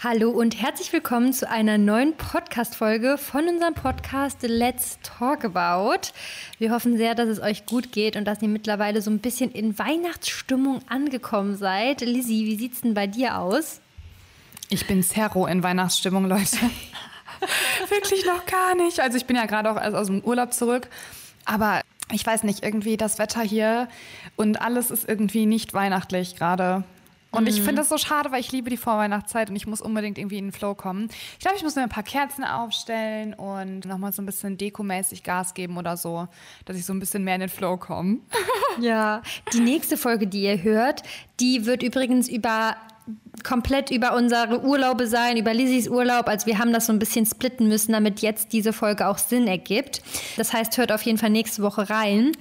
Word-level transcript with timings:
Hallo 0.00 0.30
und 0.30 0.62
herzlich 0.62 0.92
willkommen 0.92 1.32
zu 1.32 1.50
einer 1.50 1.76
neuen 1.76 2.16
Podcast-Folge 2.16 3.18
von 3.18 3.48
unserem 3.48 3.74
Podcast 3.74 4.38
Let's 4.42 5.00
Talk 5.02 5.44
About. 5.44 6.12
Wir 6.60 6.70
hoffen 6.70 6.96
sehr, 6.96 7.16
dass 7.16 7.28
es 7.28 7.40
euch 7.40 7.66
gut 7.66 7.90
geht 7.90 8.14
und 8.14 8.24
dass 8.24 8.40
ihr 8.40 8.46
mittlerweile 8.46 9.02
so 9.02 9.10
ein 9.10 9.18
bisschen 9.18 9.50
in 9.50 9.76
Weihnachtsstimmung 9.76 10.82
angekommen 10.88 11.56
seid. 11.56 12.02
Lizzie, 12.02 12.46
wie 12.46 12.54
sieht's 12.54 12.82
denn 12.82 12.94
bei 12.94 13.08
dir 13.08 13.38
aus? 13.38 13.80
Ich 14.68 14.86
bin 14.86 15.02
Zerro 15.02 15.48
in 15.48 15.64
Weihnachtsstimmung, 15.64 16.26
Leute. 16.28 16.58
Wirklich 17.88 18.24
noch 18.24 18.46
gar 18.46 18.76
nicht. 18.76 19.00
Also 19.00 19.16
ich 19.16 19.26
bin 19.26 19.34
ja 19.34 19.46
gerade 19.46 19.68
auch 19.68 19.82
erst 19.82 19.96
aus 19.96 20.06
dem 20.06 20.20
Urlaub 20.20 20.52
zurück. 20.52 20.86
Aber 21.44 21.80
ich 22.12 22.24
weiß 22.24 22.44
nicht, 22.44 22.62
irgendwie 22.62 22.96
das 22.98 23.18
Wetter 23.18 23.42
hier 23.42 23.88
und 24.36 24.60
alles 24.60 24.92
ist 24.92 25.08
irgendwie 25.08 25.46
nicht 25.46 25.74
weihnachtlich 25.74 26.36
gerade. 26.36 26.84
Und 27.30 27.42
mhm. 27.42 27.48
ich 27.48 27.56
finde 27.56 27.76
das 27.76 27.88
so 27.88 27.98
schade, 27.98 28.32
weil 28.32 28.40
ich 28.40 28.52
liebe 28.52 28.70
die 28.70 28.76
Vorweihnachtszeit 28.76 29.50
und 29.50 29.56
ich 29.56 29.66
muss 29.66 29.80
unbedingt 29.80 30.18
irgendwie 30.18 30.38
in 30.38 30.46
den 30.46 30.52
Flow 30.52 30.74
kommen. 30.74 31.08
Ich 31.32 31.40
glaube, 31.40 31.56
ich 31.56 31.62
muss 31.62 31.76
mir 31.76 31.82
ein 31.82 31.88
paar 31.88 32.02
Kerzen 32.02 32.44
aufstellen 32.44 33.34
und 33.34 33.84
nochmal 33.84 34.12
so 34.12 34.22
ein 34.22 34.26
bisschen 34.26 34.56
dekomäßig 34.56 35.22
Gas 35.22 35.54
geben 35.54 35.76
oder 35.76 35.96
so, 35.96 36.28
dass 36.64 36.76
ich 36.76 36.86
so 36.86 36.92
ein 36.94 37.00
bisschen 37.00 37.24
mehr 37.24 37.34
in 37.34 37.40
den 37.40 37.50
Flow 37.50 37.76
komme. 37.76 38.18
Ja, 38.80 39.22
die 39.52 39.58
nächste 39.58 39.96
Folge, 39.96 40.28
die 40.28 40.42
ihr 40.42 40.62
hört, 40.62 41.02
die 41.40 41.66
wird 41.66 41.82
übrigens 41.82 42.28
über 42.28 42.76
komplett 43.42 43.90
über 43.90 44.14
unsere 44.14 44.62
Urlaube 44.62 45.06
sein, 45.06 45.36
über 45.36 45.54
Lizzies 45.54 45.88
Urlaub. 45.88 46.28
Also 46.28 46.46
wir 46.46 46.58
haben 46.58 46.72
das 46.72 46.86
so 46.86 46.92
ein 46.92 46.98
bisschen 46.98 47.26
splitten 47.26 47.68
müssen, 47.68 47.92
damit 47.92 48.20
jetzt 48.20 48.52
diese 48.52 48.72
Folge 48.72 49.08
auch 49.08 49.18
Sinn 49.18 49.46
ergibt. 49.46 50.02
Das 50.36 50.52
heißt, 50.52 50.76
hört 50.78 50.92
auf 50.92 51.02
jeden 51.02 51.18
Fall 51.18 51.30
nächste 51.30 51.62
Woche 51.62 51.88
rein. 51.90 52.32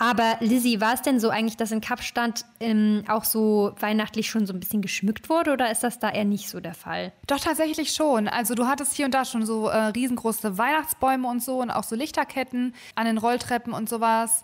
Aber 0.00 0.38
Lizzie, 0.40 0.80
war 0.80 0.94
es 0.94 1.02
denn 1.02 1.20
so 1.20 1.28
eigentlich, 1.28 1.58
dass 1.58 1.72
in 1.72 1.82
Kapstadt 1.82 2.46
ähm, 2.58 3.04
auch 3.06 3.24
so 3.24 3.74
weihnachtlich 3.80 4.30
schon 4.30 4.46
so 4.46 4.54
ein 4.54 4.58
bisschen 4.58 4.80
geschmückt 4.80 5.28
wurde 5.28 5.52
oder 5.52 5.70
ist 5.70 5.82
das 5.82 5.98
da 5.98 6.08
eher 6.08 6.24
nicht 6.24 6.48
so 6.48 6.58
der 6.58 6.72
Fall? 6.72 7.12
Doch, 7.26 7.38
tatsächlich 7.38 7.92
schon. 7.92 8.26
Also 8.26 8.54
du 8.54 8.66
hattest 8.66 8.94
hier 8.94 9.04
und 9.04 9.12
da 9.12 9.26
schon 9.26 9.44
so 9.44 9.68
äh, 9.68 9.76
riesengroße 9.76 10.56
Weihnachtsbäume 10.56 11.28
und 11.28 11.42
so 11.42 11.60
und 11.60 11.70
auch 11.70 11.84
so 11.84 11.96
Lichterketten 11.96 12.74
an 12.94 13.04
den 13.04 13.18
Rolltreppen 13.18 13.74
und 13.74 13.90
sowas. 13.90 14.42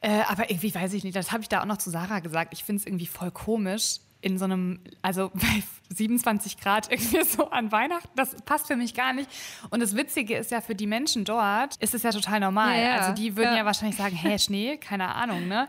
Äh, 0.00 0.20
aber 0.28 0.48
irgendwie 0.48 0.72
weiß 0.72 0.92
ich 0.92 1.02
nicht, 1.02 1.16
das 1.16 1.32
habe 1.32 1.42
ich 1.42 1.48
da 1.48 1.60
auch 1.60 1.66
noch 1.66 1.78
zu 1.78 1.90
Sarah 1.90 2.20
gesagt. 2.20 2.52
Ich 2.52 2.62
finde 2.62 2.78
es 2.78 2.86
irgendwie 2.86 3.06
voll 3.08 3.32
komisch, 3.32 3.96
in 4.28 4.38
so 4.38 4.44
einem, 4.44 4.80
also 5.02 5.30
bei 5.34 5.62
27 5.94 6.58
Grad 6.58 6.90
irgendwie 6.92 7.24
so 7.24 7.50
an 7.50 7.72
Weihnachten, 7.72 8.08
das 8.14 8.36
passt 8.42 8.66
für 8.66 8.76
mich 8.76 8.94
gar 8.94 9.12
nicht. 9.12 9.30
Und 9.70 9.80
das 9.80 9.96
Witzige 9.96 10.36
ist 10.36 10.50
ja, 10.50 10.60
für 10.60 10.74
die 10.74 10.86
Menschen 10.86 11.24
dort 11.24 11.76
ist 11.76 11.94
es 11.94 12.02
ja 12.02 12.10
total 12.10 12.40
normal. 12.40 12.76
Ja, 12.76 12.82
ja. 12.82 12.96
Also 12.96 13.14
die 13.14 13.36
würden 13.36 13.52
ja. 13.52 13.58
ja 13.58 13.64
wahrscheinlich 13.64 13.96
sagen, 13.96 14.14
hä, 14.14 14.38
Schnee, 14.38 14.76
keine 14.80 15.14
Ahnung, 15.14 15.48
ne? 15.48 15.68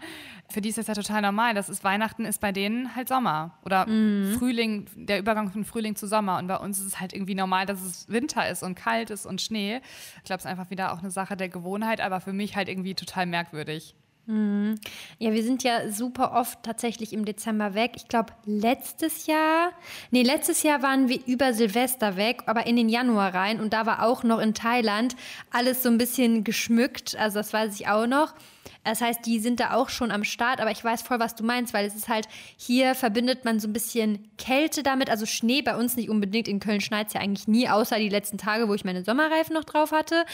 Für 0.51 0.61
die 0.61 0.69
ist 0.69 0.79
das 0.79 0.87
ja 0.87 0.95
total 0.95 1.21
normal. 1.21 1.53
Das 1.53 1.69
ist 1.69 1.83
Weihnachten 1.83 2.25
ist 2.25 2.41
bei 2.41 2.51
denen 2.51 2.95
halt 2.95 3.07
Sommer 3.07 3.57
oder 3.63 3.85
mhm. 3.85 4.35
Frühling, 4.37 4.87
der 4.95 5.19
Übergang 5.19 5.51
von 5.51 5.63
Frühling 5.63 5.95
zu 5.95 6.07
Sommer. 6.07 6.39
Und 6.39 6.47
bei 6.47 6.57
uns 6.57 6.79
ist 6.79 6.85
es 6.85 6.99
halt 6.99 7.13
irgendwie 7.13 7.35
normal, 7.35 7.67
dass 7.67 7.81
es 7.81 8.09
Winter 8.09 8.49
ist 8.49 8.63
und 8.63 8.73
kalt 8.73 9.11
ist 9.11 9.27
und 9.27 9.41
Schnee. 9.41 9.79
Ich 10.17 10.23
glaube, 10.23 10.39
es 10.39 10.45
ist 10.45 10.49
einfach 10.49 10.71
wieder 10.71 10.91
auch 10.91 10.99
eine 10.99 11.11
Sache 11.11 11.37
der 11.37 11.49
Gewohnheit, 11.49 12.01
aber 12.01 12.19
für 12.19 12.33
mich 12.33 12.55
halt 12.55 12.67
irgendwie 12.67 12.95
total 12.95 13.27
merkwürdig. 13.27 13.95
Mhm. 14.29 14.75
Ja, 15.17 15.33
wir 15.33 15.41
sind 15.41 15.63
ja 15.63 15.89
super 15.89 16.33
oft 16.33 16.61
tatsächlich 16.61 17.13
im 17.13 17.25
Dezember 17.25 17.73
weg. 17.73 17.93
Ich 17.95 18.07
glaube, 18.07 18.31
letztes 18.45 19.25
Jahr, 19.25 19.71
nee, 20.11 20.21
letztes 20.21 20.61
Jahr 20.61 20.83
waren 20.83 21.09
wir 21.09 21.19
über 21.25 21.51
Silvester 21.51 22.15
weg, 22.15 22.43
aber 22.45 22.67
in 22.67 22.75
den 22.75 22.89
Januar 22.89 23.33
rein 23.33 23.59
und 23.59 23.73
da 23.73 23.87
war 23.87 24.05
auch 24.05 24.21
noch 24.23 24.37
in 24.37 24.53
Thailand 24.53 25.15
alles 25.49 25.81
so 25.81 25.89
ein 25.89 25.97
bisschen 25.97 26.43
geschmückt. 26.43 27.15
Also, 27.17 27.39
das 27.39 27.51
weiß 27.53 27.73
ich 27.73 27.87
auch 27.87 28.05
noch. 28.05 28.35
Das 28.83 29.01
heißt, 29.01 29.25
die 29.25 29.39
sind 29.39 29.59
da 29.59 29.73
auch 29.73 29.89
schon 29.89 30.11
am 30.11 30.23
Start, 30.23 30.61
aber 30.61 30.71
ich 30.71 30.83
weiß 30.83 31.01
voll, 31.01 31.19
was 31.19 31.35
du 31.35 31.43
meinst, 31.43 31.73
weil 31.73 31.85
es 31.85 31.95
ist 31.95 32.07
halt, 32.07 32.27
hier 32.57 32.95
verbindet 32.95 33.45
man 33.45 33.59
so 33.59 33.67
ein 33.67 33.73
bisschen 33.73 34.29
Kälte 34.37 34.83
damit, 34.83 35.09
also 35.09 35.25
Schnee 35.25 35.61
bei 35.61 35.75
uns 35.75 35.95
nicht 35.95 36.09
unbedingt. 36.09 36.47
In 36.47 36.59
Köln 36.59 36.81
schneit 36.81 37.07
es 37.07 37.13
ja 37.13 37.21
eigentlich 37.21 37.47
nie, 37.47 37.67
außer 37.69 37.97
die 37.99 38.09
letzten 38.09 38.37
Tage, 38.37 38.67
wo 38.67 38.73
ich 38.73 38.85
meine 38.85 39.03
Sommerreifen 39.03 39.53
noch 39.53 39.65
drauf 39.65 39.91
hatte. 39.91 40.25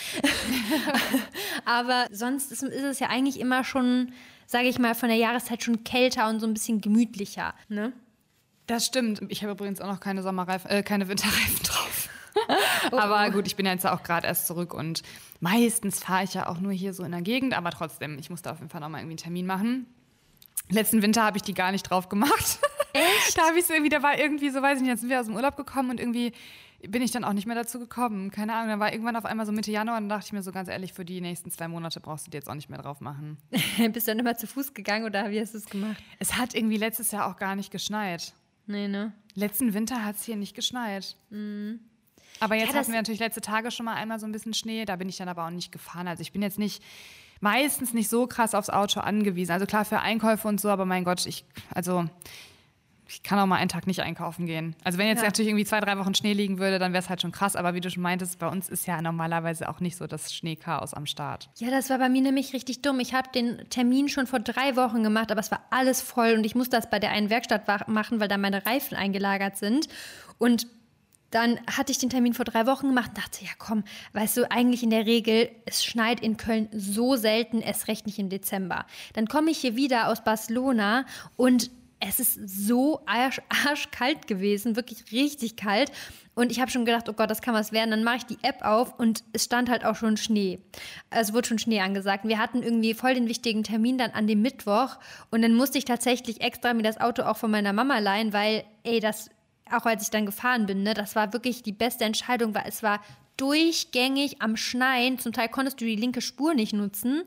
aber 1.66 2.06
sonst 2.12 2.52
ist, 2.52 2.64
ist, 2.64 2.84
es 2.84 3.00
ja 3.00 3.08
eigentlich 3.08 3.40
immer 3.40 3.64
schon, 3.64 4.12
sage 4.46 4.68
ich 4.68 4.80
mal, 4.80 4.96
von 4.96 5.10
der 5.10 5.18
Jahreszeit 5.18 5.64
schon 5.64 5.84
kälter 5.84 6.30
und 6.30 6.40
so 6.40 6.48
ein 6.48 6.54
bisschen 6.54 6.82
gemütlicher. 6.82 7.56
Ne? 7.68 7.94
Das 8.68 8.86
stimmt. 8.86 9.22
Ich 9.30 9.44
habe 9.44 9.54
übrigens 9.54 9.82
auch 9.82 9.88
noch 9.88 10.00
keine 10.00 10.24
Sommerreifen, 10.24 10.70
äh, 10.70 10.84
keine 10.84 11.08
Winterreifen 11.08 11.64
drauf. 11.64 12.10
Oh, 12.92 12.98
aber 12.98 13.32
gut, 13.32 13.48
ich 13.48 13.56
bin 13.56 13.66
ja 13.66 13.72
jetzt 13.72 13.88
auch 13.88 14.04
gerade 14.04 14.28
erst 14.28 14.46
zurück 14.46 14.74
und 14.74 15.04
meistens 15.46 16.00
fahre 16.00 16.24
ich 16.24 16.34
ja 16.34 16.48
auch 16.48 16.60
nur 16.60 16.72
hier 16.72 16.94
so 16.96 17.04
in 17.04 17.12
der 17.12 17.22
Gegend, 17.22 17.56
aber 17.56 17.70
trotzdem, 17.70 18.18
ich 18.18 18.32
muss 18.32 18.42
da 18.42 18.52
auf 18.52 18.60
jeden 18.60 18.70
Fall 18.70 18.82
nochmal 18.82 19.02
irgendwie 19.02 19.14
einen 19.14 19.18
Termin 19.18 19.46
machen. 19.46 19.86
Letzten 20.70 21.04
Winter 21.04 21.22
habe 21.24 21.38
ich 21.38 21.44
die 21.44 21.54
gar 21.54 21.72
nicht 21.72 21.84
drauf 21.84 22.10
gemacht. 22.10 22.60
Echt? 22.94 23.38
da 23.38 23.44
habe 23.44 23.58
ich 23.60 23.66
es 23.66 23.70
irgendwie, 23.70 23.90
da 23.90 24.02
war 24.02 24.18
irgendwie 24.18 24.50
so, 24.50 24.64
weiß 24.64 24.78
ich 24.78 24.82
nicht, 24.82 24.90
jetzt 24.90 25.02
sind 25.02 25.10
wir 25.12 25.20
aus 25.20 25.28
dem 25.28 25.36
Urlaub 25.36 25.56
gekommen 25.56 25.92
und 25.92 26.00
irgendwie 26.00 26.32
bin 26.88 27.04
ich 27.04 27.12
dann 27.12 27.24
auch 27.24 27.34
nicht 27.34 27.46
mehr 27.46 27.56
dazu 27.56 27.78
gekommen. 27.78 28.32
Keine 28.32 28.54
Ahnung, 28.54 28.70
dann 28.70 28.80
war 28.80 28.92
irgendwann 28.92 29.16
auf 29.16 29.26
einmal 29.26 29.46
so 29.46 29.52
Mitte 29.52 29.72
Januar 29.72 29.98
und 29.98 30.10
dachte 30.10 30.26
ich 30.26 30.34
mir 30.34 30.42
so 30.42 30.52
ganz 30.52 30.68
ehrlich, 30.68 30.94
für 30.94 31.06
die 31.06 31.22
nächsten 31.22 31.52
zwei 31.52 31.68
Monate 31.68 32.00
brauchst 32.00 32.26
du 32.26 32.32
dir 32.32 32.38
jetzt 32.38 32.50
auch 32.50 32.56
nicht 32.56 32.70
mehr 32.70 32.82
drauf 32.82 33.00
machen. 33.00 33.38
Bist 33.92 34.08
du 34.08 34.12
dann 34.12 34.20
immer 34.20 34.36
zu 34.36 34.48
Fuß 34.48 34.74
gegangen 34.74 35.06
oder 35.06 35.30
wie 35.30 35.40
hast 35.40 35.54
du 35.54 35.60
es 35.60 35.68
gemacht? 35.68 36.02
Es 36.18 36.38
hat 36.38 36.56
irgendwie 36.56 36.78
letztes 36.78 37.12
Jahr 37.12 37.30
auch 37.30 37.38
gar 37.38 37.56
nicht 37.56 37.70
geschneit. 37.70 38.34
Nee, 38.66 38.88
ne? 38.88 39.14
Letzten 39.36 39.76
Winter 39.76 40.04
hat 40.04 40.16
es 40.16 40.24
hier 40.24 40.38
nicht 40.38 40.56
geschneit. 40.56 41.16
Mhm. 41.30 41.82
Aber 42.40 42.56
jetzt 42.56 42.74
ja, 42.74 42.80
hatten 42.80 42.92
wir 42.92 43.00
natürlich 43.00 43.20
letzte 43.20 43.42
Tage 43.42 43.72
schon 43.72 43.86
mal 43.86 43.96
einmal 43.96 44.20
so 44.20 44.26
ein 44.26 44.32
bisschen 44.32 44.54
Schnee. 44.54 44.86
Da 44.86 44.96
bin 44.96 45.10
ich 45.10 45.18
dann 45.18 45.30
aber 45.30 45.46
auch 45.46 45.52
nicht 45.52 45.72
gefahren. 45.72 46.08
Also 46.08 46.22
ich 46.22 46.32
bin 46.32 46.42
jetzt 46.42 46.60
nicht 46.60 46.84
meistens 47.42 47.94
nicht 47.94 48.10
so 48.10 48.28
krass 48.28 48.56
aufs 48.56 48.70
Auto 48.70 49.00
angewiesen. 49.00 49.52
Also 49.52 49.66
klar 49.66 49.86
für 49.86 50.00
Einkäufe 50.00 50.48
und 50.48 50.60
so, 50.60 50.70
aber 50.70 50.86
mein 50.86 51.04
Gott, 51.04 51.26
ich 51.26 51.46
also 51.74 52.06
ich 53.08 53.24
kann 53.24 53.38
auch 53.38 53.46
mal 53.46 53.58
einen 53.58 53.70
Tag 53.70 53.88
nicht 53.88 54.02
einkaufen 54.02 54.46
gehen. 54.46 54.76
Also 54.84 54.98
wenn 54.98 55.08
jetzt 55.08 55.20
ja. 55.20 55.26
natürlich 55.26 55.50
irgendwie 55.50 55.66
zwei, 55.66 55.80
drei 55.80 55.98
Wochen 55.98 56.16
Schnee 56.16 56.34
liegen 56.34 56.58
würde, 56.58 56.80
dann 56.80 56.92
wäre 56.92 57.04
es 57.04 57.10
halt 57.10 57.22
schon 57.22 57.32
krass. 57.32 57.56
Aber 57.56 57.74
wie 57.74 57.82
du 57.82 57.90
schon 57.90 58.02
meintest, 58.02 58.40
bei 58.40 58.48
uns 58.48 58.68
ist 58.68 58.88
ja 58.88 59.02
normalerweise 59.02 59.70
auch 59.70 59.80
nicht 59.80 59.96
so 59.96 60.08
das 60.08 60.34
Schneechaos 60.34 60.94
am 60.94 61.06
Start. 61.06 61.50
Ja, 61.58 61.70
das 61.70 61.90
war 61.90 62.00
bei 62.00 62.10
mir 62.10 62.22
nämlich 62.22 62.54
richtig 62.54 62.82
dumm. 62.82 63.00
Ich 63.00 63.14
habe 63.14 63.30
den 63.34 63.70
Termin 63.70 64.10
schon 64.10 64.28
vor 64.28 64.40
drei 64.40 64.76
Wochen 64.76 65.04
gemacht, 65.04 65.32
aber 65.32 65.40
es 65.40 65.52
war 65.52 65.62
alles 65.70 66.02
voll 66.02 66.34
und 66.34 66.46
ich 66.46 66.56
musste 66.56 66.78
das 66.78 66.90
bei 66.90 67.00
der 67.00 67.12
einen 67.12 67.30
Werkstatt 67.30 67.68
machen, 67.88 68.20
weil 68.20 68.28
da 68.28 68.38
meine 68.38 68.66
Reifen 68.66 68.98
eingelagert 68.98 69.58
sind. 69.58 69.88
Und 70.40 70.68
dann 71.36 71.60
hatte 71.68 71.92
ich 71.92 71.98
den 71.98 72.10
Termin 72.10 72.34
vor 72.34 72.46
drei 72.46 72.66
Wochen 72.66 72.88
gemacht 72.88 73.10
und 73.10 73.18
dachte, 73.18 73.44
ja 73.44 73.52
komm, 73.58 73.84
weißt 74.14 74.38
du, 74.38 74.50
eigentlich 74.50 74.84
in 74.84 74.90
der 74.90 75.06
Regel, 75.06 75.50
es 75.66 75.84
schneit 75.84 76.22
in 76.22 76.38
Köln 76.38 76.70
so 76.72 77.18
selten, 77.18 77.62
es 77.62 77.90
recht 77.90 78.06
nicht 78.06 78.18
im 78.20 78.30
Dezember. 78.30 78.86
Dann 79.14 79.28
komme 79.28 79.52
ich 79.52 79.58
hier 79.58 79.76
wieder 79.76 80.08
aus 80.08 80.24
Barcelona 80.24 81.06
und 81.36 81.72
es 82.00 82.22
ist 82.22 82.40
so 82.48 83.02
arsch, 83.06 83.42
arschkalt 83.66 84.28
gewesen, 84.28 84.78
wirklich 84.78 85.12
richtig 85.12 85.58
kalt. 85.58 85.92
Und 86.36 86.52
ich 86.52 86.62
habe 86.62 86.72
schon 86.72 86.86
gedacht, 86.86 87.10
oh 87.10 87.14
Gott, 87.14 87.30
das 87.30 87.42
kann 87.42 87.54
was 87.54 87.74
werden. 87.74 87.92
Dann 87.92 88.04
mache 88.04 88.18
ich 88.18 88.26
die 88.26 88.38
App 88.42 88.62
auf 88.62 88.98
und 88.98 89.24
es 89.34 89.46
stand 89.46 89.70
halt 89.70 89.84
auch 89.86 89.96
schon 89.96 90.16
Schnee. 90.16 90.60
Es 91.10 91.34
wurde 91.34 91.48
schon 91.48 91.60
Schnee 91.60 91.82
angesagt. 91.82 92.26
Wir 92.26 92.40
hatten 92.40 92.64
irgendwie 92.64 92.94
voll 92.94 93.14
den 93.14 93.28
wichtigen 93.28 93.64
Termin 93.64 93.98
dann 93.98 94.12
an 94.12 94.28
dem 94.28 94.42
Mittwoch. 94.42 94.98
Und 95.32 95.42
dann 95.42 95.54
musste 95.54 95.78
ich 95.78 95.86
tatsächlich 95.86 96.42
extra 96.42 96.74
mir 96.74 96.84
das 96.84 97.00
Auto 97.00 97.24
auch 97.24 97.38
von 97.38 97.52
meiner 97.52 97.72
Mama 97.74 98.00
leihen, 98.00 98.34
weil, 98.34 98.66
ey, 98.84 99.00
das 99.00 99.30
auch 99.72 99.86
als 99.86 100.04
ich 100.04 100.10
dann 100.10 100.26
gefahren 100.26 100.66
bin, 100.66 100.84
ne, 100.84 100.94
das 100.94 101.16
war 101.16 101.34
wirklich 101.34 101.64
die 101.64 101.72
beste 101.72 102.06
Entscheidung, 102.06 102.54
weil 102.54 102.66
es 102.68 102.84
war 102.84 103.02
durchgängig 103.38 104.42
am 104.42 104.56
Schneien. 104.56 105.20
Zum 105.20 105.34
Teil 105.34 105.50
konntest 105.50 105.82
du 105.82 105.86
die 105.86 105.96
linke 105.96 106.22
Spur 106.22 106.54
nicht 106.54 106.74
nutzen. 106.74 107.24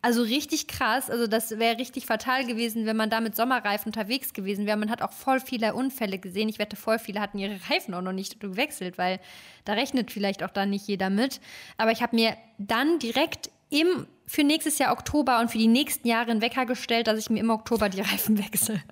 Also 0.00 0.22
richtig 0.22 0.68
krass. 0.68 1.10
Also 1.10 1.26
das 1.26 1.58
wäre 1.58 1.78
richtig 1.78 2.06
fatal 2.06 2.46
gewesen, 2.46 2.86
wenn 2.86 2.96
man 2.96 3.10
da 3.10 3.20
mit 3.20 3.34
Sommerreifen 3.34 3.88
unterwegs 3.88 4.32
gewesen 4.32 4.64
wäre. 4.64 4.76
Man 4.76 4.90
hat 4.90 5.02
auch 5.02 5.10
voll 5.12 5.40
viele 5.40 5.74
Unfälle 5.74 6.18
gesehen. 6.18 6.48
Ich 6.48 6.60
wette, 6.60 6.76
voll 6.76 7.00
viele 7.00 7.20
hatten 7.20 7.38
ihre 7.38 7.58
Reifen 7.68 7.94
auch 7.94 8.02
noch 8.02 8.12
nicht 8.12 8.38
gewechselt, 8.38 8.96
weil 8.96 9.18
da 9.64 9.72
rechnet 9.72 10.12
vielleicht 10.12 10.44
auch 10.44 10.50
da 10.50 10.66
nicht 10.66 10.86
jeder 10.86 11.10
mit. 11.10 11.40
Aber 11.78 11.90
ich 11.90 12.00
habe 12.00 12.14
mir 12.14 12.36
dann 12.58 13.00
direkt 13.00 13.50
im, 13.70 14.06
für 14.26 14.44
nächstes 14.44 14.78
Jahr 14.78 14.92
Oktober 14.92 15.40
und 15.40 15.50
für 15.50 15.58
die 15.58 15.66
nächsten 15.66 16.06
Jahre 16.06 16.30
einen 16.30 16.40
Wecker 16.40 16.66
gestellt, 16.66 17.06
dass 17.06 17.18
ich 17.18 17.30
mir 17.30 17.40
im 17.40 17.50
Oktober 17.50 17.88
die 17.88 18.00
Reifen 18.00 18.38
wechsle. 18.38 18.82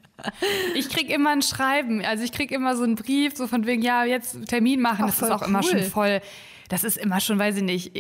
Ich 0.75 0.89
krieg 0.89 1.11
immer 1.11 1.31
ein 1.31 1.43
Schreiben, 1.43 2.05
also 2.05 2.25
ich 2.25 2.33
krieg 2.33 2.51
immer 2.51 2.75
so 2.75 2.85
einen 2.85 2.95
Brief, 2.95 3.37
so 3.37 3.47
von 3.47 3.67
wegen, 3.67 3.83
ja, 3.83 4.05
jetzt 4.05 4.47
Termin 4.47 4.81
machen, 4.81 5.03
Ach, 5.03 5.07
das 5.07 5.23
ist 5.23 5.31
auch 5.31 5.43
cool. 5.43 5.49
immer 5.49 5.63
schon 5.63 5.83
voll, 5.83 6.21
das 6.69 6.85
ist 6.85 6.97
immer 6.97 7.21
schon, 7.21 7.39
weiß 7.39 7.57
ich 7.57 7.63
nicht, 7.63 7.93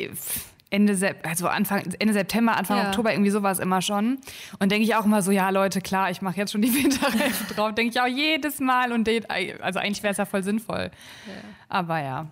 Ende, 0.69 1.17
also 1.23 1.47
Anfang, 1.47 1.95
Ende 1.99 2.13
September, 2.13 2.57
Anfang 2.57 2.79
ja. 2.79 2.89
Oktober, 2.89 3.13
irgendwie 3.13 3.31
sowas 3.31 3.61
immer 3.61 3.83
schon. 3.83 4.19
Und 4.59 4.73
denke 4.73 4.85
ich 4.85 4.97
auch 4.97 5.05
immer 5.05 5.23
so, 5.23 5.31
ja 5.31 5.51
Leute, 5.51 5.81
klar, 5.81 6.11
ich 6.11 6.23
mache 6.23 6.37
jetzt 6.39 6.53
schon 6.53 6.63
die 6.63 6.75
Winterreifen 6.83 7.47
drauf. 7.55 7.75
Denke 7.75 7.93
ich 7.93 8.01
auch 8.01 8.07
jedes 8.07 8.59
Mal 8.59 8.93
und 8.93 9.09
also 9.61 9.79
eigentlich 9.79 10.03
wäre 10.03 10.11
es 10.11 10.19
ja 10.19 10.25
voll 10.25 10.43
sinnvoll. 10.43 10.91
Ja. 11.27 11.33
Aber 11.69 12.03
ja. 12.03 12.27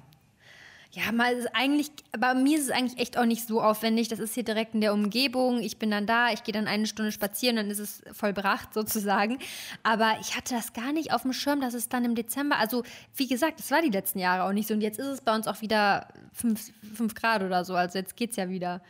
Ja, 0.94 1.11
mal 1.11 1.32
ist 1.32 1.49
eigentlich, 1.55 1.91
bei 2.17 2.35
mir 2.35 2.56
ist 2.56 2.67
es 2.67 2.70
eigentlich 2.70 3.00
echt 3.00 3.19
auch 3.19 3.25
nicht 3.25 3.49
so 3.49 3.61
aufwendig. 3.61 4.06
Das 4.06 4.20
ist 4.20 4.32
hier 4.32 4.44
direkt 4.44 4.75
in 4.75 4.81
der 4.81 4.93
Umgebung. 4.93 5.58
Ich 5.58 5.76
bin 5.76 5.91
dann 5.91 6.06
da, 6.06 6.31
ich 6.31 6.44
gehe 6.44 6.52
dann 6.52 6.69
eine 6.69 6.87
Stunde 6.87 7.11
spazieren, 7.11 7.56
dann 7.56 7.69
ist 7.69 7.81
es 7.81 8.02
vollbracht 8.12 8.73
sozusagen. 8.73 9.41
Aber 9.82 10.12
ich 10.20 10.37
hatte 10.37 10.55
das 10.55 10.73
gar 10.73 10.93
nicht 10.93 11.12
auf 11.12 11.23
dem 11.23 11.32
Schirm, 11.32 11.61
dass 11.61 11.75
es 11.75 11.88
dann 11.88 12.05
im 12.05 12.14
Dezember, 12.14 12.58
also 12.58 12.85
wie 13.17 13.26
gesagt, 13.26 13.58
das 13.58 13.73
war 13.73 13.82
die 13.82 13.91
letzten 13.91 14.20
Jahre 14.20 14.44
auch 14.44 14.52
nicht 14.52 14.69
so. 14.69 14.75
Und 14.75 14.82
jetzt 14.82 15.00
ist 15.00 15.06
es 15.06 15.20
bei 15.20 15.35
uns 15.35 15.49
auch 15.49 15.62
wieder 15.62 16.06
fünf, 16.32 16.70
fünf 16.94 17.17
Grad 17.17 17.43
oder 17.43 17.64
so. 17.64 17.75
Also 17.75 17.99
jetzt 17.99 18.17
geht's 18.17 18.37
ja 18.37 18.49
wieder. 18.49 18.81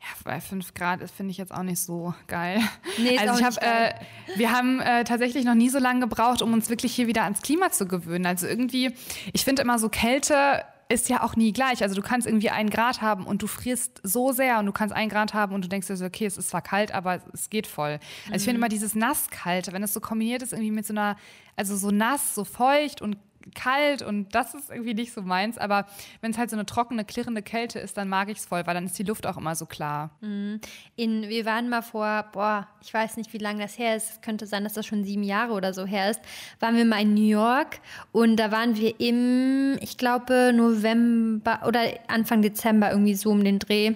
Ja, 0.00 0.06
bei 0.24 0.40
5 0.40 0.72
Grad 0.72 1.02
ist 1.02 1.14
finde 1.14 1.30
ich 1.30 1.36
jetzt 1.36 1.52
auch 1.52 1.62
nicht 1.62 1.80
so 1.80 2.14
geil. 2.26 2.60
Nee, 2.98 3.16
ist 3.16 3.20
also 3.20 3.34
ich 3.34 3.46
nicht 3.46 3.60
habe, 3.60 3.66
äh, 3.66 3.94
wir 4.36 4.50
haben 4.50 4.80
äh, 4.80 5.04
tatsächlich 5.04 5.44
noch 5.44 5.54
nie 5.54 5.68
so 5.68 5.78
lange 5.78 6.00
gebraucht, 6.00 6.40
um 6.40 6.52
uns 6.54 6.70
wirklich 6.70 6.94
hier 6.94 7.06
wieder 7.06 7.24
ans 7.24 7.42
Klima 7.42 7.70
zu 7.70 7.86
gewöhnen. 7.86 8.24
Also 8.24 8.46
irgendwie, 8.46 8.94
ich 9.32 9.44
finde 9.44 9.62
immer 9.62 9.78
so 9.78 9.88
Kälte 9.88 10.64
ist 10.90 11.08
ja 11.08 11.22
auch 11.22 11.36
nie 11.36 11.52
gleich. 11.52 11.82
Also 11.82 11.94
du 11.94 12.02
kannst 12.02 12.26
irgendwie 12.26 12.50
einen 12.50 12.68
Grad 12.68 13.00
haben 13.00 13.24
und 13.24 13.42
du 13.42 13.46
frierst 13.46 14.00
so 14.02 14.32
sehr 14.32 14.58
und 14.58 14.66
du 14.66 14.72
kannst 14.72 14.94
einen 14.94 15.08
Grad 15.08 15.34
haben 15.34 15.54
und 15.54 15.64
du 15.64 15.68
denkst 15.68 15.86
dir 15.86 15.96
so, 15.96 16.04
okay, 16.04 16.26
es 16.26 16.36
ist 16.36 16.50
zwar 16.50 16.62
kalt, 16.62 16.92
aber 16.92 17.20
es 17.32 17.48
geht 17.48 17.66
voll. 17.66 18.00
Also 18.26 18.36
ich 18.36 18.42
finde 18.42 18.56
immer 18.56 18.68
dieses 18.68 18.94
Nasskalte, 18.94 19.72
wenn 19.72 19.82
es 19.82 19.94
so 19.94 20.00
kombiniert 20.00 20.42
ist 20.42 20.52
irgendwie 20.52 20.72
mit 20.72 20.86
so 20.86 20.92
einer, 20.92 21.16
also 21.56 21.76
so 21.76 21.90
nass, 21.90 22.34
so 22.34 22.44
feucht 22.44 23.02
und 23.02 23.16
kalt 23.54 24.02
und 24.02 24.34
das 24.34 24.54
ist 24.54 24.70
irgendwie 24.70 24.94
nicht 24.94 25.12
so 25.12 25.22
meins. 25.22 25.58
Aber 25.58 25.86
wenn 26.20 26.30
es 26.30 26.38
halt 26.38 26.50
so 26.50 26.56
eine 26.56 26.66
trockene, 26.66 27.04
klirrende 27.04 27.42
Kälte 27.42 27.78
ist, 27.78 27.96
dann 27.96 28.08
mag 28.08 28.28
ich 28.28 28.38
es 28.38 28.46
voll, 28.46 28.66
weil 28.66 28.74
dann 28.74 28.86
ist 28.86 28.98
die 28.98 29.02
Luft 29.02 29.26
auch 29.26 29.36
immer 29.36 29.54
so 29.54 29.66
klar. 29.66 30.10
In, 30.96 31.28
wir 31.28 31.44
waren 31.44 31.68
mal 31.68 31.82
vor, 31.82 32.26
boah, 32.32 32.68
ich 32.82 32.92
weiß 32.92 33.16
nicht, 33.16 33.32
wie 33.32 33.38
lange 33.38 33.62
das 33.62 33.78
her 33.78 33.96
ist. 33.96 34.10
Es 34.10 34.20
könnte 34.20 34.46
sein, 34.46 34.64
dass 34.64 34.74
das 34.74 34.86
schon 34.86 35.04
sieben 35.04 35.22
Jahre 35.22 35.52
oder 35.52 35.72
so 35.74 35.86
her 35.86 36.10
ist. 36.10 36.20
Waren 36.60 36.76
wir 36.76 36.84
mal 36.84 37.00
in 37.00 37.14
New 37.14 37.28
York 37.28 37.80
und 38.12 38.36
da 38.36 38.50
waren 38.50 38.76
wir 38.76 38.98
im, 39.00 39.78
ich 39.80 39.96
glaube, 39.98 40.52
November 40.54 41.60
oder 41.66 41.80
Anfang 42.08 42.42
Dezember 42.42 42.90
irgendwie 42.90 43.14
so 43.14 43.30
um 43.30 43.44
den 43.44 43.58
Dreh. 43.58 43.94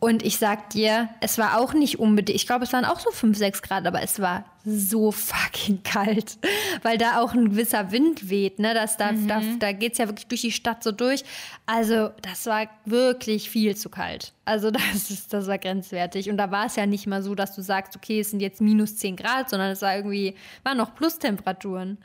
Und 0.00 0.24
ich 0.24 0.38
sag 0.38 0.70
dir, 0.70 1.08
es 1.20 1.38
war 1.38 1.58
auch 1.58 1.72
nicht 1.72 1.98
unbedingt, 1.98 2.36
ich 2.36 2.46
glaube, 2.46 2.64
es 2.64 2.72
waren 2.72 2.84
auch 2.84 3.00
so 3.00 3.10
5, 3.10 3.36
6 3.36 3.62
Grad, 3.62 3.86
aber 3.86 4.02
es 4.02 4.20
war 4.20 4.44
so 4.64 5.12
fucking 5.12 5.82
kalt, 5.82 6.38
weil 6.82 6.98
da 6.98 7.20
auch 7.20 7.32
ein 7.32 7.50
gewisser 7.50 7.90
Wind 7.90 8.28
weht, 8.28 8.58
ne? 8.58 8.74
Das 8.74 8.96
da, 8.96 9.12
da, 9.12 9.40
da 9.58 9.72
geht 9.72 9.92
es 9.92 9.98
ja 9.98 10.08
wirklich 10.08 10.26
durch 10.26 10.42
die 10.42 10.52
Stadt 10.52 10.82
so 10.82 10.92
durch. 10.92 11.24
Also, 11.66 12.10
das 12.22 12.46
war 12.46 12.68
wirklich 12.84 13.48
viel 13.50 13.76
zu 13.76 13.88
kalt. 13.88 14.32
Also, 14.44 14.70
das, 14.72 15.10
ist, 15.10 15.32
das 15.32 15.46
war 15.46 15.58
grenzwertig. 15.58 16.28
Und 16.28 16.36
da 16.36 16.50
war 16.50 16.66
es 16.66 16.76
ja 16.76 16.86
nicht 16.86 17.06
mal 17.06 17.22
so, 17.22 17.34
dass 17.34 17.54
du 17.54 17.62
sagst, 17.62 17.96
okay, 17.96 18.20
es 18.20 18.30
sind 18.30 18.40
jetzt 18.40 18.60
minus 18.60 18.96
10 18.96 19.16
Grad, 19.16 19.50
sondern 19.50 19.70
es 19.70 19.82
war 19.82 19.96
irgendwie, 19.96 20.34
waren 20.64 20.76
noch 20.76 20.94
Plustemperaturen. 20.94 21.98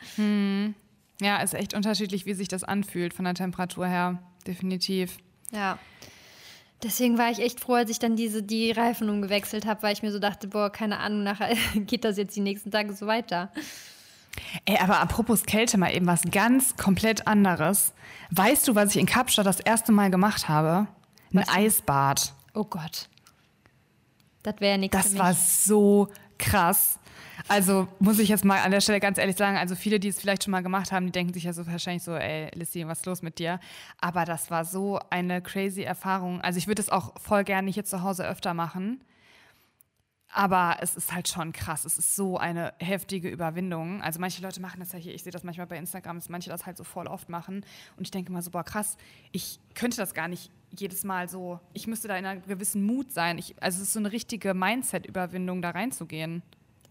Ja, 1.21 1.41
ist 1.41 1.53
echt 1.53 1.73
unterschiedlich, 1.73 2.25
wie 2.25 2.33
sich 2.33 2.47
das 2.47 2.63
anfühlt 2.63 3.13
von 3.13 3.25
der 3.25 3.33
Temperatur 3.33 3.87
her. 3.87 4.19
Definitiv. 4.47 5.17
Ja. 5.51 5.77
Deswegen 6.83 7.17
war 7.17 7.31
ich 7.31 7.39
echt 7.39 7.61
froh, 7.61 7.75
als 7.75 7.89
ich 7.89 7.99
dann 7.99 8.15
diese, 8.15 8.43
die 8.43 8.71
Reifen 8.71 9.09
umgewechselt 9.09 9.65
habe, 9.65 9.83
weil 9.83 9.93
ich 9.93 10.03
mir 10.03 10.11
so 10.11 10.19
dachte, 10.19 10.47
boah, 10.47 10.69
keine 10.69 10.99
Ahnung, 10.99 11.23
nachher 11.23 11.55
geht 11.75 12.03
das 12.03 12.17
jetzt 12.17 12.35
die 12.35 12.41
nächsten 12.41 12.71
Tage 12.71 12.93
so 12.93 13.07
weiter. 13.07 13.51
Ey, 14.65 14.77
aber 14.77 14.99
apropos 14.99 15.43
Kälte 15.43 15.77
mal 15.77 15.93
eben 15.93 16.07
was 16.07 16.23
ganz 16.29 16.75
komplett 16.75 17.27
anderes. 17.27 17.93
Weißt 18.31 18.67
du, 18.67 18.75
was 18.75 18.91
ich 18.91 18.97
in 18.97 19.05
Kapstadt 19.05 19.45
das 19.45 19.59
erste 19.59 19.91
Mal 19.91 20.09
gemacht 20.09 20.49
habe? 20.49 20.87
Ein 21.31 21.39
Was? 21.39 21.49
Eisbad. 21.49 22.33
Oh 22.53 22.65
Gott. 22.65 23.09
Das 24.41 24.55
wäre 24.59 24.73
ja 24.73 24.77
nichts 24.77 24.97
für 24.97 25.03
Das 25.03 25.17
war 25.17 25.33
so 25.33 26.09
krass. 26.37 26.99
Also 27.47 27.87
muss 27.99 28.19
ich 28.19 28.29
jetzt 28.29 28.45
mal 28.45 28.61
an 28.61 28.71
der 28.71 28.81
Stelle 28.81 28.99
ganz 28.99 29.17
ehrlich 29.17 29.35
sagen, 29.35 29.57
also 29.57 29.75
viele, 29.75 29.99
die 29.99 30.07
es 30.07 30.19
vielleicht 30.19 30.43
schon 30.43 30.51
mal 30.51 30.63
gemacht 30.63 30.91
haben, 30.91 31.05
die 31.05 31.11
denken 31.11 31.33
sich 31.33 31.43
ja 31.43 31.53
so 31.53 31.65
wahrscheinlich 31.67 32.03
so, 32.03 32.15
ey, 32.15 32.49
Lissy, 32.55 32.87
was 32.87 32.99
ist 32.99 33.05
los 33.05 33.21
mit 33.21 33.39
dir? 33.39 33.59
Aber 33.99 34.25
das 34.25 34.51
war 34.51 34.65
so 34.65 34.99
eine 35.09 35.41
crazy 35.41 35.81
Erfahrung. 35.81 36.41
Also 36.41 36.57
ich 36.57 36.67
würde 36.67 36.81
es 36.81 36.89
auch 36.89 37.19
voll 37.19 37.43
gerne 37.43 37.71
hier 37.71 37.85
zu 37.85 38.01
Hause 38.01 38.27
öfter 38.27 38.53
machen. 38.53 39.01
Aber 40.35 40.77
es 40.81 40.95
ist 40.95 41.13
halt 41.13 41.27
schon 41.27 41.53
krass. 41.53 41.85
Es 41.85 41.99
ist 41.99 42.15
so 42.15 42.37
eine 42.37 42.73
heftige 42.79 43.29
Überwindung. 43.29 44.01
Also 44.01 44.19
manche 44.19 44.41
Leute 44.41 44.61
machen 44.61 44.79
das 44.79 44.91
ja 44.91 44.97
hier. 44.97 45.13
Ich 45.13 45.21
sehe 45.21 45.31
das 45.31 45.43
manchmal 45.43 45.67
bei 45.67 45.77
Instagram, 45.77 46.17
dass 46.17 46.27
manche 46.27 46.49
das 46.49 46.65
halt 46.65 46.75
so 46.75 46.83
voll 46.83 47.05
oft 47.05 47.29
machen. 47.29 47.63
Und 47.97 48.07
ich 48.07 48.11
denke 48.11 48.31
mal 48.31 48.41
so, 48.41 48.49
boah, 48.49 48.63
krass, 48.63 48.97
ich 49.31 49.59
könnte 49.75 49.97
das 49.97 50.15
gar 50.15 50.27
nicht 50.27 50.49
jedes 50.71 51.03
Mal 51.03 51.29
so. 51.29 51.59
Ich 51.73 51.85
müsste 51.85 52.07
da 52.07 52.17
in 52.17 52.25
einer 52.25 52.41
gewissen 52.41 52.83
Mut 52.83 53.11
sein. 53.11 53.37
Ich, 53.37 53.61
also 53.61 53.77
es 53.77 53.83
ist 53.83 53.93
so 53.93 53.99
eine 53.99 54.11
richtige 54.11 54.55
Mindset-Überwindung, 54.55 55.61
da 55.61 55.69
reinzugehen. 55.69 56.41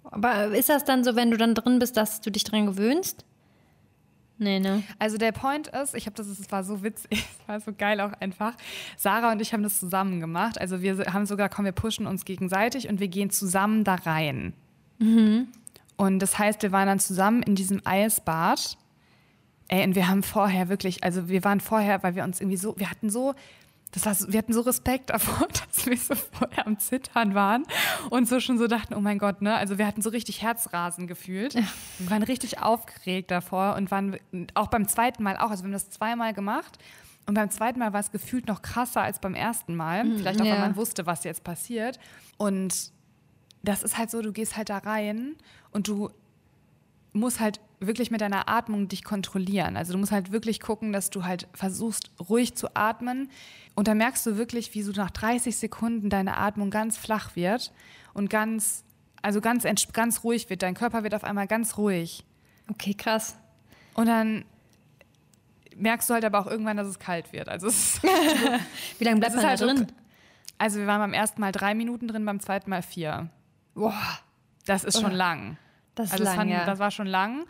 Aber 0.04 0.46
ist 0.48 0.68
das 0.68 0.84
dann 0.84 1.04
so, 1.04 1.16
wenn 1.16 1.30
du 1.30 1.36
dann 1.36 1.54
drin 1.54 1.78
bist, 1.78 1.96
dass 1.96 2.20
du 2.20 2.30
dich 2.30 2.44
dran 2.44 2.66
gewöhnst? 2.66 3.24
Nee, 4.38 4.58
ne? 4.58 4.82
Also 4.98 5.18
der 5.18 5.32
Point 5.32 5.68
ist, 5.68 5.94
ich 5.94 6.06
habe 6.06 6.16
das, 6.16 6.26
es 6.26 6.50
war 6.50 6.64
so 6.64 6.82
witzig, 6.82 7.10
es 7.12 7.48
war 7.48 7.60
so 7.60 7.72
geil 7.72 8.00
auch 8.00 8.12
einfach. 8.20 8.54
Sarah 8.96 9.32
und 9.32 9.40
ich 9.40 9.52
haben 9.52 9.62
das 9.62 9.78
zusammen 9.78 10.20
gemacht. 10.20 10.60
Also 10.60 10.82
wir 10.82 10.98
haben 11.12 11.26
sogar, 11.26 11.48
komm, 11.48 11.64
wir 11.64 11.72
pushen 11.72 12.06
uns 12.06 12.24
gegenseitig 12.24 12.88
und 12.88 13.00
wir 13.00 13.08
gehen 13.08 13.30
zusammen 13.30 13.84
da 13.84 13.94
rein. 13.94 14.54
Und 15.96 16.18
das 16.18 16.38
heißt, 16.38 16.62
wir 16.62 16.72
waren 16.72 16.88
dann 16.88 16.98
zusammen 16.98 17.42
in 17.42 17.54
diesem 17.54 17.80
Eisbad. 17.84 18.76
Ey, 19.68 19.84
und 19.84 19.94
wir 19.94 20.08
haben 20.08 20.22
vorher 20.22 20.68
wirklich, 20.68 21.04
also 21.04 21.28
wir 21.28 21.44
waren 21.44 21.60
vorher, 21.60 22.02
weil 22.02 22.14
wir 22.14 22.24
uns 22.24 22.40
irgendwie 22.40 22.56
so, 22.56 22.74
wir 22.76 22.90
hatten 22.90 23.10
so, 23.10 23.34
das 23.92 24.06
war, 24.06 24.14
so- 24.14 24.32
wir 24.32 24.38
hatten 24.38 24.52
so 24.52 24.62
Respekt 24.62 25.10
davor, 25.10 25.46
dass 25.66 25.86
wir 25.86 25.96
so 25.96 26.14
vorher 26.14 26.66
am 26.66 26.78
Zittern 26.78 27.34
waren 27.34 27.64
und 28.10 28.28
so 28.28 28.40
schon 28.40 28.58
so 28.58 28.66
dachten, 28.66 28.94
oh 28.94 29.00
mein 29.00 29.18
Gott, 29.18 29.42
ne? 29.42 29.54
Also 29.54 29.78
wir 29.78 29.86
hatten 29.86 30.02
so 30.02 30.10
richtig 30.10 30.42
Herzrasen 30.42 31.06
gefühlt. 31.06 31.54
Wir 31.54 32.10
waren 32.10 32.22
richtig 32.22 32.60
aufgeregt 32.60 33.30
davor 33.30 33.76
und 33.76 33.90
waren 33.90 34.16
auch 34.54 34.68
beim 34.68 34.88
zweiten 34.88 35.22
Mal 35.22 35.36
auch, 35.36 35.50
also 35.50 35.62
wir 35.62 35.68
haben 35.68 35.72
das 35.72 35.90
zweimal 35.90 36.32
gemacht. 36.34 36.78
Und 37.24 37.34
beim 37.34 37.50
zweiten 37.50 37.78
Mal 37.78 37.92
war 37.92 38.00
es 38.00 38.10
gefühlt 38.10 38.48
noch 38.48 38.62
krasser 38.62 39.02
als 39.02 39.20
beim 39.20 39.34
ersten 39.34 39.76
Mal. 39.76 40.04
Vielleicht 40.16 40.40
auch, 40.40 40.44
ja. 40.44 40.54
weil 40.54 40.60
man 40.60 40.74
wusste, 40.76 41.06
was 41.06 41.22
jetzt 41.22 41.44
passiert. 41.44 42.00
Und 42.36 42.90
das 43.62 43.84
ist 43.84 43.96
halt 43.96 44.10
so, 44.10 44.22
du 44.22 44.32
gehst 44.32 44.56
halt 44.56 44.70
da 44.70 44.78
rein 44.78 45.36
und 45.70 45.86
du 45.86 46.10
musst 47.12 47.38
halt 47.38 47.60
wirklich 47.86 48.10
mit 48.10 48.20
deiner 48.20 48.48
Atmung 48.48 48.88
dich 48.88 49.04
kontrollieren. 49.04 49.76
Also 49.76 49.92
du 49.92 49.98
musst 49.98 50.12
halt 50.12 50.32
wirklich 50.32 50.60
gucken, 50.60 50.92
dass 50.92 51.10
du 51.10 51.24
halt 51.24 51.48
versuchst, 51.54 52.10
ruhig 52.28 52.54
zu 52.54 52.74
atmen. 52.76 53.30
Und 53.74 53.88
dann 53.88 53.98
merkst 53.98 54.24
du 54.26 54.36
wirklich, 54.36 54.74
wie 54.74 54.82
so 54.82 54.92
nach 54.92 55.10
30 55.10 55.56
Sekunden 55.56 56.10
deine 56.10 56.36
Atmung 56.36 56.70
ganz 56.70 56.96
flach 56.98 57.36
wird 57.36 57.72
und 58.14 58.28
ganz, 58.30 58.84
also 59.22 59.40
ganz, 59.40 59.64
ganz 59.92 60.24
ruhig 60.24 60.50
wird. 60.50 60.62
Dein 60.62 60.74
Körper 60.74 61.02
wird 61.04 61.14
auf 61.14 61.24
einmal 61.24 61.46
ganz 61.46 61.76
ruhig. 61.78 62.24
Okay, 62.70 62.94
krass. 62.94 63.36
Und 63.94 64.06
dann 64.06 64.44
merkst 65.76 66.08
du 66.10 66.14
halt 66.14 66.24
aber 66.24 66.38
auch 66.40 66.46
irgendwann, 66.46 66.76
dass 66.76 66.86
es 66.86 66.98
kalt 66.98 67.32
wird. 67.32 67.48
Also 67.48 67.68
Wie 68.98 69.04
lange 69.04 69.20
bleibt 69.20 69.30
Es 69.34 69.36
man 69.36 69.42
da 69.42 69.48
halt 69.48 69.58
so- 69.58 69.66
drin? 69.66 69.86
Also 70.58 70.78
wir 70.78 70.86
waren 70.86 71.00
beim 71.00 71.12
ersten 71.14 71.40
Mal 71.40 71.50
drei 71.50 71.74
Minuten 71.74 72.06
drin, 72.06 72.24
beim 72.24 72.38
zweiten 72.38 72.70
Mal 72.70 72.82
vier. 72.82 73.30
Boah, 73.74 73.94
Das 74.64 74.84
ist 74.84 75.00
schon 75.00 75.10
lang. 75.12 75.56
das 75.96 76.06
ist 76.08 76.12
Also 76.12 76.24
lang, 76.24 76.36
fand, 76.36 76.50
ja. 76.50 76.64
das 76.66 76.78
war 76.78 76.90
schon 76.92 77.06
lang. 77.08 77.46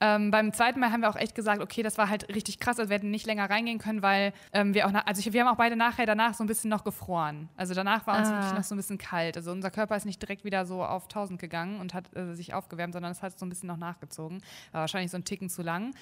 Ähm, 0.00 0.30
beim 0.30 0.52
zweiten 0.52 0.80
Mal 0.80 0.92
haben 0.92 1.00
wir 1.02 1.10
auch 1.10 1.16
echt 1.16 1.34
gesagt, 1.34 1.60
okay, 1.60 1.82
das 1.82 1.98
war 1.98 2.08
halt 2.08 2.28
richtig 2.34 2.58
krass, 2.60 2.78
also 2.78 2.88
wir 2.90 2.96
hätten 2.96 3.10
nicht 3.10 3.26
länger 3.26 3.48
reingehen 3.50 3.78
können, 3.78 4.02
weil 4.02 4.32
ähm, 4.52 4.74
wir 4.74 4.86
auch, 4.86 4.92
also 5.06 5.20
ich, 5.20 5.32
wir 5.32 5.40
haben 5.44 5.48
auch 5.52 5.56
beide 5.58 5.76
nachher 5.76 6.06
danach 6.06 6.34
so 6.34 6.44
ein 6.44 6.46
bisschen 6.46 6.70
noch 6.70 6.84
gefroren. 6.84 7.48
Also 7.56 7.74
danach 7.74 8.06
war 8.06 8.18
uns 8.18 8.28
Ah. 8.28 8.36
wirklich 8.36 8.54
noch 8.54 8.64
so 8.64 8.74
ein 8.74 8.78
bisschen 8.78 8.98
kalt. 8.98 9.36
Also 9.36 9.50
unser 9.50 9.70
Körper 9.70 9.96
ist 9.96 10.06
nicht 10.06 10.20
direkt 10.22 10.44
wieder 10.44 10.66
so 10.66 10.84
auf 10.84 11.04
1000 11.04 11.40
gegangen 11.40 11.80
und 11.80 11.94
hat 11.94 12.14
äh, 12.16 12.34
sich 12.34 12.54
aufgewärmt, 12.54 12.92
sondern 12.94 13.12
es 13.12 13.22
hat 13.22 13.38
so 13.38 13.44
ein 13.46 13.48
bisschen 13.48 13.66
noch 13.66 13.76
nachgezogen. 13.76 14.42
War 14.72 14.82
wahrscheinlich 14.82 15.10
so 15.10 15.16
ein 15.18 15.24
Ticken 15.24 15.48
zu 15.48 15.62
lang. 15.62 15.94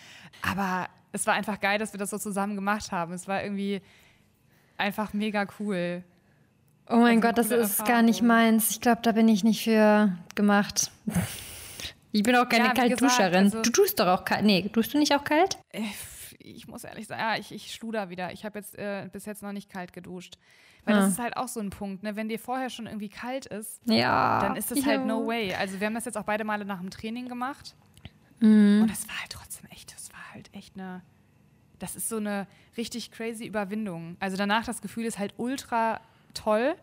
Aber 0.42 0.88
es 1.12 1.26
war 1.26 1.34
einfach 1.34 1.60
geil, 1.60 1.78
dass 1.78 1.92
wir 1.94 1.98
das 1.98 2.10
so 2.10 2.18
zusammen 2.18 2.54
gemacht 2.56 2.92
haben. 2.92 3.12
Es 3.14 3.26
war 3.28 3.42
irgendwie 3.42 3.80
einfach 4.76 5.12
mega 5.14 5.46
cool. 5.58 6.02
oh 6.90 6.96
mein 6.96 7.16
also 7.16 7.20
Gott, 7.28 7.38
das 7.38 7.50
ist 7.50 7.84
gar 7.86 8.02
nicht 8.02 8.20
Erfahrung. 8.20 8.26
meins. 8.52 8.70
Ich 8.70 8.80
glaube, 8.80 9.00
da 9.02 9.12
bin 9.12 9.26
ich 9.28 9.42
nicht 9.42 9.64
für 9.64 10.12
gemacht. 10.34 10.90
Ich 12.16 12.22
bin 12.22 12.34
auch 12.36 12.48
keine 12.48 12.66
Ja, 12.66 12.72
Kaltduscherin. 12.72 13.34
also- 13.44 13.62
du 13.62 13.70
tust 13.70 14.00
doch 14.00 14.06
auch 14.06 14.24
kalt. 14.24 14.44
Nee, 14.44 14.68
tust 14.72 14.94
du 14.94 14.98
nicht 14.98 15.14
auch 15.14 15.24
kalt? 15.24 15.58
Ich 16.38 16.66
muss 16.66 16.84
ehrlich 16.84 17.06
sagen, 17.06 17.20
ja, 17.20 17.36
ich, 17.36 17.52
ich 17.52 17.74
schluder 17.74 18.08
wieder. 18.08 18.32
Ich 18.32 18.44
habe 18.44 18.58
jetzt 18.58 18.78
äh, 18.78 19.08
bis 19.12 19.26
jetzt 19.26 19.42
noch 19.42 19.52
nicht 19.52 19.70
kalt 19.70 19.92
geduscht. 19.92 20.38
Weil 20.84 20.94
Ah. 20.94 21.00
das 21.00 21.10
ist 21.10 21.18
halt 21.18 21.36
auch 21.36 21.48
so 21.48 21.60
ein 21.60 21.70
Punkt, 21.70 22.02
ne? 22.04 22.14
Wenn 22.16 22.28
dir 22.28 22.38
vorher 22.38 22.70
schon 22.70 22.86
irgendwie 22.86 23.08
kalt 23.08 23.46
ist, 23.46 23.80
Ja. 23.84 24.40
dann 24.40 24.56
ist 24.56 24.70
das 24.70 24.78
ja. 24.80 24.86
halt 24.86 25.04
no 25.06 25.26
way. 25.26 25.52
Also 25.54 25.78
wir 25.80 25.86
haben 25.88 25.94
das 25.94 26.04
jetzt 26.04 26.16
auch 26.16 26.22
beide 26.24 26.44
Male 26.44 26.64
nach 26.64 26.80
dem 26.80 26.90
Training 26.90 27.28
gemacht. 27.28 27.74
Mhm. 28.40 28.82
Und 28.82 28.90
es 28.90 29.06
war 29.08 29.18
halt 29.20 29.30
trotzdem 29.30 29.68
echt, 29.70 29.92
das 29.94 30.10
war 30.12 30.20
halt 30.32 30.48
echt 30.54 30.74
eine, 30.76 31.02
das 31.80 31.96
ist 31.96 32.08
so 32.08 32.16
eine 32.18 32.46
richtig 32.76 33.10
crazy 33.10 33.44
Überwindung. 33.46 34.16
Also 34.20 34.36
danach 34.36 34.64
das 34.64 34.80
Gefühl 34.80 35.04
ist 35.04 35.18
halt 35.18 35.34
ultra 35.38 36.00
toll, 36.34 36.76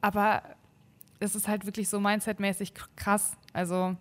aber 0.00 0.42
es 1.20 1.34
ist 1.36 1.46
halt 1.46 1.66
wirklich 1.66 1.88
so 1.88 2.00
mindsetmäßig 2.00 2.72
krass. 2.96 3.36
Also 3.52 3.96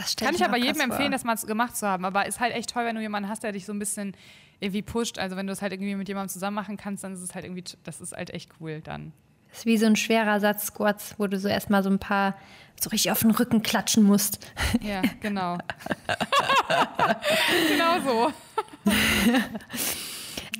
Das 0.00 0.16
kann 0.16 0.34
ich 0.34 0.44
aber 0.44 0.56
jedem 0.56 0.76
krass 0.76 0.84
empfehlen, 0.84 1.12
vor. 1.12 1.18
das 1.18 1.24
mal 1.24 1.36
gemacht 1.36 1.76
zu 1.76 1.86
haben. 1.86 2.04
Aber 2.04 2.26
ist 2.26 2.40
halt 2.40 2.54
echt 2.54 2.70
toll, 2.70 2.84
wenn 2.84 2.96
du 2.96 3.02
jemanden 3.02 3.28
hast, 3.28 3.42
der 3.42 3.52
dich 3.52 3.66
so 3.66 3.72
ein 3.72 3.78
bisschen 3.78 4.16
irgendwie 4.60 4.82
pusht. 4.82 5.18
Also 5.18 5.36
wenn 5.36 5.46
du 5.46 5.52
es 5.52 5.62
halt 5.62 5.72
irgendwie 5.72 5.94
mit 5.94 6.08
jemandem 6.08 6.30
zusammen 6.30 6.54
machen 6.54 6.76
kannst, 6.76 7.04
dann 7.04 7.12
ist 7.12 7.20
es 7.20 7.34
halt 7.34 7.44
irgendwie, 7.44 7.64
das 7.84 8.00
ist 8.00 8.12
halt 8.12 8.30
echt 8.30 8.50
cool 8.60 8.80
dann. 8.80 9.12
Das 9.50 9.60
ist 9.60 9.66
wie 9.66 9.76
so 9.78 9.86
ein 9.86 9.96
schwerer 9.96 10.38
Satz 10.40 10.66
Squats, 10.66 11.14
wo 11.18 11.26
du 11.26 11.38
so 11.38 11.48
erstmal 11.48 11.82
so 11.82 11.90
ein 11.90 11.98
paar 11.98 12.36
so 12.80 12.88
richtig 12.90 13.10
auf 13.10 13.20
den 13.20 13.32
Rücken 13.32 13.62
klatschen 13.62 14.04
musst. 14.04 14.38
Ja, 14.82 15.02
genau. 15.20 15.58
genau 17.68 18.00
so. 18.00 18.32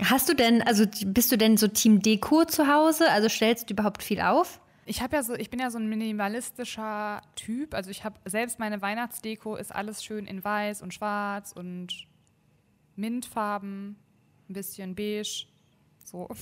Hast 0.05 0.29
du 0.29 0.35
denn, 0.35 0.63
also 0.63 0.85
bist 1.07 1.31
du 1.33 1.39
denn 1.39 1.57
so 1.57 1.69
Team 1.69 2.03
Deko 2.03 2.45
zu 2.45 2.67
Hause? 2.67 3.11
Also 3.11 3.29
stellst 3.29 3.71
du 3.71 3.75
überhaupt 3.75 4.03
viel 4.03 4.21
auf? 4.21 4.61
Ich 4.91 5.01
habe 5.01 5.15
ja 5.15 5.23
so, 5.23 5.35
ich 5.35 5.51
bin 5.51 5.61
ja 5.61 5.71
so 5.71 5.79
ein 5.79 5.89
minimalistischer 5.89 7.23
Typ. 7.37 7.75
Also 7.75 7.93
ich 7.93 8.03
habe 8.03 8.19
selbst 8.25 8.59
meine 8.59 8.83
Weihnachtsdeko 8.83 9.55
ist 9.55 9.73
alles 9.73 10.03
schön 10.03 10.27
in 10.27 10.43
weiß 10.43 10.83
und 10.83 10.93
schwarz 10.93 11.53
und 11.53 12.09
Mintfarben, 12.97 13.95
ein 14.49 14.53
bisschen 14.53 14.97
beige. 14.97 15.47
So. 16.05 16.29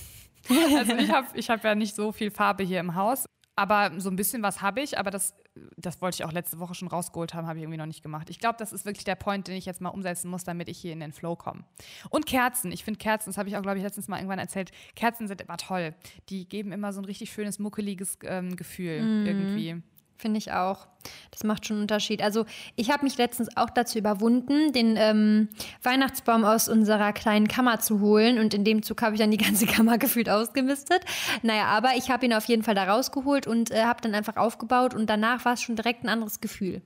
Also 0.49 0.95
ich 0.95 1.11
habe 1.11 1.27
ich 1.37 1.49
hab 1.49 1.63
ja 1.63 1.75
nicht 1.75 1.93
so 1.93 2.11
viel 2.11 2.31
Farbe 2.31 2.63
hier 2.63 2.79
im 2.79 2.95
Haus. 2.95 3.25
Aber 3.59 3.99
so 3.99 4.09
ein 4.09 4.15
bisschen 4.15 4.41
was 4.41 4.61
habe 4.61 4.79
ich, 4.81 4.97
aber 4.97 5.11
das, 5.11 5.35
das 5.75 6.01
wollte 6.01 6.15
ich 6.15 6.23
auch 6.23 6.31
letzte 6.31 6.59
Woche 6.59 6.73
schon 6.75 6.87
rausgeholt 6.87 7.33
haben, 7.33 7.45
habe 7.45 7.59
ich 7.59 7.63
irgendwie 7.63 7.77
noch 7.77 7.85
nicht 7.85 8.01
gemacht. 8.01 8.29
Ich 8.29 8.39
glaube, 8.39 8.55
das 8.57 8.71
ist 8.71 8.85
wirklich 8.85 9.03
der 9.03 9.15
Point, 9.15 9.47
den 9.49 9.55
ich 9.55 9.65
jetzt 9.65 9.81
mal 9.81 9.89
umsetzen 9.89 10.29
muss, 10.29 10.45
damit 10.45 10.69
ich 10.69 10.77
hier 10.77 10.93
in 10.93 11.01
den 11.01 11.11
Flow 11.11 11.35
komme. 11.35 11.65
Und 12.09 12.25
Kerzen. 12.25 12.71
Ich 12.71 12.85
finde 12.85 12.97
Kerzen, 12.99 13.29
das 13.29 13.37
habe 13.37 13.49
ich 13.49 13.57
auch, 13.57 13.61
glaube 13.61 13.77
ich, 13.77 13.83
letztens 13.83 14.07
mal 14.07 14.17
irgendwann 14.17 14.39
erzählt. 14.39 14.71
Kerzen 14.95 15.27
sind 15.27 15.41
immer 15.41 15.57
toll. 15.57 15.93
Die 16.29 16.47
geben 16.47 16.71
immer 16.71 16.93
so 16.93 17.01
ein 17.01 17.05
richtig 17.05 17.31
schönes, 17.31 17.59
muckeliges 17.59 18.17
ähm, 18.23 18.55
Gefühl 18.55 19.01
Mhm. 19.01 19.25
irgendwie. 19.25 19.83
Finde 20.19 20.37
ich 20.37 20.51
auch. 20.51 20.85
Das 21.31 21.45
macht 21.45 21.65
schon 21.65 21.77
einen 21.77 21.83
Unterschied. 21.83 22.21
Also 22.21 22.45
ich 22.75 22.91
habe 22.91 23.05
mich 23.05 23.17
letztens 23.17 23.55
auch 23.55 23.69
dazu 23.69 23.97
überwunden, 23.97 24.73
den 24.73 24.97
ähm, 24.97 25.47
Weihnachtsbaum 25.81 26.43
aus 26.43 26.67
unserer 26.67 27.13
kleinen 27.13 27.47
Kammer 27.47 27.79
zu 27.79 28.01
holen. 28.01 28.37
Und 28.37 28.53
in 28.53 28.65
dem 28.65 28.83
Zug 28.83 29.01
habe 29.01 29.15
ich 29.15 29.21
dann 29.21 29.31
die 29.31 29.37
ganze 29.37 29.65
Kammer 29.67 29.97
gefühlt 29.97 30.29
ausgemistet. 30.29 31.05
Naja, 31.41 31.67
aber 31.67 31.91
ich 31.95 32.11
habe 32.11 32.25
ihn 32.25 32.33
auf 32.33 32.43
jeden 32.45 32.63
Fall 32.63 32.75
da 32.75 32.83
rausgeholt 32.83 33.47
und 33.47 33.71
äh, 33.71 33.83
habe 33.83 34.01
dann 34.01 34.13
einfach 34.13 34.35
aufgebaut. 34.35 34.93
Und 34.93 35.09
danach 35.09 35.45
war 35.45 35.53
es 35.53 35.61
schon 35.61 35.77
direkt 35.77 36.03
ein 36.03 36.09
anderes 36.09 36.41
Gefühl. 36.41 36.81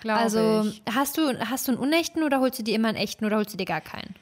Glaube 0.00 0.20
also 0.20 0.62
ich. 0.64 0.82
hast 0.94 1.18
du, 1.18 1.38
hast 1.50 1.68
du 1.68 1.72
einen 1.72 1.80
unechten 1.80 2.22
oder 2.22 2.40
holst 2.40 2.58
du 2.58 2.62
dir 2.62 2.74
immer 2.74 2.88
einen 2.88 2.96
echten 2.96 3.26
oder 3.26 3.36
holst 3.36 3.52
du 3.52 3.58
dir 3.58 3.66
gar 3.66 3.82
keinen? 3.82 4.14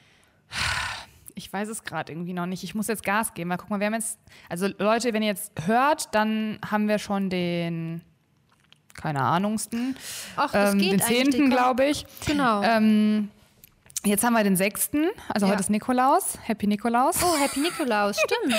Ich 1.35 1.51
weiß 1.51 1.69
es 1.69 1.85
gerade 1.85 2.11
irgendwie 2.11 2.33
noch 2.33 2.47
nicht. 2.47 2.65
Ich 2.65 2.75
muss 2.75 2.87
jetzt 2.87 3.05
Gas 3.05 3.33
geben. 3.33 3.49
Weil 3.49 3.57
guck 3.57 3.69
mal, 3.69 3.79
wir 3.79 3.87
haben 3.87 3.93
jetzt, 3.93 4.19
also 4.49 4.67
Leute, 4.77 5.13
wenn 5.13 5.23
ihr 5.23 5.29
jetzt 5.29 5.53
hört, 5.65 6.13
dann 6.13 6.59
haben 6.69 6.89
wir 6.89 6.99
schon 6.99 7.29
den, 7.29 8.01
keine 8.93 9.21
Ahnungsten, 9.21 9.95
Ach, 10.35 10.51
das 10.51 10.73
ähm, 10.73 10.79
geht 10.79 10.91
den 10.93 11.01
eigentlich, 11.01 11.31
10. 11.35 11.43
die 11.43 11.49
glaube 11.49 11.85
ich. 11.85 12.05
Genau. 12.25 12.61
Ähm, 12.63 13.29
jetzt 14.05 14.23
haben 14.23 14.33
wir 14.33 14.43
den 14.43 14.55
6., 14.55 14.91
also 15.29 15.45
Ja. 15.45 15.51
heute 15.51 15.61
ist 15.61 15.69
Nikolaus. 15.69 16.37
Happy 16.43 16.67
Nikolaus. 16.67 17.17
Oh, 17.23 17.37
Happy 17.37 17.59
Nikolaus, 17.59 18.17
stimmt. 18.25 18.55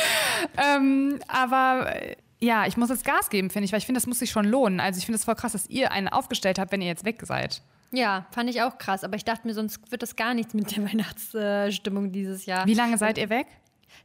Ähm, 0.57 1.19
aber 1.29 1.95
äh, 1.95 2.17
ja, 2.41 2.67
ich 2.67 2.77
muss 2.77 2.91
jetzt 2.91 3.05
Gas 3.05 3.31
geben, 3.31 3.51
finde 3.51 3.67
ich, 3.67 3.73
weil 3.73 3.79
ich 3.79 3.87
finde, 3.87 3.99
das 4.01 4.07
muss 4.07 4.19
sich 4.19 4.31
schon 4.31 4.45
lohnen. 4.47 4.81
Also 4.81 4.99
ich 4.99 5.07
finde 5.07 5.17
es 5.17 5.25
voll 5.25 5.37
krass, 5.37 5.53
dass 5.53 5.69
ihr 5.69 5.93
einen 5.93 6.09
aufgestellt 6.09 6.59
habt, 6.59 6.73
wenn 6.73 6.81
ihr 6.83 6.89
jetzt 6.89 7.05
weg 7.05 7.21
seid. 7.23 7.63
Ja, 7.93 8.27
fand 8.31 8.49
ich 8.51 8.63
auch 8.63 8.79
krass. 8.79 9.05
Aber 9.05 9.17
ich 9.17 9.25
dachte 9.25 9.47
mir, 9.47 9.55
sonst 9.55 9.93
wird 9.93 10.03
das 10.03 10.17
gar 10.17 10.35
nichts 10.35 10.55
mit 10.55 10.75
der 10.75 10.85
Weihnachtsstimmung 10.91 12.11
dieses 12.11 12.47
Jahr. 12.47 12.67
Wie 12.67 12.75
lange 12.75 12.99
seid 12.99 13.19
ihr 13.19 13.29
weg? 13.31 13.47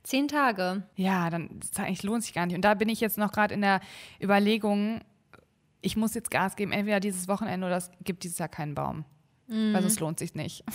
Zehn 0.03 0.27
Tage. 0.27 0.83
Ja, 0.95 1.29
dann 1.29 1.49
eigentlich 1.77 2.03
lohnt 2.03 2.23
sich 2.23 2.33
gar 2.33 2.45
nicht. 2.45 2.55
Und 2.55 2.61
da 2.61 2.73
bin 2.73 2.89
ich 2.89 2.99
jetzt 2.99 3.17
noch 3.17 3.31
gerade 3.31 3.53
in 3.53 3.61
der 3.61 3.79
Überlegung, 4.21 5.01
ich 5.81 5.95
muss 5.97 6.13
jetzt 6.13 6.31
Gas 6.31 6.55
geben, 6.55 6.71
entweder 6.71 6.99
dieses 6.99 7.27
Wochenende 7.27 7.67
oder 7.67 7.77
es 7.77 7.91
gibt 8.03 8.23
dieses 8.23 8.37
Jahr 8.39 8.49
keinen 8.49 8.75
Baum. 8.75 9.05
Weil 9.49 9.81
sonst 9.81 10.01
lohnt 10.01 10.19
sich 10.19 10.35
nicht. 10.35 10.65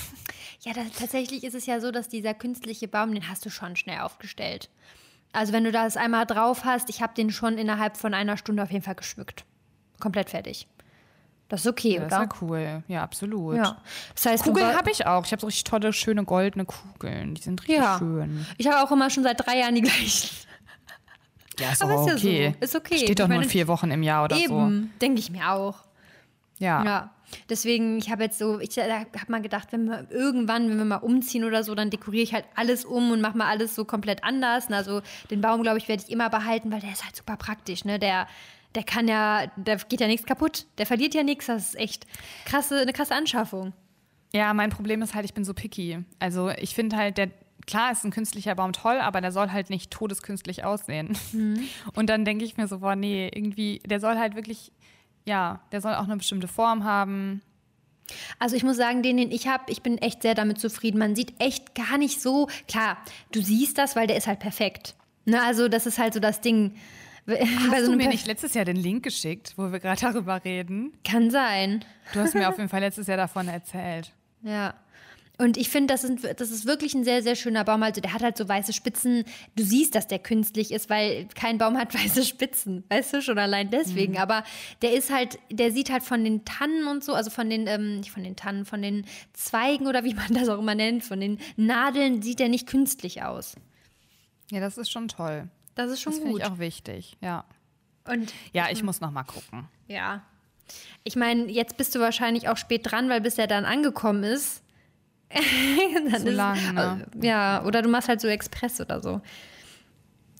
Ja, 0.61 0.73
das, 0.73 0.93
tatsächlich 0.99 1.45
ist 1.45 1.55
es 1.55 1.67
ja 1.67 1.79
so, 1.79 1.91
dass 1.91 2.09
dieser 2.09 2.33
künstliche 2.33 2.89
Baum, 2.89 3.13
den 3.13 3.29
hast 3.29 3.45
du 3.45 3.51
schon 3.51 3.77
schnell 3.77 3.99
aufgestellt. 4.01 4.71
Also 5.33 5.53
wenn 5.53 5.65
du 5.65 5.73
das 5.73 5.99
einmal 5.99 6.25
drauf 6.25 6.65
hast, 6.65 6.89
ich 6.89 7.03
habe 7.03 7.13
den 7.15 7.31
schon 7.31 7.59
innerhalb 7.59 7.99
von 7.99 8.15
einer 8.15 8.39
Stunde 8.39 8.63
auf 8.63 8.71
jeden 8.71 8.83
Fall 8.85 8.95
geschmückt. 8.95 9.45
Komplett 10.01 10.31
fertig. 10.31 10.69
Das 11.49 11.61
ist 11.61 11.67
okay, 11.67 11.97
Das 11.97 12.07
ist 12.07 12.13
oder? 12.15 12.23
ja 12.23 12.29
cool. 12.41 12.83
Ja, 12.89 13.03
absolut. 13.03 13.57
Ja. 13.57 13.83
Das 14.15 14.25
heißt, 14.25 14.45
Kugeln 14.45 14.75
habe 14.75 14.91
ich 14.91 15.05
auch. 15.05 15.27
Ich 15.27 15.33
habe 15.33 15.41
so 15.41 15.49
richtig 15.49 15.65
tolle, 15.65 15.93
schöne 15.93 16.25
goldene 16.25 16.65
Kugeln. 16.65 17.35
Die 17.35 17.43
sind 17.43 17.61
richtig 17.61 17.77
Ja. 17.77 17.99
schön. 17.99 18.47
Ich 18.57 18.67
habe 18.69 18.83
auch 18.83 18.91
immer 18.91 19.11
schon 19.11 19.23
seit 19.23 19.39
drei 19.47 19.59
Jahren 19.59 19.75
die 19.75 19.83
gleichen. 19.83 20.31
Ja, 21.59 21.73
ist 21.73 21.83
Aber 21.83 21.95
ist 21.95 22.07
ja 22.09 22.15
okay. 22.15 22.55
so. 22.59 22.65
Ist 22.65 22.77
okay. 22.77 22.99
Steht 22.99 23.19
doch 23.19 23.25
Ich 23.25 23.29
nur 23.31 23.39
meine, 23.39 23.49
vier 23.51 23.69
Wochen 23.69 23.91
im 23.91 24.03
Jahr 24.03 24.25
oder 24.25 24.37
so. 24.37 24.43
Eben, 24.43 24.93
denke 25.01 25.21
ich 25.21 25.31
mir 25.31 25.51
auch. 25.51 25.85
Ja. 26.59 26.85
Ja. 26.85 27.11
Deswegen, 27.49 27.99
ich 27.99 28.11
habe 28.11 28.25
jetzt 28.25 28.39
so, 28.39 28.61
ich 28.61 28.77
habe 28.79 29.07
mal 29.29 29.41
gedacht, 29.41 29.69
wenn 29.73 29.87
wir 29.87 30.07
irgendwann, 30.11 30.69
wenn 30.69 30.77
wir 30.77 30.85
mal 30.85 30.97
umziehen 30.97 31.45
oder 31.45 31.65
so, 31.65 31.75
dann 31.75 31.91
dekoriere 31.91 32.23
ich 32.23 32.35
halt 32.35 32.45
alles 32.55 32.85
um 32.85 33.11
und 33.11 33.21
mache 33.21 33.37
mal 33.39 33.49
alles 33.49 33.75
so 33.75 33.85
komplett 33.85 34.23
anders. 34.23 34.67
Und 34.67 34.75
Also 34.75 35.01
den 35.31 35.41
Baum, 35.41 35.63
glaube 35.63 35.79
ich, 35.79 35.89
werde 35.89 36.03
ich 36.07 36.13
immer 36.13 36.29
behalten, 36.31 36.71
weil 36.71 36.81
der 36.81 36.93
ist 36.93 37.05
halt 37.05 37.17
super 37.17 37.37
praktisch. 37.37 37.85
Ne? 37.85 37.99
Der, 37.99 38.27
der 38.75 38.83
kann 38.83 39.09
ja, 39.09 39.47
da 39.57 39.77
geht 39.77 40.01
ja 40.01 40.07
nichts 40.07 40.27
kaputt. 40.27 40.67
Der 40.79 40.87
verliert 40.87 41.15
ja 41.15 41.23
nichts. 41.23 41.47
Das 41.47 41.69
ist 41.69 41.79
echt 41.79 42.07
krasse, 42.45 42.81
eine 42.81 42.93
krasse 42.93 43.15
Anschaffung. 43.15 43.73
Ja, 44.35 44.53
mein 44.55 44.71
Problem 44.71 45.03
ist 45.03 45.15
halt, 45.15 45.25
ich 45.25 45.35
bin 45.35 45.45
so 45.45 45.55
picky. 45.55 46.05
Also 46.19 46.51
ich 46.51 46.75
finde 46.75 46.97
halt, 46.97 47.19
der 47.19 47.31
klar 47.67 47.93
ist 47.93 48.05
ein 48.05 48.11
künstlicher 48.11 48.55
Baum 48.55 48.73
toll, 48.73 48.99
aber 49.01 49.21
der 49.21 49.33
soll 49.33 49.51
halt 49.51 49.71
nicht 49.71 49.91
todeskünstlich 49.91 50.65
aussehen. 50.65 51.17
Mhm. 51.33 51.69
Und 51.95 52.09
dann 52.09 52.25
denke 52.25 52.45
ich 52.45 52.57
mir 52.57 52.69
so, 52.69 52.81
boah, 52.81 52.97
nee, 52.97 53.31
irgendwie, 53.33 53.81
der 53.87 54.01
soll 54.01 54.19
halt 54.19 54.35
wirklich, 54.35 54.73
ja, 55.25 55.61
der 55.73 55.81
soll 55.81 55.95
auch 55.95 56.05
eine 56.05 56.17
bestimmte 56.17 56.49
Form 56.49 56.85
haben. 56.85 57.43
Also 58.39 58.57
ich 58.57 58.63
muss 58.63 58.77
sagen, 58.77 59.03
den, 59.03 59.17
den 59.17 59.31
ich 59.31 59.47
habe, 59.47 59.65
ich 59.69 59.83
bin 59.83 59.99
echt 59.99 60.23
sehr 60.23 60.35
damit 60.35 60.59
zufrieden. 60.59 60.99
Man 60.99 61.17
sieht 61.17 61.41
echt 61.41 61.75
gar 61.75 61.99
nicht 61.99 62.21
so, 62.21 62.49
klar, 62.69 62.99
du 63.31 63.41
siehst 63.41 63.79
das, 63.79 63.97
weil 63.97 64.07
der 64.07 64.17
ist 64.17 64.27
halt 64.27 64.41
perfekt. 64.41 64.95
Ne, 65.25 65.41
also 65.41 65.69
das 65.69 65.87
ist 65.87 65.99
halt 65.99 66.15
so 66.15 66.21
das 66.21 66.41
Ding. 66.41 66.75
Hast 67.27 67.85
so 67.85 67.93
du 67.93 67.97
mir 67.97 68.09
nicht 68.09 68.27
letztes 68.27 68.55
Jahr 68.55 68.65
den 68.65 68.77
Link 68.77 69.05
geschickt, 69.05 69.55
wo 69.57 69.71
wir 69.71 69.79
gerade 69.79 70.01
darüber 70.13 70.45
reden? 70.45 70.93
Kann 71.05 71.31
sein. 71.31 71.85
Du 72.13 72.21
hast 72.21 72.35
mir 72.35 72.49
auf 72.49 72.59
jeden 72.59 72.69
Fall 72.69 72.81
letztes 72.81 73.07
Jahr 73.07 73.17
davon 73.17 73.47
erzählt. 73.47 74.13
Ja. 74.43 74.75
Und 75.43 75.57
ich 75.57 75.69
finde, 75.71 75.93
das, 75.93 76.03
sind- 76.03 76.23
das 76.23 76.51
ist 76.51 76.67
wirklich 76.67 76.95
ein 76.95 77.03
sehr, 77.05 77.23
sehr 77.23 77.35
schöner 77.35 77.65
Baum. 77.65 77.83
Also 77.83 78.01
der 78.01 78.13
hat 78.13 78.23
halt 78.23 78.37
so 78.37 78.49
weiße 78.49 78.73
Spitzen. 78.73 79.25
Du 79.57 79.65
siehst, 79.65 79.95
dass 79.95 80.07
der 80.07 80.19
künstlich 80.21 80.71
ist, 80.71 80.89
weil 80.89 81.27
kein 81.35 81.59
Baum 81.59 81.77
hat 81.77 81.93
weiße 81.95 82.25
Spitzen. 82.25 82.85
Weißt 82.89 83.13
du, 83.13 83.23
schon 83.23 83.39
allein 83.39 83.71
deswegen. 83.71 84.19
Aber 84.19 84.45
der 84.83 84.93
ist 84.93 85.11
halt, 85.13 85.39
der 85.51 85.73
sieht 85.73 85.91
halt 85.91 86.03
von 86.05 86.23
den 86.23 86.45
Tannen 86.45 86.87
und 86.87 87.03
so, 87.03 87.13
also 87.15 87.31
von 87.31 87.51
den, 87.51 87.67
ähm, 87.67 87.99
nicht 88.01 88.11
von 88.13 88.23
den 88.23 88.37
Tannen, 88.37 88.65
von 88.65 88.83
den 88.83 89.05
Zweigen 89.33 89.87
oder 89.89 90.05
wie 90.05 90.15
man 90.15 90.33
das 90.33 90.49
auch 90.49 90.59
immer 90.59 90.75
nennt, 90.77 91.03
von 91.03 91.19
den 91.21 91.39
Nadeln 91.57 92.23
sieht 92.23 92.39
der 92.39 92.49
nicht 92.49 92.69
künstlich 92.69 93.23
aus. 93.23 93.57
Ja, 94.51 94.61
das 94.61 94.79
ist 94.79 94.91
schon 94.91 95.09
toll. 95.09 95.49
Das 95.75 95.91
ist 95.91 96.01
schon 96.03 96.13
Das 96.13 96.21
finde 96.21 96.33
gut. 96.35 96.43
ich 96.43 96.47
auch 96.47 96.59
wichtig, 96.59 97.17
ja. 97.21 97.45
Und 98.07 98.33
Ja, 98.53 98.69
ich 98.71 98.83
muss 98.83 99.01
noch 99.01 99.11
mal 99.11 99.25
gucken. 99.25 99.67
ja. 99.89 100.23
Ich 101.05 101.17
meine, 101.17 101.51
jetzt 101.51 101.77
bist 101.77 101.95
du 101.95 101.99
wahrscheinlich 102.01 102.49
auch 102.49 102.57
spät 102.57 102.91
dran, 102.91 103.09
weil 103.11 103.21
bis 103.21 103.37
er 103.37 103.47
dann 103.49 103.65
angekommen 103.67 104.23
ist. 104.25 104.62
Zu 106.19 106.31
lang, 106.31 106.75
ne? 106.75 107.07
Ja, 107.21 107.65
oder 107.65 107.83
du 107.83 107.89
machst 107.89 108.09
halt 108.09 108.21
so 108.21 108.29
Express 108.29 108.81
oder 108.81 109.01
so. 109.01 109.21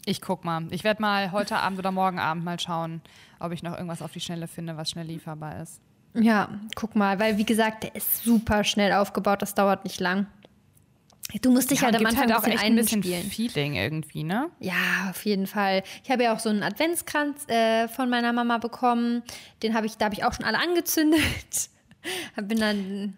Ich 0.05 0.21
guck 0.21 0.45
mal. 0.45 0.65
Ich 0.71 0.85
werde 0.85 1.01
mal 1.01 1.33
heute 1.33 1.57
Abend 1.57 1.79
oder 1.79 1.93
morgen 1.93 2.19
Abend 2.19 2.45
mal 2.45 2.59
schauen, 2.59 3.01
ob 3.39 3.53
ich 3.53 3.63
noch 3.63 3.73
irgendwas 3.75 4.03
auf 4.03 4.13
die 4.13 4.21
Schnelle 4.21 4.49
finde, 4.49 4.77
was 4.77 4.91
schnell 4.91 5.07
lieferbar 5.07 5.63
ist. 5.63 5.81
Ja, 6.15 6.49
guck 6.75 6.97
mal, 6.97 7.19
weil 7.19 7.39
wie 7.39 7.45
gesagt, 7.45 7.85
der 7.85 7.95
ist 7.95 8.23
super 8.25 8.65
schnell 8.65 8.93
aufgebaut, 8.93 9.41
das 9.41 9.55
dauert 9.55 9.85
nicht 9.85 10.01
lang. 10.01 10.27
Du 11.41 11.51
musst 11.51 11.71
dich 11.71 11.83
halt 11.83 11.95
und 11.95 12.01
am 12.01 12.07
Anfang 12.07 12.31
halt 12.31 12.39
auch 12.39 12.47
echt 12.47 12.63
ein 12.63 12.77
bisschen. 12.77 13.03
Feeling 13.03 13.75
irgendwie, 13.75 14.23
ne? 14.23 14.51
Ja, 14.59 15.09
auf 15.09 15.25
jeden 15.25 15.47
Fall. 15.47 15.83
Ich 16.05 16.11
habe 16.11 16.25
ja 16.25 16.35
auch 16.35 16.39
so 16.39 16.51
einen 16.51 16.63
Adventskranz 16.63 17.49
äh, 17.49 17.89
von 17.89 18.11
meiner 18.11 18.35
Mama 18.35 18.59
bekommen. 18.59 19.23
Den 19.63 19.75
habe 19.75 19.87
ich, 19.87 19.97
da 19.97 20.07
habe 20.07 20.15
ich 20.15 20.25
auch 20.25 20.35
schon 20.35 20.45
alle 20.45 20.59
angezündet. 20.59 21.71
Bin 22.43 22.59
dann, 22.59 23.17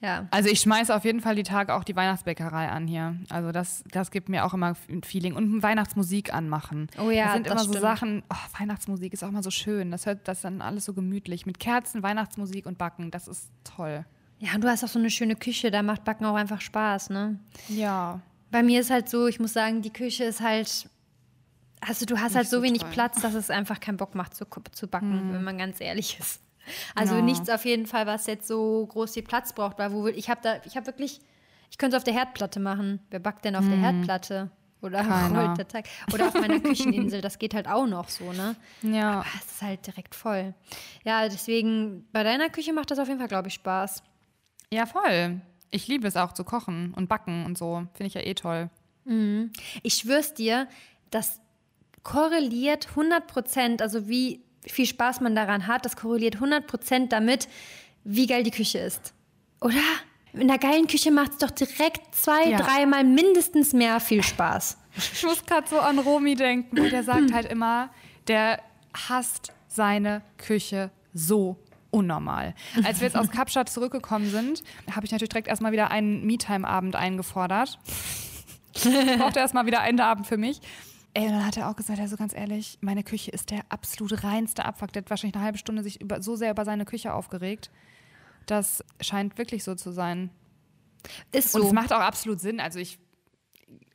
ja. 0.00 0.26
Also 0.30 0.48
ich 0.48 0.60
schmeiße 0.60 0.94
auf 0.94 1.04
jeden 1.04 1.20
Fall 1.20 1.34
die 1.34 1.42
Tage 1.42 1.74
auch 1.74 1.84
die 1.84 1.96
Weihnachtsbäckerei 1.96 2.68
an 2.68 2.86
hier. 2.86 3.16
Also 3.30 3.52
das, 3.52 3.84
das 3.90 4.10
gibt 4.10 4.28
mir 4.28 4.44
auch 4.44 4.54
immer 4.54 4.74
ein 4.88 5.02
Feeling. 5.02 5.34
Und 5.34 5.62
Weihnachtsmusik 5.62 6.32
anmachen. 6.32 6.88
Oh 6.98 7.10
ja, 7.10 7.24
das 7.24 7.34
sind 7.34 7.46
das 7.46 7.52
immer 7.52 7.64
so 7.64 7.68
stimmt. 7.70 7.82
Sachen, 7.82 8.22
oh, 8.30 8.60
Weihnachtsmusik 8.60 9.12
ist 9.12 9.24
auch 9.24 9.30
mal 9.30 9.42
so 9.42 9.50
schön. 9.50 9.90
Das 9.90 10.06
hört 10.06 10.28
das 10.28 10.42
dann 10.42 10.60
alles 10.60 10.84
so 10.84 10.94
gemütlich. 10.94 11.46
Mit 11.46 11.58
Kerzen, 11.58 12.02
Weihnachtsmusik 12.02 12.66
und 12.66 12.78
Backen, 12.78 13.10
das 13.10 13.28
ist 13.28 13.50
toll. 13.64 14.04
Ja, 14.38 14.54
und 14.54 14.62
du 14.62 14.68
hast 14.68 14.84
auch 14.84 14.88
so 14.88 14.98
eine 14.98 15.10
schöne 15.10 15.34
Küche, 15.34 15.70
da 15.70 15.82
macht 15.82 16.04
Backen 16.04 16.24
auch 16.24 16.36
einfach 16.36 16.60
Spaß, 16.60 17.10
ne? 17.10 17.40
Ja. 17.68 18.20
Bei 18.50 18.62
mir 18.62 18.80
ist 18.80 18.90
halt 18.90 19.08
so, 19.08 19.26
ich 19.26 19.40
muss 19.40 19.52
sagen, 19.52 19.82
die 19.82 19.92
Küche 19.92 20.24
ist 20.24 20.40
halt. 20.40 20.88
Also 21.80 22.06
du 22.06 22.18
hast 22.20 22.34
halt 22.34 22.48
so, 22.48 22.58
so 22.58 22.62
wenig. 22.62 22.82
Platz, 22.90 23.20
dass 23.20 23.34
es 23.34 23.50
einfach 23.50 23.78
keinen 23.78 23.98
Bock 23.98 24.14
macht 24.14 24.34
zu, 24.34 24.46
zu 24.72 24.88
backen, 24.88 25.32
wenn 25.32 25.44
man 25.44 25.58
ganz 25.58 25.80
ehrlich 25.80 26.18
ist. 26.18 26.40
Also 26.94 27.16
Ja. 27.16 27.22
nichts 27.22 27.48
auf 27.50 27.64
jeden 27.64 27.86
Fall, 27.86 28.06
was 28.06 28.26
jetzt 28.26 28.48
so 28.48 28.86
groß 28.86 29.14
viel 29.14 29.22
Platz 29.22 29.52
braucht, 29.52 29.78
weil 29.78 29.92
wo 29.92 30.06
ich 30.08 30.28
habe 30.30 30.40
da, 30.42 30.56
ich 30.64 30.76
habe 30.76 30.86
wirklich, 30.86 31.20
ich 31.70 31.78
könnte 31.78 31.96
es 31.96 32.00
auf 32.00 32.04
der 32.04 32.14
Herdplatte 32.14 32.60
machen. 32.60 33.00
Wer 33.10 33.20
backt 33.20 33.44
denn 33.44 33.56
auf 33.56 33.66
der 33.68 33.78
Herdplatte? 33.78 34.50
Oder 34.80 35.00
rollt 35.34 35.58
der 35.58 35.66
Teig? 35.66 35.88
Oder 36.14 36.28
auf 36.28 36.34
meiner 36.34 36.60
Kücheninsel, 36.60 37.20
das 37.20 37.40
geht 37.40 37.52
halt 37.52 37.66
auch 37.68 37.86
noch 37.88 38.08
so, 38.08 38.32
ne? 38.32 38.54
Ja. 38.82 39.20
Aber 39.20 39.26
es 39.40 39.52
ist 39.52 39.62
halt 39.62 39.84
direkt 39.86 40.14
voll. 40.14 40.54
Ja, 41.04 41.28
deswegen, 41.28 42.06
bei 42.12 42.22
deiner 42.22 42.48
Küche 42.48 42.72
macht 42.72 42.92
das 42.92 43.00
auf 43.00 43.08
jeden 43.08 43.18
Fall, 43.18 43.26
glaube 43.28 43.48
ich, 43.48 43.54
Spaß. 43.54 44.04
Ja, 44.72 44.86
voll. 44.86 45.40
Ich 45.70 45.88
liebe 45.88 46.06
es 46.06 46.16
auch 46.16 46.32
zu 46.32 46.44
kochen 46.44 46.94
und 46.94 47.08
backen 47.08 47.44
und 47.44 47.58
so. 47.58 47.86
Finde 47.94 48.06
ich 48.06 48.14
ja 48.14 48.20
eh 48.20 48.34
toll. 48.34 48.70
Ich 49.82 49.94
schwör's 49.94 50.34
dir, 50.34 50.68
das 51.10 51.40
korreliert 52.04 52.88
100 52.90 53.26
Prozent, 53.26 53.82
also 53.82 54.06
wie 54.08 54.44
viel 54.72 54.86
Spaß 54.86 55.20
man 55.20 55.34
daran 55.34 55.66
hat, 55.66 55.84
das 55.84 55.96
korreliert 55.96 56.36
100 56.36 56.66
Prozent 56.66 57.12
damit, 57.12 57.48
wie 58.04 58.26
geil 58.26 58.42
die 58.42 58.50
Küche 58.50 58.78
ist. 58.78 59.12
Oder? 59.60 59.74
In 60.32 60.42
einer 60.42 60.58
geilen 60.58 60.86
Küche 60.86 61.10
macht 61.10 61.32
es 61.32 61.38
doch 61.38 61.50
direkt 61.50 62.14
zwei, 62.14 62.50
Ja. 62.50 62.58
dreimal 62.58 63.02
mindestens 63.04 63.72
mehr 63.72 63.98
viel 64.00 64.22
Spaß. 64.22 64.78
Ich 65.14 65.22
muss 65.24 65.44
gerade 65.46 65.66
so 65.68 65.78
an 65.80 65.98
Romy 65.98 66.34
denken. 66.34 66.76
Der 66.90 67.02
sagt 67.02 67.32
halt 67.32 67.50
immer, 67.50 67.90
der 68.28 68.60
hasst 69.08 69.52
seine 69.68 70.22
Küche 70.36 70.90
so 71.14 71.56
unnormal. 71.90 72.54
Als 72.84 73.00
wir 73.00 73.06
jetzt 73.06 73.16
aus 73.16 73.30
Kapstadt 73.30 73.68
zurückgekommen 73.70 74.30
sind, 74.30 74.62
habe 74.94 75.06
ich 75.06 75.12
natürlich 75.12 75.30
direkt 75.30 75.48
erstmal 75.48 75.72
wieder 75.72 75.90
einen 75.90 76.26
Me-Time-Abend 76.26 76.94
eingefordert. 76.96 77.78
Ich 78.74 79.18
brauchte 79.18 79.38
erstmal 79.40 79.66
wieder 79.66 79.80
einen 79.80 80.00
Abend 80.00 80.26
für 80.26 80.36
mich. 80.36 80.60
Ey, 81.18 81.26
und 81.26 81.32
dann 81.32 81.44
hat 81.44 81.56
er 81.56 81.68
auch 81.68 81.74
gesagt, 81.74 81.98
also 81.98 82.16
ganz 82.16 82.32
ehrlich, 82.32 82.78
meine 82.80 83.02
Küche 83.02 83.32
ist 83.32 83.50
der 83.50 83.62
absolut 83.70 84.22
reinste 84.22 84.64
Abfuck. 84.64 84.92
Der 84.92 85.02
hat 85.02 85.10
wahrscheinlich 85.10 85.34
eine 85.34 85.44
halbe 85.44 85.58
Stunde 85.58 85.82
sich 85.82 86.00
über, 86.00 86.22
so 86.22 86.36
sehr 86.36 86.52
über 86.52 86.64
seine 86.64 86.84
Küche 86.84 87.12
aufgeregt. 87.12 87.70
Das 88.46 88.84
scheint 89.00 89.36
wirklich 89.36 89.64
so 89.64 89.74
zu 89.74 89.90
sein. 89.90 90.30
Ist 91.32 91.54
Und 91.56 91.62
so. 91.62 91.66
es 91.68 91.72
macht 91.74 91.92
auch 91.92 92.00
absolut 92.00 92.38
Sinn. 92.40 92.60
Also 92.60 92.78
ich, 92.78 92.98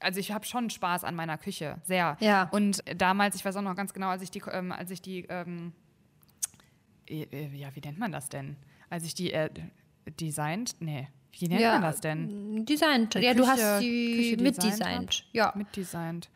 also 0.02 0.20
ich 0.20 0.34
habe 0.34 0.46
schon 0.46 0.70
Spaß 0.70 1.06
an 1.06 1.16
meiner 1.16 1.38
Küche, 1.38 1.78
sehr. 1.84 2.18
Ja. 2.20 2.50
Und 2.52 2.84
damals, 2.98 3.36
ich 3.36 3.46
weiß 3.46 3.56
auch 3.56 3.62
noch 3.62 3.76
ganz 3.76 3.94
genau, 3.94 4.10
als 4.10 4.22
ich 4.22 4.30
die, 4.32 4.44
ähm, 4.52 4.74
als 4.74 4.92
ich 4.92 5.02
die, 5.02 5.26
ähm, 5.30 5.72
äh, 7.10 7.24
äh, 7.32 7.48
ja, 7.56 7.70
wie 7.74 7.80
nennt 7.80 8.00
man 8.00 8.12
das 8.12 8.28
denn? 8.28 8.58
Als 8.90 9.06
ich 9.06 9.14
die 9.16 9.32
äh, 9.32 9.50
designt, 10.20 10.76
nee, 10.82 11.08
wie 11.32 11.48
nennt 11.48 11.62
man 11.62 11.82
das 11.82 12.02
denn? 12.02 12.66
Designt. 12.66 13.16
Ja, 13.16 13.34
du 13.34 13.44
Küche- 13.44 13.52
hast 13.52 13.80
sie 13.80 14.16
Küche 14.18 14.38
designt 14.38 14.42
mitdesignt. 14.42 15.26
Ja. 15.32 15.54
Mitdesignt. 15.56 16.30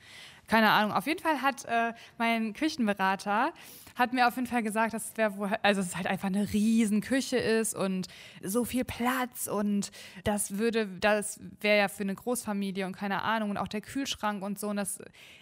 Keine 0.48 0.70
Ahnung. 0.72 0.94
Auf 0.94 1.08
jeden 1.08 1.22
Fall 1.22 1.42
hat 1.42 1.66
äh, 1.66 1.94
mein 2.18 2.54
Küchenberater 2.54 3.54
hat 3.98 4.14
mir 4.14 4.28
auf 4.28 4.36
jeden 4.36 4.48
Fall 4.48 4.64
gesagt, 4.64 4.94
dass 4.94 5.10
es 5.10 5.18
wäre 5.18 5.38
wohl, 5.38 5.50
also 5.64 5.82
es 5.82 5.96
halt 5.96 6.08
einfach 6.08 6.28
eine 6.28 6.54
riesen 6.54 7.02
Küche 7.02 7.38
ist 7.38 7.76
und 7.76 8.08
so 8.44 8.64
viel 8.64 8.86
Platz 8.86 9.48
und 9.48 9.92
das 10.24 10.58
würde, 10.58 10.88
das 11.00 11.40
wäre 11.62 11.80
ja 11.80 11.88
für 11.88 12.04
eine 12.04 12.14
Großfamilie 12.14 12.86
und 12.86 12.96
keine 12.96 13.24
Ahnung 13.24 13.50
und 13.50 13.58
auch 13.58 13.68
der 13.68 13.82
Kühlschrank 13.82 14.44
und 14.44 14.60
so 14.60 14.70
und 14.70 14.78
das 14.78 15.00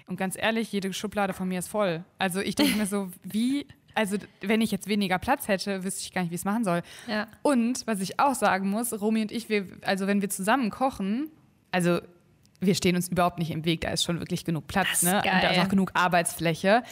und 0.07 0.15
ganz 0.15 0.37
ehrlich, 0.37 0.71
jede 0.71 0.93
Schublade 0.93 1.33
von 1.33 1.47
mir 1.47 1.59
ist 1.59 1.67
voll. 1.67 2.05
Also 2.17 2.39
ich 2.39 2.55
denke 2.55 2.77
mir 2.77 2.85
so, 2.85 3.11
wie 3.23 3.67
also 3.93 4.17
wenn 4.41 4.61
ich 4.61 4.71
jetzt 4.71 4.87
weniger 4.87 5.19
Platz 5.19 5.47
hätte, 5.47 5.83
wüsste 5.83 6.01
ich 6.01 6.13
gar 6.13 6.21
nicht, 6.21 6.31
wie 6.31 6.35
ich 6.35 6.41
es 6.41 6.45
machen 6.45 6.65
soll. 6.65 6.81
Ja. 7.07 7.27
Und 7.43 7.87
was 7.87 8.01
ich 8.01 8.19
auch 8.19 8.35
sagen 8.35 8.69
muss, 8.69 8.99
Romy 8.99 9.21
und 9.21 9.31
ich, 9.31 9.47
wir, 9.47 9.67
also 9.83 10.05
wenn 10.05 10.21
wir 10.21 10.29
zusammen 10.29 10.69
kochen, 10.69 11.31
also 11.71 12.01
wir 12.61 12.75
stehen 12.75 12.95
uns 12.95 13.07
überhaupt 13.09 13.39
nicht 13.39 13.51
im 13.51 13.65
Weg, 13.65 13.81
da 13.81 13.89
ist 13.89 14.03
schon 14.03 14.19
wirklich 14.19 14.45
genug 14.45 14.67
Platz, 14.67 15.03
ne? 15.03 15.17
Und 15.17 15.25
da 15.25 15.49
ist 15.49 15.59
auch 15.59 15.69
genug 15.69 15.91
Arbeitsfläche. 15.93 16.83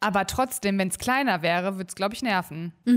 Aber 0.00 0.26
trotzdem, 0.26 0.78
wenn 0.78 0.88
es 0.88 0.98
kleiner 0.98 1.42
wäre, 1.42 1.76
würde 1.76 1.86
es, 1.88 1.94
glaube 1.94 2.14
ich, 2.14 2.22
nerven. 2.22 2.72
Ich 2.84 2.92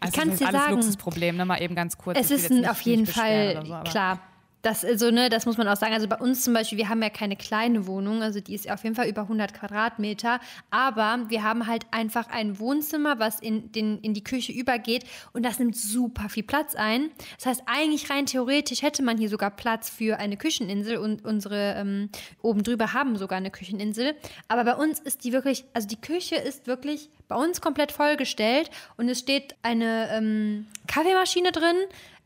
Also 0.00 0.18
kann 0.18 0.28
das 0.28 0.34
es 0.34 0.34
ist 0.34 0.40
dir 0.40 0.48
alles 0.48 0.60
sagen. 0.62 0.74
Luxusproblem, 0.74 1.36
ne? 1.36 1.44
Mal 1.44 1.62
eben 1.62 1.74
ganz 1.76 1.96
kurz. 1.96 2.18
Es 2.18 2.30
ist 2.32 2.50
ein, 2.50 2.66
auf 2.66 2.80
jeden 2.80 3.06
Fall 3.06 3.62
so, 3.64 3.90
klar. 3.90 4.18
Das, 4.62 4.84
also, 4.84 5.10
ne, 5.10 5.28
das 5.28 5.44
muss 5.44 5.58
man 5.58 5.66
auch 5.66 5.76
sagen. 5.76 5.92
Also 5.92 6.06
bei 6.06 6.16
uns 6.16 6.44
zum 6.44 6.54
Beispiel, 6.54 6.78
wir 6.78 6.88
haben 6.88 7.02
ja 7.02 7.10
keine 7.10 7.34
kleine 7.34 7.88
Wohnung, 7.88 8.22
also 8.22 8.40
die 8.40 8.54
ist 8.54 8.70
auf 8.70 8.84
jeden 8.84 8.94
Fall 8.94 9.08
über 9.08 9.22
100 9.22 9.52
Quadratmeter, 9.54 10.38
aber 10.70 11.24
wir 11.28 11.42
haben 11.42 11.66
halt 11.66 11.84
einfach 11.90 12.28
ein 12.28 12.60
Wohnzimmer, 12.60 13.18
was 13.18 13.40
in, 13.40 13.72
den, 13.72 13.98
in 13.98 14.14
die 14.14 14.22
Küche 14.22 14.52
übergeht 14.52 15.04
und 15.32 15.44
das 15.44 15.58
nimmt 15.58 15.76
super 15.76 16.28
viel 16.28 16.44
Platz 16.44 16.76
ein. 16.76 17.10
Das 17.38 17.46
heißt, 17.46 17.62
eigentlich 17.66 18.08
rein 18.08 18.26
theoretisch 18.26 18.82
hätte 18.82 19.02
man 19.02 19.18
hier 19.18 19.28
sogar 19.28 19.50
Platz 19.50 19.90
für 19.90 20.18
eine 20.18 20.36
Kücheninsel 20.36 20.96
und 20.96 21.24
unsere 21.24 21.74
ähm, 21.76 22.10
oben 22.40 22.62
drüber 22.62 22.92
haben 22.92 23.16
sogar 23.16 23.38
eine 23.38 23.50
Kücheninsel. 23.50 24.14
Aber 24.46 24.64
bei 24.64 24.76
uns 24.76 25.00
ist 25.00 25.24
die 25.24 25.32
wirklich, 25.32 25.64
also 25.74 25.88
die 25.88 26.00
Küche 26.00 26.36
ist 26.36 26.68
wirklich 26.68 27.10
bei 27.26 27.34
uns 27.34 27.60
komplett 27.60 27.90
vollgestellt 27.90 28.70
und 28.96 29.08
es 29.08 29.18
steht 29.18 29.56
eine 29.62 30.08
ähm, 30.12 30.66
Kaffeemaschine 30.86 31.50
drin, 31.50 31.76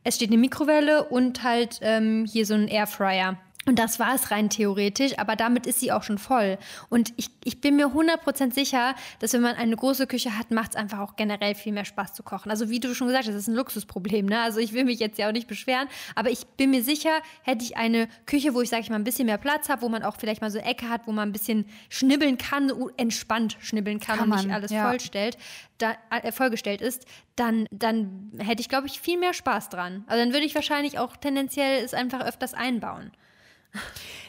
es 0.07 0.15
steht 0.15 0.31
eine 0.31 0.39
Mikrowelle 0.39 1.03
und 1.05 1.43
halt 1.43 1.81
ähm, 1.83 2.25
hier 2.31 2.47
so 2.47 2.55
ein 2.55 2.69
Airfryer. 2.69 3.37
Und 3.69 3.81
das 3.81 3.99
war 3.99 4.15
es 4.15 4.31
rein 4.31 4.49
theoretisch, 4.49 5.19
aber 5.19 5.35
damit 5.35 5.67
ist 5.67 5.81
sie 5.81 5.91
auch 5.91 6.05
schon 6.05 6.19
voll. 6.19 6.57
Und 6.89 7.13
ich, 7.17 7.31
ich 7.43 7.61
bin 7.61 7.75
mir 7.75 7.89
100% 7.89 8.55
sicher, 8.55 8.95
dass 9.19 9.33
wenn 9.33 9.43
man 9.43 9.57
eine 9.57 9.75
große 9.75 10.07
Küche 10.07 10.39
hat, 10.39 10.53
macht 10.53 10.71
es 10.71 10.77
einfach 10.77 11.01
auch 11.01 11.17
generell 11.17 11.57
viel 11.57 11.73
mehr 11.73 11.85
Spaß 11.85 12.15
zu 12.15 12.23
kochen. 12.23 12.51
Also 12.51 12.71
wie 12.71 12.79
du 12.79 12.95
schon 12.95 13.09
gesagt 13.09 13.27
hast, 13.27 13.35
das 13.35 13.43
ist 13.43 13.49
ein 13.49 13.57
Luxusproblem. 13.57 14.27
Ne? 14.27 14.41
Also 14.41 14.61
ich 14.61 14.73
will 14.73 14.85
mich 14.85 15.01
jetzt 15.01 15.19
ja 15.19 15.29
auch 15.29 15.33
nicht 15.33 15.49
beschweren, 15.49 15.89
aber 16.15 16.31
ich 16.31 16.47
bin 16.47 16.71
mir 16.71 16.85
sicher, 16.85 17.11
hätte 17.43 17.65
ich 17.65 17.77
eine 17.77 18.09
Küche, 18.25 18.55
wo 18.55 18.63
ich, 18.63 18.69
sage 18.69 18.83
ich 18.83 18.91
mal, 18.91 18.97
ein 18.97 19.05
bisschen 19.05 19.27
mehr 19.27 19.37
Platz 19.37 19.69
habe, 19.69 19.83
wo 19.83 19.89
man 19.89 20.05
auch 20.05 20.17
vielleicht 20.17 20.43
mal 20.43 20.51
so 20.51 20.61
eine 20.61 20.69
Ecke 20.69 20.89
hat, 20.89 21.09
wo 21.09 21.13
man 21.13 21.29
ein 21.29 21.33
bisschen 21.33 21.67
schnibbeln 21.89 22.39
kann, 22.39 22.71
entspannt 22.97 23.57
schnibbeln 23.61 23.99
kann, 23.99 24.19
Kann 24.19 24.31
und 24.31 24.37
nicht 24.37 24.47
man, 24.47 24.55
alles 24.55 24.71
ja. 24.71 24.89
vollstellt, 24.89 25.39
da, 25.79 25.97
äh, 26.11 26.31
vollgestellt 26.31 26.81
ist, 26.81 27.05
dann, 27.35 27.67
dann 27.73 28.31
hätte 28.39 28.61
ich, 28.61 28.69
glaube 28.69 28.87
ich, 28.87 29.01
viel 29.01 29.19
mehr 29.19 29.35
Spaß 29.35 29.71
dran. 29.71 30.05
Also 30.07 30.23
dann 30.23 30.33
würde 30.33 30.47
ich 30.47 30.55
wahrscheinlich 30.55 31.01
auch 31.01 31.17
tendenziell 31.17 31.85
es 31.85 31.95
einfach 31.95 32.25
öfters 32.25 32.55
einbauen. 32.55 33.11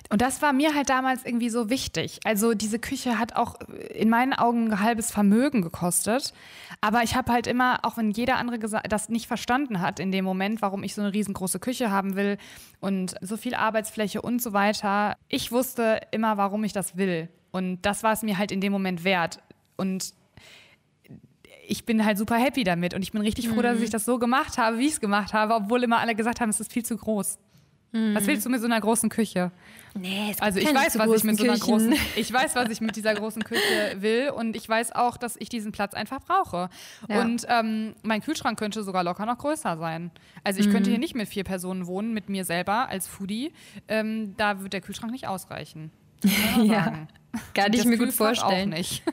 Und 0.10 0.22
das 0.22 0.42
war 0.42 0.54
mir 0.54 0.74
halt 0.74 0.90
damals 0.90 1.26
irgendwie 1.26 1.50
so 1.50 1.70
wichtig. 1.70 2.20
Also 2.24 2.54
diese 2.54 2.80
Küche 2.80 3.20
hat 3.20 3.36
auch 3.36 3.56
in 3.94 4.10
meinen 4.10 4.34
Augen 4.34 4.72
ein 4.72 4.80
halbes 4.80 5.12
Vermögen 5.12 5.62
gekostet. 5.62 6.34
Aber 6.80 7.04
ich 7.04 7.16
habe 7.16 7.32
halt 7.32 7.46
immer, 7.46 7.80
auch 7.84 7.98
wenn 7.98 8.12
jeder 8.12 8.38
andere 8.38 8.58
das 8.60 9.10
nicht 9.10 9.28
verstanden 9.28 9.82
hat 9.82 10.00
in 10.00 10.12
dem 10.12 10.24
Moment, 10.24 10.62
warum 10.62 10.84
ich 10.84 10.96
so 10.96 11.02
eine 11.02 11.14
riesengroße 11.14 11.60
Küche 11.60 11.92
haben 11.92 12.16
will 12.16 12.38
und 12.80 13.16
so 13.22 13.36
viel 13.36 13.54
Arbeitsfläche 13.54 14.22
und 14.22 14.42
so 14.42 14.54
weiter, 14.54 15.18
ich 15.28 15.52
wusste 15.52 16.00
immer, 16.12 16.38
warum 16.38 16.64
ich 16.64 16.72
das 16.72 16.96
will. 16.96 17.28
Und 17.52 17.82
das 17.82 18.04
war 18.04 18.14
es 18.14 18.22
mir 18.22 18.38
halt 18.38 18.54
in 18.54 18.62
dem 18.62 18.72
Moment 18.72 19.04
wert. 19.04 19.40
Und 19.76 20.14
ich 21.68 21.86
bin 21.86 22.06
halt 22.06 22.18
super 22.18 22.38
happy 22.38 22.64
damit 22.64 22.94
und 22.94 23.02
ich 23.02 23.12
bin 23.12 23.22
richtig 23.22 23.50
froh, 23.50 23.62
dass 23.62 23.82
ich 23.82 23.90
das 23.90 24.06
so 24.06 24.20
gemacht 24.20 24.58
habe, 24.58 24.78
wie 24.78 24.88
ich 24.88 24.94
es 24.94 25.02
gemacht 25.02 25.34
habe, 25.34 25.54
obwohl 25.54 25.84
immer 25.84 26.00
alle 26.00 26.16
gesagt 26.16 26.40
haben, 26.40 26.50
es 26.50 26.62
ist 26.62 26.72
viel 26.72 26.86
zu 26.86 26.96
groß. 26.96 27.40
Was 28.14 28.28
willst 28.28 28.46
du 28.46 28.50
mit 28.50 28.60
so 28.60 28.66
einer 28.68 28.80
großen 28.82 29.10
Küche? 29.10 29.52
Nee, 29.94 30.30
es 30.32 30.42
Also 30.42 30.60
ich 30.60 30.74
weiß, 30.74 30.94
zu 30.94 31.00
was 31.00 31.10
ich 31.12 31.24
mit 31.24 31.38
so 31.38 31.44
einer 31.44 31.54
Küchen. 31.54 31.66
großen, 31.66 31.94
ich 32.16 32.32
weiß, 32.32 32.56
was 32.56 32.70
ich 32.70 32.82
mit 32.82 32.96
dieser 32.96 33.16
großen 33.16 33.44
Küche 33.44 33.62
will 33.98 34.30
und 34.30 34.56
ich 34.56 34.68
weiß 34.70 34.92
auch, 34.94 35.18
dass 35.18 35.36
ich 35.40 35.50
diesen 35.50 35.72
Platz 35.72 35.94
einfach 35.94 36.20
brauche. 36.22 36.70
Ja. 37.10 37.22
Und 37.22 37.46
ähm, 37.50 37.96
mein 38.04 38.22
Kühlschrank 38.22 38.60
könnte 38.60 38.84
sogar 38.84 39.04
locker 39.04 39.26
noch 39.26 39.38
größer 39.40 39.78
sein. 39.78 40.12
Also 40.44 40.60
ich 40.60 40.68
Mhm. 40.68 40.72
könnte 40.72 40.90
hier 40.92 41.00
nicht 41.00 41.16
mit 41.16 41.28
vier 41.28 41.44
Personen 41.44 41.88
wohnen, 41.88 42.14
mit 42.14 42.30
mir 42.30 42.46
selber 42.46 42.90
als 42.90 43.08
Foodie. 43.08 43.54
Ähm, 43.88 44.36
da 44.38 44.62
wird 44.62 44.74
der 44.74 44.82
Kühlschrank 44.82 45.12
nicht 45.12 45.28
ausreichen. 45.28 45.92
Ja, 46.64 47.08
kann 47.54 47.72
ich 47.74 47.78
Das 47.80 47.86
mir 47.86 47.98
gut 47.98 48.12
vorstellen. 48.14 48.74
Auch 48.74 48.78
nicht. 48.78 49.04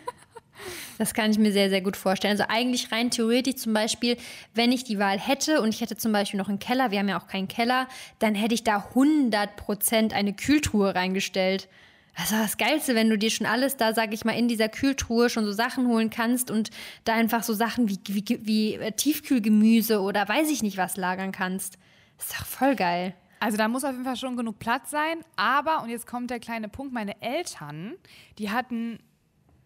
Das 0.99 1.15
kann 1.15 1.31
ich 1.31 1.39
mir 1.39 1.53
sehr, 1.53 1.71
sehr 1.71 1.81
gut 1.81 1.97
vorstellen. 1.97 2.33
Also 2.33 2.45
eigentlich 2.49 2.93
rein 2.93 3.11
theoretisch 3.11 3.57
zum 3.57 3.73
Beispiel, 3.73 4.17
wenn 4.55 4.73
ich 4.73 4.85
die 4.85 4.99
Wahl 4.99 5.19
hätte 5.19 5.61
und 5.61 5.69
ich 5.71 5.81
hätte 5.81 5.97
zum 5.97 6.13
Beispiel 6.13 6.39
noch 6.39 6.49
einen 6.49 6.59
Keller, 6.59 6.91
wir 6.91 6.99
haben 6.99 7.09
ja 7.09 7.21
auch 7.21 7.27
keinen 7.27 7.49
Keller, 7.49 7.89
dann 8.19 8.35
hätte 8.35 8.55
ich 8.55 8.65
da 8.65 8.89
100% 8.95 10.13
eine 10.13 10.33
Kühltruhe 10.35 10.95
reingestellt. 10.95 11.69
Das 12.17 12.31
ist 12.31 12.41
das 12.41 12.57
Geilste, 12.59 12.95
wenn 12.95 13.11
du 13.11 13.19
dir 13.19 13.31
schon 13.31 13.47
alles 13.47 13.77
da, 13.77 13.93
sag 13.93 14.13
ich 14.13 14.25
mal, 14.25 14.39
in 14.39 14.47
dieser 14.47 14.69
Kühltruhe 14.69 15.29
schon 15.29 15.45
so 15.45 15.53
Sachen 15.53 15.89
holen 15.89 16.11
kannst 16.11 16.51
und 16.51 16.71
da 17.05 17.15
einfach 17.15 17.43
so 17.43 17.55
Sachen 17.55 17.89
wie, 17.89 17.99
wie, 18.07 18.39
wie 18.43 18.75
äh, 18.75 18.93
Tiefkühlgemüse 18.93 20.01
oder 20.01 20.29
weiß 20.29 20.49
ich 20.51 20.63
nicht 20.63 20.77
was 20.77 20.97
lagern 20.97 21.33
kannst. 21.33 21.77
Das 22.17 22.27
ist 22.27 22.41
doch 22.41 22.47
voll 22.47 22.77
geil. 22.77 23.15
Also 23.41 23.59
da 23.59 23.67
muss 23.67 23.85
auf 23.85 23.93
jeden 23.93 24.05
Fall 24.05 24.17
schon 24.17 24.37
genug 24.37 24.59
Platz 24.61 24.91
sein. 24.91 25.19
Aber, 25.37 25.83
und 25.83 25.91
jetzt 25.91 26.07
kommt 26.07 26.31
der 26.31 26.39
kleine 26.39 26.69
Punkt, 26.69 26.95
meine 26.95 27.21
Eltern, 27.21 27.95
die 28.39 28.51
hatten 28.51 29.01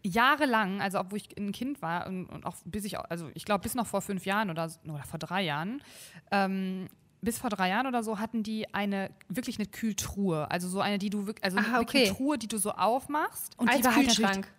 jahrelang, 0.05 0.81
also 0.81 0.99
obwohl 1.01 1.19
ich 1.19 1.37
ein 1.39 1.53
Kind 1.53 1.83
war 1.83 2.07
und, 2.07 2.27
und 2.27 2.47
auch 2.47 2.57
bis 2.65 2.85
ich, 2.85 2.99
also 2.99 3.31
ich 3.35 3.45
glaube 3.45 3.63
bis 3.63 3.75
noch 3.75 3.87
vor 3.87 4.01
fünf 4.01 4.25
Jahren 4.27 4.51
oder, 4.51 4.69
so- 4.69 4.79
oder 4.89 5.03
vor 5.03 5.19
drei 5.19 5.43
Jahren, 5.43 5.83
ähm, 6.31 6.89
bis 7.21 7.39
vor 7.39 7.51
drei 7.51 7.69
Jahren 7.69 7.87
oder 7.89 8.03
so 8.05 8.19
hatten 8.21 8.43
die 8.45 8.73
eine, 8.73 9.11
wirklich 9.29 9.59
eine 9.59 9.67
Kühltruhe. 9.67 10.49
Also 10.51 10.69
so 10.69 10.81
eine, 10.81 10.99
die 10.99 11.11
du 11.11 11.27
wirklich, 11.27 11.45
also 11.45 11.59
Ah, 11.59 11.79
wirklich 11.79 11.89
okay. 12.03 12.07
eine 12.09 12.17
Truhe, 12.17 12.39
die 12.39 12.47
du 12.47 12.59
so 12.59 12.71
aufmachst. 12.73 13.59
Und 13.59 13.69
als 13.69 13.79
die 13.79 13.85
war 13.85 13.97
halt 13.97 14.07
Kühlschrank 14.07 14.53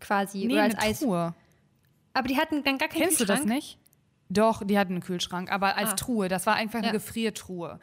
quasi. 0.00 0.44
Nee, 0.46 0.52
oder 0.52 0.62
als 0.64 0.74
eine 0.74 0.82
Eis. 0.90 1.00
Truhe. 1.00 1.34
Aber 2.12 2.28
die 2.28 2.36
hatten 2.36 2.62
dann 2.62 2.76
gar 2.76 2.88
keinen 2.88 3.00
Kennst 3.00 3.20
du 3.20 3.24
Kühlschrank. 3.24 3.40
das 3.48 3.54
nicht? 3.54 3.78
Doch, 4.28 4.62
die 4.64 4.78
hatten 4.78 4.92
einen 4.92 5.02
Kühlschrank, 5.02 5.50
aber 5.50 5.76
als 5.76 5.92
Ah. 5.92 5.94
Truhe. 5.94 6.28
Das 6.28 6.44
war 6.46 6.56
einfach 6.56 6.78
eine 6.78 6.88
Ja. 6.88 6.92
Gefriertruhe. 6.92 7.80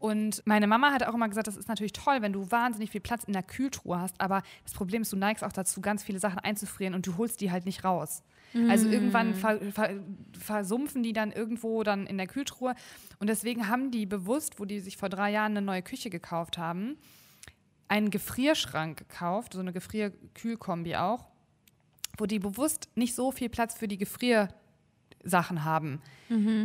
Und 0.00 0.42
meine 0.46 0.66
Mama 0.66 0.92
hat 0.92 1.02
auch 1.06 1.14
immer 1.14 1.28
gesagt, 1.28 1.46
das 1.46 1.58
ist 1.58 1.68
natürlich 1.68 1.92
toll, 1.92 2.22
wenn 2.22 2.32
du 2.32 2.50
wahnsinnig 2.50 2.90
viel 2.90 3.02
Platz 3.02 3.24
in 3.24 3.34
der 3.34 3.42
Kühltruhe 3.42 4.00
hast. 4.00 4.18
Aber 4.18 4.42
das 4.64 4.72
Problem 4.72 5.02
ist, 5.02 5.12
du 5.12 5.16
neigst 5.16 5.44
auch 5.44 5.52
dazu, 5.52 5.82
ganz 5.82 6.02
viele 6.02 6.18
Sachen 6.18 6.38
einzufrieren 6.38 6.94
und 6.94 7.06
du 7.06 7.18
holst 7.18 7.40
die 7.42 7.50
halt 7.52 7.66
nicht 7.66 7.84
raus. 7.84 8.22
Also 8.68 8.88
Mm. 8.88 8.92
irgendwann 8.92 9.34
ver, 9.34 9.60
ver, 9.70 9.90
versumpfen 10.36 11.02
die 11.02 11.12
dann 11.12 11.30
irgendwo 11.32 11.82
dann 11.82 12.06
in 12.06 12.16
der 12.16 12.26
Kühltruhe. 12.26 12.74
Und 13.18 13.28
deswegen 13.28 13.68
haben 13.68 13.90
die 13.90 14.06
bewusst, 14.06 14.58
wo 14.58 14.64
die 14.64 14.80
sich 14.80 14.96
vor 14.96 15.10
drei 15.10 15.30
Jahren 15.30 15.52
eine 15.52 15.62
neue 15.62 15.82
Küche 15.82 16.08
gekauft 16.08 16.56
haben, 16.56 16.96
einen 17.86 18.10
Gefrierschrank 18.10 18.96
gekauft, 18.96 19.52
so 19.52 19.60
eine 19.60 19.72
Gefrier-Kühlkombi 19.72 20.96
auch, 20.96 21.26
wo 22.16 22.24
die 22.24 22.38
bewusst 22.38 22.88
nicht 22.94 23.14
so 23.14 23.32
viel 23.32 23.50
Platz 23.50 23.74
für 23.74 23.86
die 23.86 23.98
Gefriersachen 25.22 25.64
haben. 25.64 26.00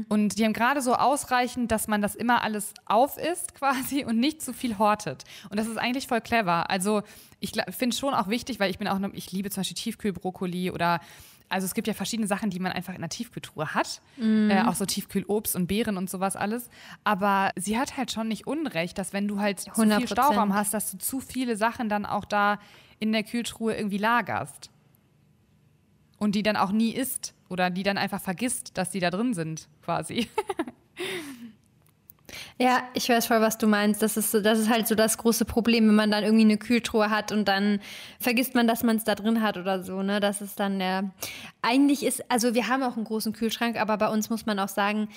Und 0.10 0.38
die 0.38 0.46
haben 0.46 0.54
gerade 0.54 0.82
so 0.82 0.94
ausreichend, 0.94 1.72
dass 1.72 1.88
man 1.88 2.02
das 2.02 2.16
immer 2.16 2.44
alles 2.44 2.74
auf 2.86 3.18
isst 3.18 3.56
quasi 3.60 4.06
und 4.06 4.20
nicht 4.20 4.42
zu 4.42 4.54
viel 4.54 4.78
hortet. 4.78 5.24
Und 5.50 5.58
das 5.58 5.68
ist 5.68 5.78
eigentlich 5.78 6.08
voll 6.08 6.22
clever. 6.22 6.70
Also 6.70 7.02
ich 7.40 7.54
finde 7.70 7.96
schon 7.96 8.14
auch 8.14 8.28
wichtig, 8.28 8.60
weil 8.60 8.70
ich 8.70 8.78
bin 8.78 8.88
auch, 8.88 9.00
ne, 9.00 9.10
ich 9.14 9.32
liebe 9.32 9.50
zum 9.50 9.62
Beispiel 9.62 9.76
Tiefkühlbrokkoli 9.76 10.72
oder 10.72 11.00
also 11.48 11.66
es 11.66 11.76
gibt 11.76 11.88
ja 11.88 11.94
verschiedene 11.94 12.28
Sachen, 12.28 12.50
die 12.50 12.60
man 12.60 12.72
einfach 12.72 12.96
in 12.96 13.02
der 13.02 13.10
Tiefkühltruhe 13.10 13.76
hat. 13.76 14.02
Äh, 14.50 14.64
auch 14.64 14.74
so 14.74 14.86
Tiefkühlobst 14.86 15.56
und 15.56 15.68
Beeren 15.68 15.96
und 15.96 16.10
sowas 16.10 16.36
alles. 16.36 16.70
Aber 17.04 17.52
sie 17.56 17.78
hat 17.78 17.98
halt 17.98 18.12
schon 18.12 18.28
nicht 18.28 18.48
unrecht, 18.48 18.98
dass 18.98 19.14
wenn 19.14 19.28
du 19.28 19.40
halt 19.40 19.60
zu 19.60 19.72
viel 19.72 19.84
100%. 19.92 20.08
Stauraum 20.08 20.56
hast, 20.56 20.74
dass 20.74 20.92
du 20.92 20.98
zu 20.98 21.20
viele 21.20 21.56
Sachen 21.56 21.88
dann 21.88 22.08
auch 22.08 22.26
da 22.26 22.60
in 23.00 23.12
der 23.12 23.24
Kühltruhe 23.24 23.76
irgendwie 23.76 24.00
lagerst. 24.00 24.72
Und 26.26 26.34
die 26.34 26.42
dann 26.42 26.58
auch 26.58 26.72
nie 26.72 26.90
isst 26.90 27.36
oder 27.50 27.70
die 27.70 27.84
dann 27.84 28.00
einfach 28.00 28.20
vergisst, 28.20 28.80
dass 28.80 28.90
die 28.90 29.00
da 29.00 29.12
drin 29.12 29.36
sind, 29.36 29.68
quasi. 29.84 30.28
Ja, 32.58 32.84
ich 32.94 33.08
weiß 33.10 33.28
voll, 33.28 33.42
was 33.42 33.58
du 33.58 33.68
meinst. 33.68 34.02
Das 34.02 34.16
ist, 34.16 34.34
das 34.34 34.60
ist 34.60 34.70
halt 34.70 34.88
so 34.88 34.96
das 34.96 35.18
große 35.18 35.44
Problem, 35.44 35.88
wenn 35.88 35.96
man 35.96 36.10
dann 36.10 36.24
irgendwie 36.24 36.46
eine 36.46 36.58
Kühltruhe 36.58 37.10
hat 37.10 37.32
und 37.34 37.48
dann 37.48 37.82
vergisst 38.20 38.56
man, 38.56 38.66
dass 38.66 38.82
man 38.82 38.96
es 38.96 39.04
da 39.04 39.14
drin 39.14 39.42
hat 39.42 39.58
oder 39.58 39.84
so. 39.84 40.02
Ne? 40.02 40.22
Das 40.22 40.42
ist 40.42 40.60
dann 40.60 40.80
der. 40.80 41.12
Eigentlich 41.62 42.04
ist, 42.04 42.24
also 42.32 42.56
wir 42.56 42.68
haben 42.68 42.82
auch 42.82 42.96
einen 42.96 43.06
großen 43.06 43.34
Kühlschrank, 43.34 43.80
aber 43.80 43.98
bei 43.98 44.08
uns 44.08 44.30
muss 44.30 44.46
man 44.46 44.58
auch 44.60 44.70
sagen, 44.70 45.10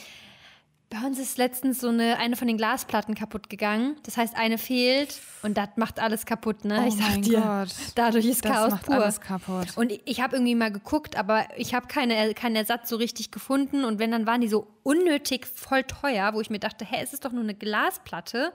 bei 0.90 0.98
uns 1.06 1.18
ist 1.18 1.36
letztens 1.36 1.80
so 1.80 1.88
eine, 1.88 2.16
eine 2.18 2.34
von 2.34 2.48
den 2.48 2.56
Glasplatten 2.56 3.14
kaputt 3.14 3.50
gegangen. 3.50 3.96
Das 4.04 4.16
heißt, 4.16 4.34
eine 4.36 4.56
fehlt 4.56 5.20
und 5.42 5.58
das 5.58 5.68
macht 5.76 6.00
alles 6.00 6.24
kaputt, 6.24 6.64
ne? 6.64 6.80
Oh 6.82 6.88
ich 6.88 6.94
sag 6.94 7.10
mein 7.10 7.22
dir, 7.22 7.40
Gott. 7.42 7.68
dadurch 7.94 8.24
ist 8.24 8.42
Das 8.44 8.52
Chaos 8.52 8.70
macht 8.70 8.86
pur. 8.86 8.94
alles 8.94 9.20
kaputt. 9.20 9.76
Und 9.76 9.92
ich, 10.06 10.20
habe 10.22 10.36
irgendwie 10.36 10.54
mal 10.54 10.72
geguckt, 10.72 11.16
aber 11.16 11.46
ich 11.56 11.74
habe 11.74 11.88
keine, 11.88 12.32
keinen 12.32 12.56
Ersatz 12.56 12.88
so 12.88 12.96
richtig 12.96 13.30
gefunden. 13.30 13.84
Und 13.84 13.98
wenn, 13.98 14.10
dann 14.10 14.26
waren 14.26 14.40
die 14.40 14.48
so 14.48 14.66
unnötig 14.82 15.46
voll 15.46 15.82
teuer, 15.84 16.32
wo 16.32 16.40
ich 16.40 16.48
mir 16.48 16.58
dachte, 16.58 16.86
hä, 16.86 16.96
es 17.02 17.12
ist 17.12 17.24
doch 17.26 17.32
nur 17.32 17.42
eine 17.42 17.54
Glasplatte. 17.54 18.52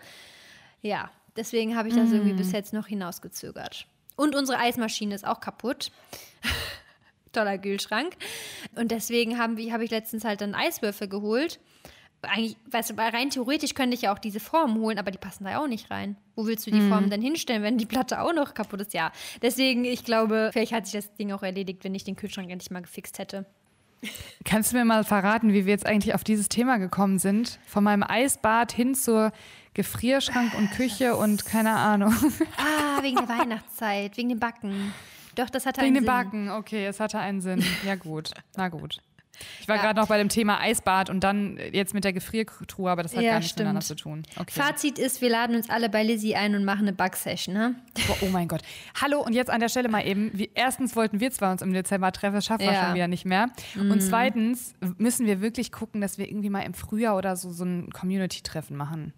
Ja, 0.82 1.12
deswegen 1.36 1.76
habe 1.78 1.90
ich 1.90 1.96
das 1.96 2.10
Mm. 2.10 2.14
irgendwie 2.14 2.34
bis 2.34 2.52
jetzt 2.52 2.74
noch 2.74 2.88
hinausgezögert. 2.88 3.86
Und 4.16 4.36
unsere 4.36 4.58
Eismaschine 4.58 5.14
ist 5.14 5.26
auch 5.26 5.40
kaputt. 5.40 5.92
Toller 7.32 7.58
Kühlschrank. 7.58 8.16
Und 8.76 8.92
deswegen 8.92 9.40
habe 9.40 9.84
ich 9.84 9.92
letztens 9.92 10.24
halt 10.24 10.42
dann 10.42 10.56
Eiswürfel 10.56 11.08
geholt. 11.08 11.60
Eigentlich, 12.24 12.58
weißt 12.72 12.92
du, 12.92 12.98
weil 12.98 13.10
rein 13.12 13.30
theoretisch 13.30 13.74
könnte 13.74 13.96
ich 13.96 14.04
ja 14.04 14.14
auch 14.14 14.20
diese 14.20 14.40
Formen 14.40 14.76
holen, 14.80 14.98
aber 14.98 15.12
die 15.12 15.18
passen 15.18 15.44
da 15.44 15.52
ja 15.52 15.62
auch 15.62 15.68
nicht 15.68 15.92
rein. 15.92 16.16
Wo 16.36 16.46
willst 16.46 16.66
du 16.68 16.72
die 16.72 16.80
Mhm. 16.80 16.90
Formen 16.90 17.10
denn 17.10 17.22
hinstellen, 17.22 17.64
wenn 17.64 17.78
die 17.78 17.86
Platte 17.86 18.22
auch 18.22 18.34
noch 18.34 18.54
kaputt 18.54 18.82
ist? 18.82 18.94
Ja, 18.94 19.12
deswegen, 19.42 19.86
ich 19.86 20.04
glaube, 20.04 20.50
vielleicht 20.54 20.72
hat 20.74 20.86
sich 20.88 20.94
das 21.04 21.14
Ding 21.16 21.32
auch 21.32 21.44
erledigt, 21.44 21.84
wenn 21.84 21.94
ich 21.96 22.04
den 22.04 22.16
Kühlschrank 22.16 22.50
endlich 22.50 22.72
mal 22.72 22.82
gefixt 22.82 23.20
hätte. 23.20 23.46
Kannst 24.44 24.74
du 24.74 24.78
mir 24.78 24.84
mal 24.84 25.04
verraten, 25.06 25.54
wie 25.54 25.66
wir 25.66 25.72
jetzt 25.72 25.86
eigentlich 25.86 26.14
auf 26.14 26.24
dieses 26.26 26.50
Thema 26.50 26.78
gekommen 26.78 27.20
sind? 27.20 27.60
Von 27.66 27.86
meinem 27.86 28.04
Eisbad 28.04 28.72
hin 28.74 28.96
zur 28.96 29.32
Gefrierschrank 29.76 30.54
und 30.58 30.72
Küche 30.72 31.16
und 31.16 31.46
keine 31.46 31.72
Ahnung. 31.72 32.14
Ah, 32.58 33.02
wegen 33.02 33.16
der 33.16 33.30
Weihnachtszeit, 33.40 34.18
wegen 34.18 34.30
dem 34.30 34.40
Backen. 34.40 34.94
Doch, 35.36 35.50
das 35.50 35.66
hatte 35.66 35.82
Wegen 35.82 35.96
einen 35.96 35.96
dem 35.96 36.00
Sinn. 36.04 36.06
Backen, 36.14 36.50
okay, 36.52 36.86
es 36.86 37.00
hatte 37.00 37.18
einen 37.18 37.42
Sinn. 37.42 37.64
Ja, 37.86 37.96
gut. 37.96 38.32
Na 38.56 38.68
gut. 38.70 38.98
Ich 39.62 39.68
war 39.68 39.78
Ja. 39.78 39.82
gerade 39.82 40.00
noch 40.00 40.08
bei 40.08 40.18
dem 40.18 40.30
Thema 40.30 40.60
Eisbad 40.60 41.10
und 41.10 41.22
dann 41.24 41.58
jetzt 41.72 41.94
mit 41.94 42.04
der 42.04 42.14
Gefriertruhe, 42.14 42.92
aber 42.92 43.02
das 43.04 43.16
hat 43.16 43.24
Ja, 43.24 43.32
gar 43.32 43.40
nichts 43.40 43.52
stimmt. 43.54 43.66
miteinander 43.68 43.82
zu 43.86 43.96
tun. 43.96 44.24
Okay. 44.38 44.52
Fazit 44.60 45.00
ist, 45.00 45.22
wir 45.22 45.30
laden 45.30 45.56
uns 45.56 45.70
alle 45.70 45.90
bei 45.90 46.04
Lizzie 46.04 46.36
ein 46.36 46.54
und 46.56 46.66
machen 46.66 46.82
eine 46.82 46.94
Bug-Session, 46.94 47.54
ne? 47.54 47.76
Boah, 48.08 48.18
oh 48.22 48.28
mein 48.28 48.48
Gott. 48.48 48.62
Hallo 49.02 49.22
und 49.22 49.34
jetzt 49.34 49.50
an 49.50 49.60
der 49.60 49.70
Stelle 49.70 49.90
mal 49.90 50.06
eben. 50.06 50.32
Wie, 50.34 50.52
erstens 50.54 50.96
wollten 50.96 51.20
wir 51.20 51.32
zwar 51.32 51.52
uns 51.52 51.62
im 51.62 51.74
Dezember 51.74 52.12
treffen, 52.12 52.36
das 52.36 52.46
schaffen 52.46 52.62
wir 52.66 52.72
Ja. 52.74 52.82
Mhm. 52.82 52.86
schon 52.88 52.96
wieder 52.96 53.08
nicht 53.08 53.26
mehr. 53.26 53.48
Und 53.80 54.02
zweitens 54.02 54.76
müssen 54.98 55.26
wir 55.26 55.42
wirklich 55.42 55.72
gucken, 55.72 56.00
dass 56.02 56.18
wir 56.18 56.28
irgendwie 56.30 56.50
mal 56.50 56.62
im 56.62 56.74
Frühjahr 56.74 57.18
oder 57.18 57.36
so 57.36 57.52
so 57.52 57.66
ein 57.66 57.90
Community-Treffen 57.92 58.78
machen. 58.78 59.14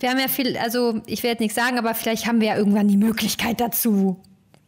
Wir 0.00 0.10
haben 0.10 0.18
ja 0.18 0.28
viel, 0.28 0.56
also 0.58 1.00
ich 1.06 1.22
werde 1.22 1.32
jetzt 1.34 1.40
nichts 1.40 1.54
sagen, 1.54 1.78
aber 1.78 1.94
vielleicht 1.94 2.26
haben 2.26 2.40
wir 2.40 2.48
ja 2.48 2.56
irgendwann 2.56 2.88
die 2.88 2.96
Möglichkeit 2.98 3.60
dazu. 3.60 4.20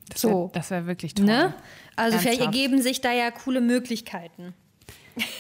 Das 0.09 0.23
So. 0.23 0.45
wär- 0.45 0.51
das 0.55 0.71
wäre 0.71 0.87
wirklich 0.87 1.13
toll. 1.15 1.27
Ne? 1.27 1.53
Also 1.97 2.17
vielleicht 2.19 2.41
Ernsthaft. 2.41 2.57
ergeben 2.57 2.81
sich 2.81 3.01
da 3.03 3.13
ja 3.13 3.31
coole 3.31 3.61
Möglichkeiten. 3.61 4.55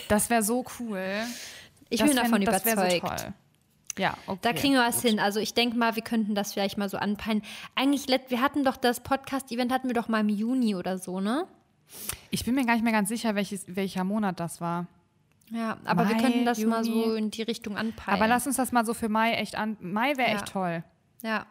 Das 0.09 0.31
wäre 0.31 0.43
so 0.43 0.65
cool. 0.79 1.03
Ich 1.91 2.01
das 2.01 2.09
bin 2.09 2.17
davon 2.17 2.41
das 2.43 2.63
überzeugt. 2.63 2.93
So 3.03 3.07
toll. 3.25 3.33
Ja, 3.99 4.17
okay. 4.27 4.39
Da 4.43 4.53
kriegen 4.53 4.75
wir 4.75 4.81
was 4.83 5.03
hin. 5.03 5.19
Also 5.19 5.41
ich 5.41 5.55
denke 5.55 5.77
mal, 5.77 5.97
wir 5.97 6.03
könnten 6.05 6.35
das 6.35 6.53
vielleicht 6.53 6.79
mal 6.79 6.89
so 6.89 6.99
anpeilen. 6.99 7.43
Eigentlich, 7.75 8.07
wir 8.29 8.41
hatten 8.41 8.63
doch 8.65 8.77
das 8.77 9.01
Podcast-Event 9.01 9.73
hatten 9.73 9.89
wir 9.89 9.95
doch 9.95 10.07
mal 10.09 10.21
im 10.21 10.29
Juni 10.29 10.75
oder 10.77 10.99
so, 10.99 11.19
ne? 11.21 11.47
Ich 12.31 12.45
bin 12.45 12.55
mir 12.55 12.65
gar 12.65 12.75
nicht 12.75 12.85
mehr 12.85 12.93
ganz 12.93 13.09
sicher, 13.09 13.35
welches, 13.35 13.65
welcher 13.67 14.05
Monat 14.05 14.39
das 14.39 14.61
war. 14.61 14.87
Ja, 15.51 15.79
aber 15.85 16.07
wir 16.09 16.15
Mai, 16.17 16.23
könnten 16.23 16.45
das 16.45 16.59
mal 16.61 16.87
Juni. 16.87 17.05
so 17.05 17.15
in 17.15 17.31
die 17.31 17.43
Richtung 17.43 17.77
anpeilen. 17.77 18.19
Aber 18.19 18.29
lass 18.29 18.47
uns 18.47 18.57
das 18.57 18.71
mal 18.71 18.85
so 18.85 18.93
für 18.95 19.09
Mai 19.09 19.33
echt 19.33 19.57
an. 19.57 19.77
Mai 19.81 20.17
wäre 20.17 20.31
Ja. 20.31 20.37
echt 20.37 20.47
toll. 20.53 20.85
Ja. 21.23 21.47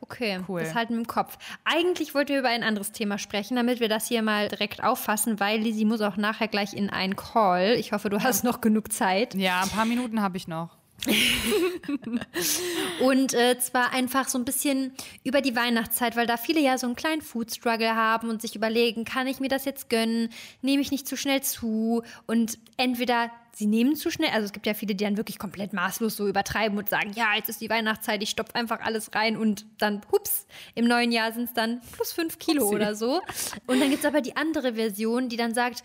Okay, 0.00 0.38
Cool. 0.46 0.60
das 0.60 0.74
halten 0.74 0.92
wir 0.94 1.00
im 1.00 1.06
Kopf. 1.06 1.36
Eigentlich 1.64 2.14
wollten 2.14 2.28
wir 2.30 2.38
über 2.38 2.48
ein 2.48 2.62
anderes 2.62 2.92
Thema 2.92 3.18
sprechen, 3.18 3.56
damit 3.56 3.80
wir 3.80 3.88
das 3.88 4.06
hier 4.06 4.22
mal 4.22 4.48
direkt 4.48 4.82
auffassen, 4.84 5.40
weil 5.40 5.58
Lisi 5.60 5.84
muss 5.84 6.00
auch 6.00 6.16
nachher 6.16 6.48
gleich 6.48 6.74
in 6.74 6.90
einen 6.90 7.16
Call. 7.16 7.74
Ich 7.78 7.92
hoffe, 7.92 8.08
du 8.10 8.22
hast 8.22 8.44
noch 8.44 8.60
genug 8.60 8.92
Zeit. 8.92 9.34
Ja, 9.34 9.62
ein 9.62 9.68
paar 9.70 9.84
Minuten 9.86 10.22
habe 10.22 10.36
ich 10.36 10.46
noch. 10.48 10.76
Und 13.00 13.34
äh, 13.34 13.58
zwar 13.58 13.92
einfach 13.92 14.28
so 14.28 14.38
ein 14.38 14.44
bisschen 14.44 14.92
über 15.24 15.40
die 15.40 15.56
Weihnachtszeit, 15.56 16.16
weil 16.16 16.26
da 16.26 16.36
viele 16.36 16.60
ja 16.60 16.78
so 16.78 16.86
einen 16.86 16.96
kleinen 16.96 17.22
Food-Struggle 17.22 17.94
haben 17.94 18.28
und 18.28 18.42
sich 18.42 18.56
überlegen, 18.56 19.04
kann 19.04 19.26
ich 19.26 19.40
mir 19.40 19.48
das 19.48 19.64
jetzt 19.64 19.88
gönnen? 19.88 20.30
Nehme 20.62 20.82
ich 20.82 20.90
nicht 20.90 21.06
zu 21.06 21.16
schnell 21.16 21.42
zu? 21.42 22.02
Und 22.26 22.58
entweder 22.76 23.30
sie 23.56 23.66
nehmen 23.66 23.96
zu 23.96 24.10
schnell, 24.10 24.30
also 24.30 24.44
es 24.44 24.52
gibt 24.52 24.66
ja 24.66 24.74
viele, 24.74 24.94
die 24.94 25.04
dann 25.04 25.16
wirklich 25.16 25.38
komplett 25.38 25.72
maßlos 25.72 26.16
so 26.16 26.28
übertreiben 26.28 26.76
und 26.76 26.90
sagen, 26.90 27.12
ja, 27.14 27.34
jetzt 27.36 27.48
ist 27.48 27.60
die 27.62 27.70
Weihnachtszeit, 27.70 28.22
ich 28.22 28.28
stopfe 28.28 28.54
einfach 28.54 28.80
alles 28.80 29.14
rein 29.14 29.36
und 29.36 29.64
dann, 29.78 30.02
hups, 30.12 30.46
im 30.74 30.86
neuen 30.86 31.10
Jahr 31.10 31.32
sind 31.32 31.44
es 31.44 31.54
dann 31.54 31.80
plus 31.92 32.12
fünf 32.12 32.38
Kilo 32.38 32.64
Upsi. 32.64 32.74
oder 32.74 32.94
so. 32.94 33.22
Und 33.66 33.80
dann 33.80 33.88
gibt 33.88 34.00
es 34.00 34.06
aber 34.06 34.20
die 34.20 34.36
andere 34.36 34.74
Version, 34.74 35.30
die 35.30 35.38
dann 35.38 35.54
sagt, 35.54 35.82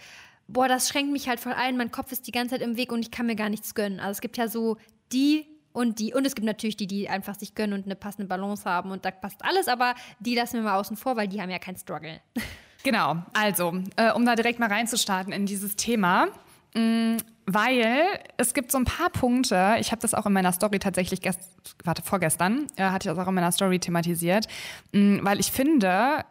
boah, 0.50 0.68
das 0.68 0.90
schränkt 0.90 1.14
mich 1.14 1.30
halt 1.30 1.40
voll 1.40 1.54
ein, 1.54 1.78
mein 1.78 1.92
Kopf 1.92 2.12
ist 2.12 2.28
die 2.28 2.32
ganze 2.32 2.56
Zeit 2.56 2.62
im 2.62 2.76
Weg 2.76 2.92
und 2.92 3.00
ich 3.00 3.12
kann 3.12 3.26
mir 3.26 3.38
gar 3.38 3.50
nichts 3.50 3.74
gönnen. 3.74 4.02
Also 4.02 4.12
es 4.12 4.22
gibt 4.22 4.36
ja 4.36 4.50
so 4.50 4.78
die 5.14 5.46
und 5.74 6.00
die. 6.00 6.14
Und 6.14 6.26
es 6.26 6.36
gibt 6.36 6.46
natürlich 6.46 6.78
die, 6.78 6.88
die 6.88 7.10
einfach 7.10 7.36
sich 7.36 7.56
gönnen 7.56 7.74
und 7.74 7.86
eine 7.86 7.96
passende 7.96 8.28
Balance 8.28 8.66
haben 8.66 8.92
und 8.92 9.06
da 9.06 9.12
passt 9.12 9.44
alles, 9.44 9.68
aber 9.68 9.96
die 10.20 10.36
lassen 10.36 10.56
wir 10.56 10.64
mal 10.64 10.80
außen 10.80 10.98
vor, 10.98 11.16
weil 11.16 11.28
die 11.28 11.42
haben 11.42 11.50
ja 11.50 11.60
keinen 11.60 11.78
Struggle. 11.78 12.20
Genau, 12.84 13.18
also, 13.34 13.76
äh, 13.96 14.12
um 14.12 14.26
da 14.26 14.34
direkt 14.36 14.58
mal 14.58 14.68
reinzustarten 14.68 15.32
in 15.32 15.46
dieses 15.46 15.76
Thema. 15.76 16.30
mh, 16.74 17.18
weil 17.46 18.06
es 18.38 18.56
gibt 18.56 18.72
so 18.72 18.80
ein 18.80 18.86
paar 18.86 19.12
Punkte, 19.12 19.76
ich 19.80 19.92
habe 19.92 20.02
das 20.02 20.16
auch 20.16 20.26
in 20.26 20.34
meiner 20.34 20.52
Story 20.52 20.80
tatsächlich, 20.80 21.22
gest 21.22 21.42
warte, 21.84 22.02
vorgestern, 22.02 22.66
äh, 22.78 22.86
hatte 22.86 23.08
ich 23.08 23.16
das 23.16 23.24
auch 23.24 23.28
in 23.28 23.36
meiner 23.36 23.52
Story 23.52 23.78
thematisiert, 23.78 24.48
mh, 24.94 25.20
weil 25.24 25.40
ich 25.40 25.52
finde, 25.52 26.24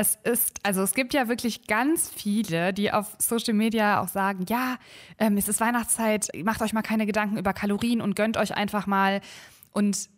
es 0.00 0.18
ist, 0.24 0.58
also 0.62 0.82
es 0.82 0.94
gibt 0.94 1.12
ja 1.12 1.28
wirklich 1.28 1.66
ganz 1.66 2.10
viele, 2.10 2.72
die 2.72 2.90
auf 2.90 3.16
Social 3.18 3.52
Media 3.52 4.00
auch 4.00 4.08
sagen, 4.08 4.46
ja, 4.48 4.78
ähm, 5.18 5.36
es 5.36 5.46
ist 5.46 5.60
Weihnachtszeit, 5.60 6.28
macht 6.42 6.62
euch 6.62 6.72
mal 6.72 6.82
keine 6.82 7.04
Gedanken 7.04 7.36
über 7.36 7.52
Kalorien 7.52 8.00
und 8.00 8.16
gönnt 8.16 8.38
euch 8.38 8.56
einfach 8.56 8.86
mal. 8.86 9.20
Und 9.72 10.08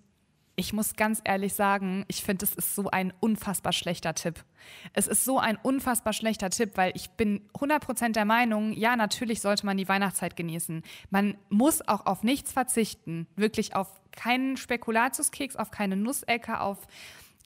ich 0.54 0.72
muss 0.72 0.94
ganz 0.94 1.20
ehrlich 1.24 1.54
sagen, 1.54 2.04
ich 2.06 2.22
finde, 2.22 2.44
es 2.44 2.54
ist 2.54 2.76
so 2.76 2.90
ein 2.90 3.12
unfassbar 3.18 3.72
schlechter 3.72 4.14
Tipp. 4.14 4.44
Es 4.92 5.08
ist 5.08 5.24
so 5.24 5.40
ein 5.40 5.56
unfassbar 5.56 6.12
schlechter 6.12 6.50
Tipp, 6.50 6.72
weil 6.76 6.92
ich 6.94 7.10
bin 7.10 7.40
100% 7.54 8.12
der 8.12 8.24
Meinung, 8.24 8.72
ja, 8.72 8.94
natürlich 8.94 9.40
sollte 9.40 9.66
man 9.66 9.76
die 9.76 9.88
Weihnachtszeit 9.88 10.36
genießen. 10.36 10.82
Man 11.10 11.36
muss 11.48 11.86
auch 11.88 12.06
auf 12.06 12.22
nichts 12.22 12.52
verzichten. 12.52 13.26
Wirklich 13.34 13.74
auf 13.74 14.00
keinen 14.12 14.56
Spekulatiuskeks, 14.56 15.56
auf 15.56 15.72
keine 15.72 15.96
Nussecke, 15.96 16.60
auf 16.60 16.86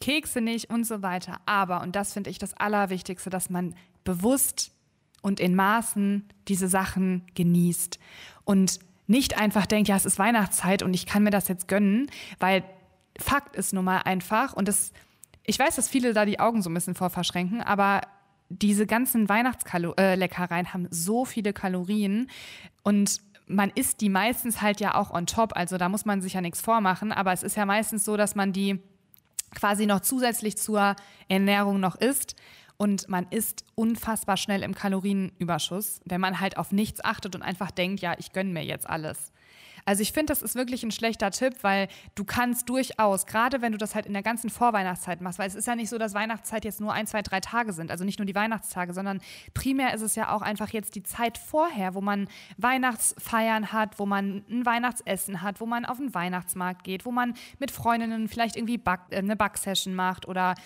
Kekse 0.01 0.41
nicht 0.41 0.71
und 0.71 0.85
so 0.85 1.03
weiter. 1.03 1.41
Aber, 1.47 1.83
und 1.83 1.97
das 1.97 2.13
finde 2.13 2.31
ich 2.31 2.39
das 2.39 2.55
Allerwichtigste, 2.55 3.31
dass 3.31 3.51
man 3.51 3.75
bewusst 4.05 4.73
und 5.23 5.41
in 5.41 5.55
Maßen 5.55 6.25
diese 6.49 6.69
Sachen 6.69 7.23
genießt 7.35 7.99
und 8.45 8.79
nicht 9.07 9.39
einfach 9.39 9.67
denkt, 9.67 9.89
ja, 9.89 9.97
es 9.97 10.07
ist 10.07 10.19
Weihnachtszeit 10.19 10.83
und 10.83 10.95
ich 10.95 11.07
kann 11.07 11.23
mir 11.23 11.31
das 11.31 11.49
jetzt 11.49 11.69
gönnen, 11.69 12.11
weil 12.39 12.65
Fakt 13.19 13.57
ist 13.57 13.73
nun 13.73 13.85
mal 13.85 13.99
einfach 13.99 14.53
und 14.53 14.69
das, 14.69 14.93
ich 15.45 15.59
weiß, 15.59 15.77
dass 15.77 15.89
viele 15.89 16.13
da 16.13 16.25
die 16.25 16.41
Augen 16.41 16.63
so 16.63 16.71
ein 16.71 16.75
bisschen 16.75 16.95
vor 16.95 17.11
verschränken, 17.11 17.63
aber 17.63 18.03
diese 18.49 18.87
ganzen 18.87 19.29
Weihnachtsleckereien 19.29 20.73
haben 20.73 20.87
so 20.91 21.25
viele 21.25 21.53
Kalorien 21.53 22.31
und 22.83 23.21
man 23.49 23.71
isst 23.75 24.01
die 24.01 24.09
meistens 24.09 24.61
halt 24.61 24.81
ja 24.81 24.95
auch 24.95 25.11
on 25.11 25.27
top, 25.27 25.57
also 25.57 25.79
da 25.79 25.89
muss 25.89 26.05
man 26.05 26.21
sich 26.21 26.35
ja 26.35 26.41
nichts 26.41 26.61
vormachen, 26.61 27.13
aber 27.13 27.33
es 27.33 27.43
ist 27.43 27.57
ja 27.57 27.65
meistens 27.65 28.05
so, 28.05 28.17
dass 28.17 28.35
man 28.35 28.53
die 28.53 28.81
quasi 29.55 29.87
noch 29.87 30.01
zusätzlich 30.01 30.57
zur 30.57 30.97
Ernährung 31.29 31.81
noch 31.81 31.97
isst. 31.97 32.37
Und 32.79 33.09
man 33.09 33.27
ist 33.31 33.65
unfassbar 33.75 34.37
schnell 34.37 34.63
im 34.63 34.75
Kalorienüberschuss, 34.75 36.01
wenn 36.05 36.21
man 36.21 36.41
halt 36.41 36.59
auf 36.59 36.73
nichts 36.73 37.03
achtet 37.03 37.35
und 37.35 37.43
einfach 37.43 37.71
denkt, 37.71 38.01
ja, 38.01 38.15
ich 38.19 38.33
gönne 38.33 38.53
mir 38.53 38.65
jetzt 38.65 38.89
alles. 38.89 39.33
Also 39.87 40.03
ich 40.03 40.13
finde, 40.13 40.33
das 40.33 40.43
ist 40.43 40.57
wirklich 40.57 40.83
ein 40.83 40.91
schlechter 40.91 41.31
Tipp, 41.31 41.55
weil 41.63 41.87
du 42.17 42.25
kannst 42.25 42.69
durchaus, 42.69 43.25
gerade 43.25 43.63
wenn 43.63 43.71
du 43.71 43.79
das 43.79 43.95
halt 43.95 44.05
in 44.05 44.13
der 44.13 44.25
ganzen 44.25 44.51
Vorweihnachtszeit 44.51 45.21
machst, 45.21 45.39
weil 45.39 45.47
es 45.47 45.55
ist 45.55 45.69
ja 45.69 45.77
nicht 45.77 45.89
so, 45.89 45.97
dass 45.97 46.13
Weihnachtszeit 46.13 46.65
jetzt 46.65 46.81
nur 46.81 46.93
ein, 46.93 47.07
zwei, 47.07 47.23
drei 47.23 47.39
Tage 47.39 47.73
sind, 47.73 47.93
also 47.93 48.05
nicht 48.05 48.19
nur 48.19 48.27
die 48.27 48.35
Weihnachtstage, 48.35 48.93
sondern 48.93 49.21
primär 49.55 49.95
ist 49.95 50.03
es 50.03 50.17
ja 50.17 50.35
auch 50.35 50.43
einfach 50.43 50.71
jetzt 50.71 50.97
die 50.97 51.05
Zeit 51.05 51.39
vorher, 51.39 51.95
wo 51.95 52.01
man 52.01 52.29
Weihnachtsfeiern 52.57 53.73
hat, 53.73 54.01
wo 54.01 54.07
man 54.07 54.45
ein 54.51 54.67
Weihnachtsessen 54.67 55.41
hat, 55.43 55.61
wo 55.61 55.67
man 55.67 55.85
auf 55.85 55.99
den 55.99 56.13
Weihnachtsmarkt 56.13 56.83
geht, 56.83 57.07
wo 57.07 57.13
man 57.13 57.35
mit 57.61 57.71
Freundinnen 57.71 58.27
vielleicht 58.27 58.57
irgendwie 58.57 58.79
Back, 58.79 59.03
äh, 59.11 59.19
eine 59.19 59.37
Backsession 59.37 59.95
macht 59.95 60.27
oder 60.27 60.57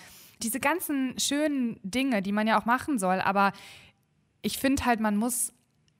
diese 0.41 0.59
ganzen 0.59 1.13
schönen 1.19 1.79
Dinge, 1.83 2.23
die 2.23 2.31
man 2.31 2.47
ja 2.47 2.59
auch 2.59 2.65
machen 2.65 2.97
soll, 2.97 3.21
aber 3.21 3.53
ich 4.41 4.57
finde 4.57 4.85
halt, 4.85 4.99
man 4.99 5.15
muss 5.15 5.53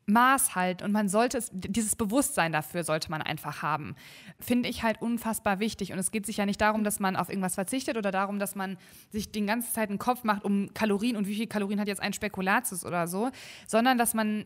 Maß 0.08 0.56
halt 0.56 0.82
und 0.82 0.92
man 0.92 1.10
sollte 1.10 1.38
es, 1.38 1.50
dieses 1.54 1.96
Bewusstsein 1.96 2.52
dafür 2.52 2.84
sollte 2.84 3.10
man 3.12 3.22
einfach 3.22 3.62
haben. 3.62 3.96
Finde 4.40 4.68
ich 4.68 4.84
halt 4.84 5.02
unfassbar 5.02 5.60
wichtig. 5.60 5.94
Und 5.94 6.00
es 6.00 6.12
geht 6.12 6.26
sich 6.26 6.38
ja 6.38 6.46
nicht 6.46 6.60
darum, 6.60 6.84
dass 6.84 7.00
man 7.00 7.16
auf 7.16 7.30
irgendwas 7.30 7.56
verzichtet 7.56 7.98
oder 7.98 8.12
darum, 8.12 8.40
dass 8.40 8.56
man 8.56 8.78
sich 9.12 9.32
die 9.32 9.46
ganze 9.46 9.72
Zeit 9.72 9.90
einen 9.90 10.00
Kopf 10.00 10.24
macht 10.24 10.44
um 10.44 10.74
Kalorien 10.74 11.16
und 11.16 11.28
wie 11.28 11.36
viel 11.36 11.48
Kalorien 11.48 11.80
hat 11.80 11.88
jetzt 11.88 12.02
ein 12.02 12.14
Spekulatius 12.14 12.86
oder 12.86 13.08
so, 13.08 13.30
sondern 13.68 13.98
dass 13.98 14.14
man 14.14 14.46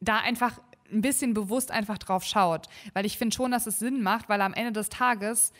da 0.00 0.18
einfach 0.18 0.60
ein 0.92 1.00
bisschen 1.00 1.34
bewusst 1.34 1.70
einfach 1.70 1.98
drauf 1.98 2.24
schaut. 2.24 2.68
Weil 2.92 3.06
ich 3.06 3.18
finde 3.18 3.34
schon, 3.34 3.50
dass 3.50 3.66
es 3.66 3.78
Sinn 3.78 4.02
macht, 4.02 4.28
weil 4.28 4.40
am 4.40 4.54
Ende 4.54 4.72
des 4.72 4.88
Tages 4.88 5.52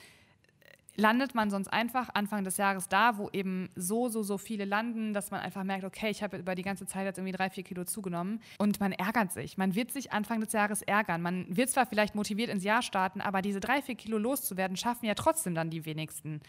landet 0.97 1.35
man 1.35 1.51
sonst 1.51 1.69
einfach 1.69 2.11
Anfang 2.15 2.45
des 2.45 2.57
Jahres 2.57 2.89
da, 2.89 3.17
wo 3.17 3.31
eben 3.33 3.71
so, 3.77 4.09
so, 4.09 4.23
so 4.23 4.37
viele 4.39 4.65
landen, 4.65 5.15
dass 5.15 5.31
man 5.31 5.41
einfach 5.41 5.65
merkt, 5.65 5.85
okay, 5.85 6.11
ich 6.11 6.23
habe 6.23 6.37
über 6.37 6.55
die 6.55 6.63
ganze 6.63 6.87
Zeit 6.87 7.07
jetzt 7.07 7.19
irgendwie 7.19 7.37
drei, 7.37 7.51
vier 7.51 7.65
Kilo 7.65 7.85
zugenommen 7.85 8.41
und 8.59 8.81
man 8.81 8.93
ärgert 8.93 9.33
sich. 9.33 9.57
Man 9.57 9.75
wird 9.75 9.91
sich 9.91 10.13
Anfang 10.13 10.41
des 10.41 10.53
Jahres 10.53 10.83
ärgern. 10.83 11.23
Man 11.23 11.47
wird 11.49 11.71
zwar 11.71 11.87
vielleicht 11.87 12.15
motiviert 12.15 12.51
ins 12.51 12.65
Jahr 12.65 12.83
starten, 12.83 13.21
aber 13.21 13.43
diese 13.43 13.61
drei, 13.61 13.81
vier 13.81 13.95
Kilo 13.95 14.19
loszuwerden, 14.19 14.77
schaffen 14.77 15.07
ja 15.07 15.15
trotzdem 15.15 15.55
dann 15.55 15.71
die 15.71 15.85
wenigsten. 15.87 16.41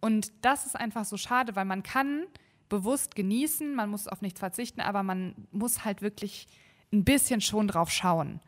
Und 0.00 0.32
das 0.42 0.66
ist 0.66 0.76
einfach 0.76 1.04
so 1.04 1.16
schade, 1.16 1.56
weil 1.56 1.64
man 1.64 1.82
kann 1.82 2.24
bewusst 2.68 3.14
genießen, 3.14 3.74
man 3.74 3.88
muss 3.88 4.06
auf 4.06 4.20
nichts 4.20 4.38
verzichten, 4.38 4.80
aber 4.80 5.02
man 5.02 5.34
muss 5.50 5.84
halt 5.84 6.02
wirklich 6.02 6.46
ein 6.92 7.04
bisschen 7.04 7.40
schon 7.40 7.68
drauf 7.68 7.90
schauen. 7.90 8.40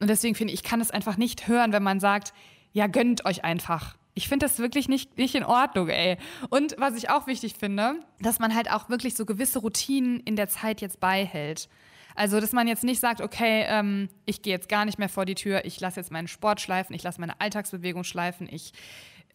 Und 0.00 0.08
deswegen 0.08 0.34
finde 0.34 0.52
ich, 0.52 0.60
ich 0.60 0.68
kann 0.68 0.80
es 0.80 0.90
einfach 0.90 1.16
nicht 1.16 1.48
hören, 1.48 1.72
wenn 1.72 1.82
man 1.82 2.00
sagt, 2.00 2.32
ja, 2.72 2.86
gönnt 2.86 3.24
euch 3.24 3.44
einfach 3.44 3.96
ich 4.14 4.28
finde 4.28 4.46
das 4.46 4.58
wirklich 4.58 4.88
nicht, 4.88 5.18
nicht 5.18 5.34
in 5.34 5.44
Ordnung, 5.44 5.88
ey. 5.88 6.16
Und 6.48 6.76
was 6.78 6.94
ich 6.94 7.10
auch 7.10 7.26
wichtig 7.26 7.54
finde, 7.58 7.96
dass 8.20 8.38
man 8.38 8.54
halt 8.54 8.70
auch 8.70 8.88
wirklich 8.88 9.14
so 9.14 9.26
gewisse 9.26 9.58
Routinen 9.58 10.20
in 10.20 10.36
der 10.36 10.48
Zeit 10.48 10.80
jetzt 10.80 11.00
beihält. 11.00 11.68
Also, 12.14 12.40
dass 12.40 12.52
man 12.52 12.68
jetzt 12.68 12.84
nicht 12.84 13.00
sagt, 13.00 13.20
okay, 13.20 13.64
ähm, 13.66 14.08
ich 14.24 14.42
gehe 14.42 14.52
jetzt 14.52 14.68
gar 14.68 14.84
nicht 14.84 14.98
mehr 15.00 15.08
vor 15.08 15.24
die 15.24 15.34
Tür, 15.34 15.64
ich 15.64 15.80
lasse 15.80 15.98
jetzt 15.98 16.12
meinen 16.12 16.28
Sport 16.28 16.60
schleifen, 16.60 16.94
ich 16.94 17.02
lasse 17.02 17.20
meine 17.20 17.40
Alltagsbewegung 17.40 18.04
schleifen, 18.04 18.48
ich 18.48 18.72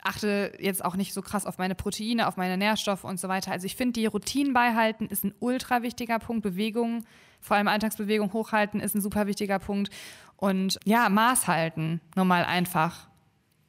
achte 0.01 0.53
jetzt 0.59 0.83
auch 0.85 0.95
nicht 0.95 1.13
so 1.13 1.21
krass 1.21 1.45
auf 1.45 1.57
meine 1.57 1.75
Proteine, 1.75 2.29
auf 2.29 2.37
meine 2.37 2.55
Nährstoffe 2.55 3.03
und 3.03 3.19
so 3.19 3.27
weiter. 3.27 3.51
Also 3.51 3.65
ich 3.65 3.75
finde, 3.75 3.99
die 3.99 4.05
Routinen 4.05 4.53
beihalten 4.53 5.07
ist 5.07 5.25
ein 5.25 5.33
ultra 5.39 5.81
wichtiger 5.81 6.19
Punkt. 6.19 6.41
Bewegung, 6.41 7.03
vor 7.41 7.57
allem 7.57 7.67
Alltagsbewegung 7.67 8.31
hochhalten 8.31 8.79
ist 8.79 8.95
ein 8.95 9.01
super 9.01 9.27
wichtiger 9.27 9.59
Punkt. 9.59 9.89
Und 10.37 10.79
ja, 10.85 11.09
Maß 11.09 11.47
halten, 11.47 11.99
nur 12.15 12.23
mal 12.23 12.45
einfach. 12.45 13.08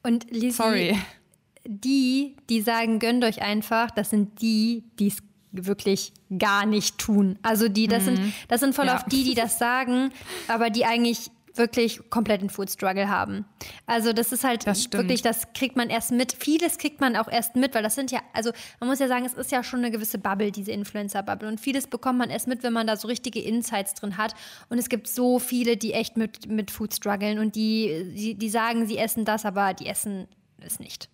Und 0.03 0.29
Lizzie, 0.31 0.51
Sorry. 0.51 0.99
die, 1.65 2.35
die 2.49 2.61
sagen, 2.61 2.99
gönnt 2.99 3.23
euch 3.23 3.41
einfach, 3.41 3.91
das 3.91 4.09
sind 4.09 4.41
die, 4.41 4.83
die 4.99 5.07
es 5.07 5.17
wirklich 5.51 6.13
gar 6.37 6.65
nicht 6.65 6.97
tun. 6.97 7.37
Also 7.41 7.67
die, 7.67 7.87
das 7.87 8.03
mhm. 8.03 8.15
sind, 8.15 8.33
das 8.47 8.61
sind 8.61 8.75
voll 8.75 8.87
ja. 8.87 8.95
oft 8.95 9.11
die, 9.11 9.23
die 9.23 9.35
das 9.35 9.59
sagen, 9.59 10.11
aber 10.47 10.69
die 10.69 10.85
eigentlich 10.85 11.29
wirklich 11.55 12.09
komplett 12.09 12.41
einen 12.41 12.49
Food 12.49 12.69
Struggle 12.69 13.09
haben. 13.09 13.45
Also 13.85 14.13
das 14.13 14.31
ist 14.31 14.43
halt 14.43 14.65
das 14.67 14.91
wirklich, 14.91 15.21
das 15.21 15.53
kriegt 15.53 15.75
man 15.75 15.89
erst 15.89 16.11
mit. 16.11 16.33
Vieles 16.33 16.77
kriegt 16.77 17.01
man 17.01 17.15
auch 17.15 17.27
erst 17.27 17.55
mit, 17.55 17.75
weil 17.75 17.83
das 17.83 17.95
sind 17.95 18.11
ja, 18.11 18.19
also 18.33 18.51
man 18.79 18.89
muss 18.89 18.99
ja 18.99 19.07
sagen, 19.07 19.25
es 19.25 19.33
ist 19.33 19.51
ja 19.51 19.63
schon 19.63 19.79
eine 19.79 19.91
gewisse 19.91 20.17
Bubble, 20.17 20.51
diese 20.51 20.71
Influencer-Bubble. 20.71 21.47
Und 21.47 21.59
vieles 21.59 21.87
bekommt 21.87 22.19
man 22.19 22.29
erst 22.29 22.47
mit, 22.47 22.63
wenn 22.63 22.73
man 22.73 22.87
da 22.87 22.95
so 22.95 23.07
richtige 23.07 23.41
Insights 23.41 23.93
drin 23.93 24.17
hat. 24.17 24.33
Und 24.69 24.77
es 24.77 24.89
gibt 24.89 25.07
so 25.07 25.39
viele, 25.39 25.77
die 25.77 25.93
echt 25.93 26.17
mit, 26.17 26.47
mit 26.47 26.71
Food 26.71 26.93
strugglen 26.93 27.39
und 27.39 27.55
die, 27.55 28.13
die, 28.15 28.35
die 28.35 28.49
sagen, 28.49 28.87
sie 28.87 28.97
essen 28.97 29.25
das, 29.25 29.45
aber 29.45 29.73
die 29.73 29.87
essen 29.87 30.27
es 30.59 30.79
nicht. 30.79 31.09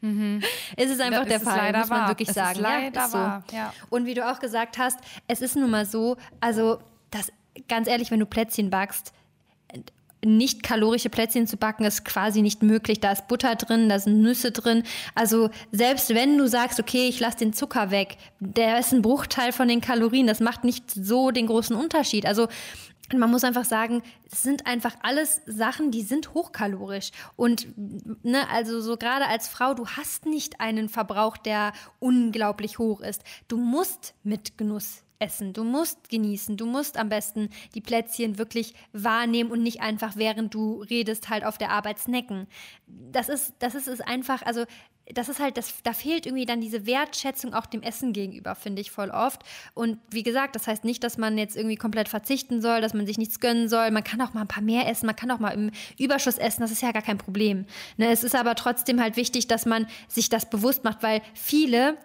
Mhm. 0.00 0.42
es 0.76 0.90
ist 0.90 1.00
einfach 1.00 1.20
das 1.20 1.28
der 1.28 1.40
Fall, 1.40 1.72
muss 1.72 1.88
man 1.88 2.00
wahr. 2.00 2.08
wirklich 2.08 2.28
es 2.28 2.34
sagen. 2.34 2.60
leider 2.60 3.00
ja, 3.00 3.08
so. 3.08 3.18
Wahr. 3.18 3.44
Ja. 3.52 3.72
Und 3.90 4.06
wie 4.06 4.14
du 4.14 4.28
auch 4.28 4.38
gesagt 4.38 4.78
hast, 4.78 4.98
es 5.28 5.40
ist 5.40 5.56
nun 5.56 5.70
mal 5.70 5.86
so, 5.86 6.16
also 6.40 6.78
das 7.10 7.32
ganz 7.68 7.88
ehrlich, 7.88 8.10
wenn 8.10 8.20
du 8.20 8.26
Plätzchen 8.26 8.70
backst, 8.70 9.12
nicht 10.26 10.62
kalorische 10.62 11.08
Plätzchen 11.08 11.46
zu 11.46 11.56
backen 11.56 11.84
ist 11.84 12.04
quasi 12.04 12.42
nicht 12.42 12.62
möglich. 12.62 13.00
Da 13.00 13.12
ist 13.12 13.28
Butter 13.28 13.54
drin, 13.54 13.88
da 13.88 13.98
sind 13.98 14.20
Nüsse 14.20 14.52
drin. 14.52 14.82
Also 15.14 15.50
selbst 15.72 16.14
wenn 16.14 16.36
du 16.36 16.48
sagst, 16.48 16.80
okay, 16.80 17.08
ich 17.08 17.20
lasse 17.20 17.38
den 17.38 17.52
Zucker 17.52 17.90
weg, 17.90 18.18
der 18.40 18.78
ist 18.78 18.92
ein 18.92 19.02
Bruchteil 19.02 19.52
von 19.52 19.68
den 19.68 19.80
Kalorien. 19.80 20.26
Das 20.26 20.40
macht 20.40 20.64
nicht 20.64 20.90
so 20.90 21.30
den 21.30 21.46
großen 21.46 21.76
Unterschied. 21.76 22.26
Also 22.26 22.48
man 23.14 23.30
muss 23.30 23.44
einfach 23.44 23.64
sagen, 23.64 24.02
es 24.30 24.42
sind 24.42 24.66
einfach 24.66 24.96
alles 25.02 25.42
Sachen, 25.46 25.90
die 25.90 26.02
sind 26.02 26.34
hochkalorisch. 26.34 27.10
Und 27.36 27.66
ne, 28.24 28.48
also 28.50 28.80
so 28.80 28.96
gerade 28.96 29.26
als 29.26 29.48
Frau, 29.48 29.74
du 29.74 29.86
hast 29.86 30.26
nicht 30.26 30.60
einen 30.60 30.88
Verbrauch, 30.88 31.36
der 31.36 31.72
unglaublich 32.00 32.78
hoch 32.78 33.00
ist. 33.00 33.22
Du 33.48 33.58
musst 33.58 34.14
mit 34.24 34.58
Genuss 34.58 35.05
essen. 35.18 35.52
Du 35.52 35.64
musst 35.64 36.08
genießen. 36.08 36.56
Du 36.56 36.66
musst 36.66 36.98
am 36.98 37.08
besten 37.08 37.50
die 37.74 37.80
Plätzchen 37.80 38.38
wirklich 38.38 38.74
wahrnehmen 38.92 39.50
und 39.50 39.62
nicht 39.62 39.80
einfach, 39.80 40.16
während 40.16 40.54
du 40.54 40.82
redest, 40.82 41.28
halt 41.28 41.44
auf 41.44 41.58
der 41.58 41.70
Arbeit 41.70 41.98
snacken. 41.98 42.46
Das 42.86 43.28
ist, 43.28 43.54
das 43.58 43.74
ist 43.74 43.88
es 43.88 44.00
einfach, 44.00 44.42
also 44.42 44.64
das 45.14 45.28
ist 45.28 45.38
halt, 45.38 45.56
das, 45.56 45.82
da 45.84 45.92
fehlt 45.92 46.26
irgendwie 46.26 46.46
dann 46.46 46.60
diese 46.60 46.86
Wertschätzung 46.86 47.54
auch 47.54 47.66
dem 47.66 47.82
Essen 47.82 48.12
gegenüber, 48.12 48.54
finde 48.54 48.82
ich 48.82 48.90
voll 48.90 49.10
oft. 49.10 49.42
Und 49.74 49.98
wie 50.10 50.22
gesagt, 50.22 50.56
das 50.56 50.66
heißt 50.66 50.84
nicht, 50.84 51.04
dass 51.04 51.16
man 51.16 51.38
jetzt 51.38 51.56
irgendwie 51.56 51.76
komplett 51.76 52.08
verzichten 52.08 52.60
soll, 52.60 52.80
dass 52.80 52.92
man 52.92 53.06
sich 53.06 53.18
nichts 53.18 53.38
gönnen 53.38 53.68
soll. 53.68 53.90
Man 53.92 54.02
kann 54.02 54.20
auch 54.20 54.34
mal 54.34 54.42
ein 54.42 54.48
paar 54.48 54.62
mehr 54.62 54.88
essen, 54.88 55.06
man 55.06 55.16
kann 55.16 55.30
auch 55.30 55.38
mal 55.38 55.50
im 55.50 55.70
Überschuss 55.98 56.38
essen, 56.38 56.62
das 56.62 56.72
ist 56.72 56.82
ja 56.82 56.92
gar 56.92 57.02
kein 57.02 57.18
Problem. 57.18 57.66
Ne, 57.96 58.10
es 58.10 58.24
ist 58.24 58.34
aber 58.34 58.56
trotzdem 58.56 59.00
halt 59.00 59.16
wichtig, 59.16 59.46
dass 59.46 59.64
man 59.64 59.86
sich 60.08 60.28
das 60.28 60.50
bewusst 60.50 60.82
macht, 60.82 61.02
weil 61.02 61.22
viele 61.34 61.96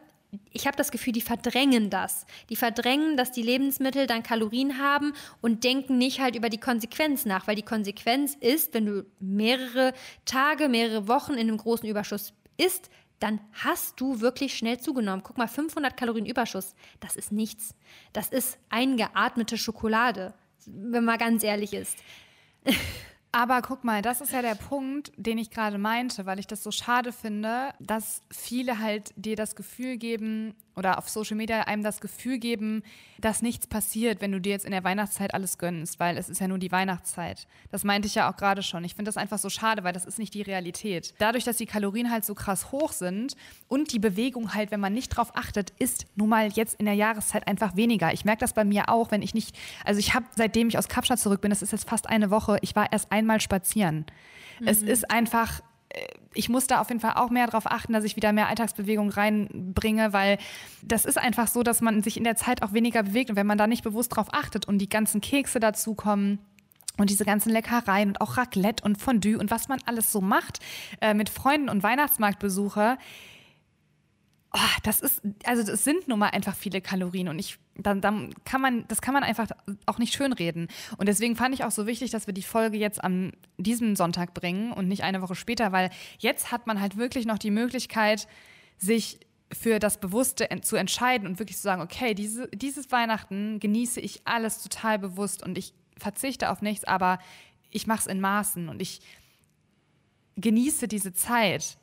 ich 0.51 0.65
habe 0.65 0.77
das 0.77 0.91
Gefühl, 0.91 1.13
die 1.13 1.21
verdrängen 1.21 1.89
das. 1.89 2.25
Die 2.49 2.55
verdrängen, 2.55 3.17
dass 3.17 3.31
die 3.31 3.41
Lebensmittel 3.41 4.07
dann 4.07 4.23
Kalorien 4.23 4.79
haben 4.79 5.13
und 5.41 5.63
denken 5.63 5.97
nicht 5.97 6.21
halt 6.21 6.35
über 6.35 6.49
die 6.49 6.59
Konsequenz 6.59 7.25
nach, 7.25 7.47
weil 7.47 7.55
die 7.55 7.61
Konsequenz 7.63 8.35
ist, 8.39 8.73
wenn 8.73 8.85
du 8.85 9.05
mehrere 9.19 9.93
Tage, 10.25 10.69
mehrere 10.69 11.07
Wochen 11.07 11.33
in 11.33 11.41
einem 11.41 11.57
großen 11.57 11.87
Überschuss 11.87 12.33
isst, 12.57 12.89
dann 13.19 13.39
hast 13.53 13.99
du 13.99 14.19
wirklich 14.21 14.57
schnell 14.57 14.79
zugenommen. 14.79 15.21
Guck 15.23 15.37
mal, 15.37 15.47
500 15.47 15.95
Kalorien 15.95 16.25
Überschuss, 16.25 16.75
das 16.99 17.15
ist 17.15 17.31
nichts. 17.31 17.75
Das 18.13 18.29
ist 18.29 18.57
eingeatmete 18.69 19.57
Schokolade, 19.57 20.33
wenn 20.65 21.05
man 21.05 21.19
ganz 21.19 21.43
ehrlich 21.43 21.73
ist. 21.73 21.97
Aber 23.33 23.61
guck 23.61 23.85
mal, 23.85 24.01
das 24.01 24.19
ist 24.19 24.33
ja 24.33 24.41
der 24.41 24.55
Punkt, 24.55 25.13
den 25.15 25.37
ich 25.37 25.51
gerade 25.51 25.77
meinte, 25.77 26.25
weil 26.25 26.39
ich 26.39 26.47
das 26.47 26.63
so 26.63 26.71
schade 26.71 27.13
finde, 27.13 27.69
dass 27.79 28.23
viele 28.29 28.79
halt 28.79 29.13
dir 29.15 29.37
das 29.37 29.55
Gefühl 29.55 29.97
geben, 29.97 30.53
oder 30.75 30.97
auf 30.97 31.09
Social 31.09 31.37
Media 31.37 31.61
einem 31.61 31.83
das 31.83 32.01
Gefühl 32.01 32.37
geben, 32.37 32.83
dass 33.19 33.41
nichts 33.41 33.67
passiert, 33.67 34.21
wenn 34.21 34.31
du 34.31 34.39
dir 34.39 34.51
jetzt 34.51 34.65
in 34.65 34.71
der 34.71 34.83
Weihnachtszeit 34.83 35.33
alles 35.33 35.57
gönnst, 35.57 35.99
weil 35.99 36.17
es 36.17 36.29
ist 36.29 36.39
ja 36.39 36.47
nur 36.47 36.57
die 36.57 36.71
Weihnachtszeit. 36.71 37.47
Das 37.71 37.83
meinte 37.83 38.07
ich 38.07 38.15
ja 38.15 38.31
auch 38.31 38.37
gerade 38.37 38.63
schon. 38.63 38.83
Ich 38.83 38.95
finde 38.95 39.09
das 39.09 39.17
einfach 39.17 39.37
so 39.37 39.49
schade, 39.49 39.83
weil 39.83 39.93
das 39.93 40.05
ist 40.05 40.19
nicht 40.19 40.33
die 40.33 40.41
Realität. 40.41 41.13
Dadurch, 41.19 41.43
dass 41.43 41.57
die 41.57 41.65
Kalorien 41.65 42.11
halt 42.11 42.25
so 42.25 42.33
krass 42.33 42.71
hoch 42.71 42.93
sind 42.93 43.35
und 43.67 43.91
die 43.91 43.99
Bewegung 43.99 44.53
halt, 44.53 44.71
wenn 44.71 44.79
man 44.79 44.93
nicht 44.93 45.09
drauf 45.09 45.35
achtet, 45.35 45.71
ist 45.79 46.05
nun 46.15 46.29
mal 46.29 46.47
jetzt 46.49 46.75
in 46.75 46.85
der 46.85 46.95
Jahreszeit 46.95 47.47
einfach 47.47 47.75
weniger. 47.75 48.13
Ich 48.13 48.25
merke 48.25 48.39
das 48.39 48.53
bei 48.53 48.63
mir 48.63 48.89
auch, 48.89 49.11
wenn 49.11 49.21
ich 49.21 49.33
nicht, 49.33 49.57
also 49.85 49.99
ich 49.99 50.13
habe, 50.13 50.25
seitdem 50.35 50.67
ich 50.67 50.77
aus 50.77 50.87
Kapstadt 50.87 51.19
zurück 51.19 51.41
bin, 51.41 51.49
das 51.49 51.61
ist 51.61 51.71
jetzt 51.71 51.87
fast 51.87 52.07
eine 52.07 52.31
Woche, 52.31 52.57
ich 52.61 52.75
war 52.75 52.91
erst 52.91 53.11
einmal 53.11 53.41
spazieren. 53.41 54.05
Mhm. 54.59 54.67
Es 54.67 54.81
ist 54.81 55.11
einfach 55.11 55.61
ich 56.33 56.49
muss 56.49 56.67
da 56.67 56.79
auf 56.79 56.89
jeden 56.89 57.01
Fall 57.01 57.13
auch 57.15 57.29
mehr 57.29 57.45
darauf 57.45 57.65
achten, 57.65 57.93
dass 57.93 58.03
ich 58.03 58.15
wieder 58.15 58.31
mehr 58.31 58.47
Alltagsbewegung 58.47 59.09
reinbringe, 59.09 60.13
weil 60.13 60.37
das 60.81 61.05
ist 61.05 61.17
einfach 61.17 61.47
so, 61.47 61.63
dass 61.63 61.81
man 61.81 62.03
sich 62.03 62.17
in 62.17 62.23
der 62.23 62.35
Zeit 62.35 62.63
auch 62.63 62.73
weniger 62.73 63.03
bewegt. 63.03 63.29
Und 63.29 63.35
wenn 63.35 63.47
man 63.47 63.57
da 63.57 63.67
nicht 63.67 63.83
bewusst 63.83 64.15
drauf 64.15 64.27
achtet 64.31 64.67
und 64.67 64.77
die 64.79 64.89
ganzen 64.89 65.21
Kekse 65.21 65.59
dazukommen, 65.59 66.39
und 66.97 67.09
diese 67.09 67.25
ganzen 67.25 67.51
Leckereien 67.51 68.09
und 68.09 68.21
auch 68.21 68.37
Raclette 68.37 68.83
und 68.83 68.97
Fondue 68.97 69.37
und 69.37 69.49
was 69.49 69.69
man 69.69 69.79
alles 69.85 70.11
so 70.11 70.21
macht 70.21 70.59
äh, 70.99 71.13
mit 71.13 71.29
Freunden 71.29 71.69
und 71.69 71.83
Weihnachtsmarktbesucher, 71.83 72.97
oh, 74.53 74.59
das 74.83 74.99
ist, 74.99 75.21
also 75.45 75.71
es 75.71 75.83
sind 75.83 76.07
nun 76.07 76.19
mal 76.19 76.29
einfach 76.29 76.55
viele 76.55 76.81
Kalorien 76.81 77.29
und 77.29 77.39
ich, 77.39 77.57
dann, 77.83 78.01
dann 78.01 78.33
kann 78.45 78.61
man, 78.61 78.87
das 78.87 79.01
kann 79.01 79.13
man 79.13 79.23
einfach 79.23 79.47
auch 79.85 79.97
nicht 79.97 80.13
schönreden. 80.13 80.67
Und 80.97 81.07
deswegen 81.07 81.35
fand 81.35 81.53
ich 81.53 81.63
auch 81.63 81.71
so 81.71 81.87
wichtig, 81.87 82.11
dass 82.11 82.27
wir 82.27 82.33
die 82.33 82.43
Folge 82.43 82.77
jetzt 82.77 83.03
am 83.03 83.31
diesem 83.57 83.95
Sonntag 83.95 84.33
bringen 84.33 84.71
und 84.71 84.87
nicht 84.87 85.03
eine 85.03 85.21
Woche 85.21 85.35
später, 85.35 85.71
weil 85.71 85.89
jetzt 86.19 86.51
hat 86.51 86.67
man 86.67 86.81
halt 86.81 86.97
wirklich 86.97 87.25
noch 87.25 87.37
die 87.37 87.51
Möglichkeit, 87.51 88.27
sich 88.77 89.19
für 89.53 89.79
das 89.79 89.99
Bewusste 89.99 90.47
zu 90.61 90.75
entscheiden 90.75 91.27
und 91.27 91.39
wirklich 91.39 91.57
zu 91.57 91.63
sagen, 91.63 91.81
okay, 91.81 92.13
diese, 92.13 92.47
dieses 92.49 92.91
Weihnachten 92.91 93.59
genieße 93.59 93.99
ich 93.99 94.21
alles 94.25 94.63
total 94.63 94.97
bewusst 94.97 95.43
und 95.43 95.57
ich 95.57 95.73
verzichte 95.97 96.49
auf 96.49 96.61
nichts, 96.61 96.85
aber 96.85 97.19
ich 97.69 97.87
mache 97.87 97.99
es 97.99 98.07
in 98.07 98.21
Maßen 98.21 98.69
und 98.69 98.81
ich 98.81 99.01
genieße 100.37 100.87
diese 100.87 101.13
Zeit 101.13 101.77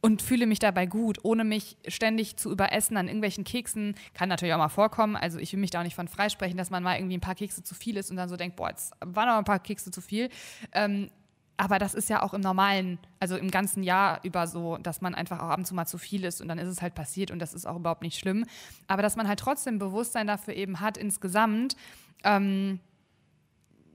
und 0.00 0.22
fühle 0.22 0.46
mich 0.46 0.58
dabei 0.58 0.86
gut, 0.86 1.18
ohne 1.24 1.44
mich 1.44 1.76
ständig 1.88 2.36
zu 2.36 2.50
überessen 2.50 2.96
an 2.96 3.06
irgendwelchen 3.06 3.44
Keksen. 3.44 3.94
Kann 4.14 4.28
natürlich 4.28 4.54
auch 4.54 4.58
mal 4.58 4.68
vorkommen. 4.68 5.16
Also 5.16 5.38
ich 5.38 5.52
will 5.52 5.60
mich 5.60 5.70
da 5.70 5.80
auch 5.80 5.84
nicht 5.84 5.96
von 5.96 6.08
freisprechen, 6.08 6.56
dass 6.56 6.70
man 6.70 6.82
mal 6.82 6.96
irgendwie 6.96 7.16
ein 7.16 7.20
paar 7.20 7.34
Kekse 7.34 7.62
zu 7.62 7.74
viel 7.74 7.96
ist 7.96 8.10
und 8.10 8.16
dann 8.16 8.28
so 8.28 8.36
denkt, 8.36 8.56
boah, 8.56 8.70
jetzt 8.70 8.92
waren 9.00 9.28
noch 9.28 9.36
ein 9.36 9.44
paar 9.44 9.58
Kekse 9.58 9.90
zu 9.90 10.00
viel. 10.00 10.28
Ähm, 10.72 11.10
aber 11.56 11.78
das 11.78 11.94
ist 11.94 12.10
ja 12.10 12.22
auch 12.22 12.34
im 12.34 12.42
normalen, 12.42 12.98
also 13.18 13.36
im 13.36 13.50
ganzen 13.50 13.82
Jahr 13.82 14.20
über 14.22 14.46
so, 14.46 14.76
dass 14.76 15.00
man 15.00 15.14
einfach 15.14 15.40
auch 15.40 15.48
ab 15.48 15.58
und 15.58 15.64
zu 15.64 15.74
mal 15.74 15.86
zu 15.86 15.96
viel 15.96 16.24
ist 16.24 16.42
und 16.42 16.48
dann 16.48 16.58
ist 16.58 16.68
es 16.68 16.82
halt 16.82 16.94
passiert 16.94 17.30
und 17.30 17.38
das 17.38 17.54
ist 17.54 17.66
auch 17.66 17.76
überhaupt 17.76 18.02
nicht 18.02 18.18
schlimm. 18.18 18.44
Aber 18.88 19.00
dass 19.02 19.16
man 19.16 19.26
halt 19.26 19.38
trotzdem 19.38 19.78
Bewusstsein 19.78 20.26
dafür 20.26 20.54
eben 20.54 20.80
hat 20.80 20.98
insgesamt, 20.98 21.76
ähm, 22.24 22.80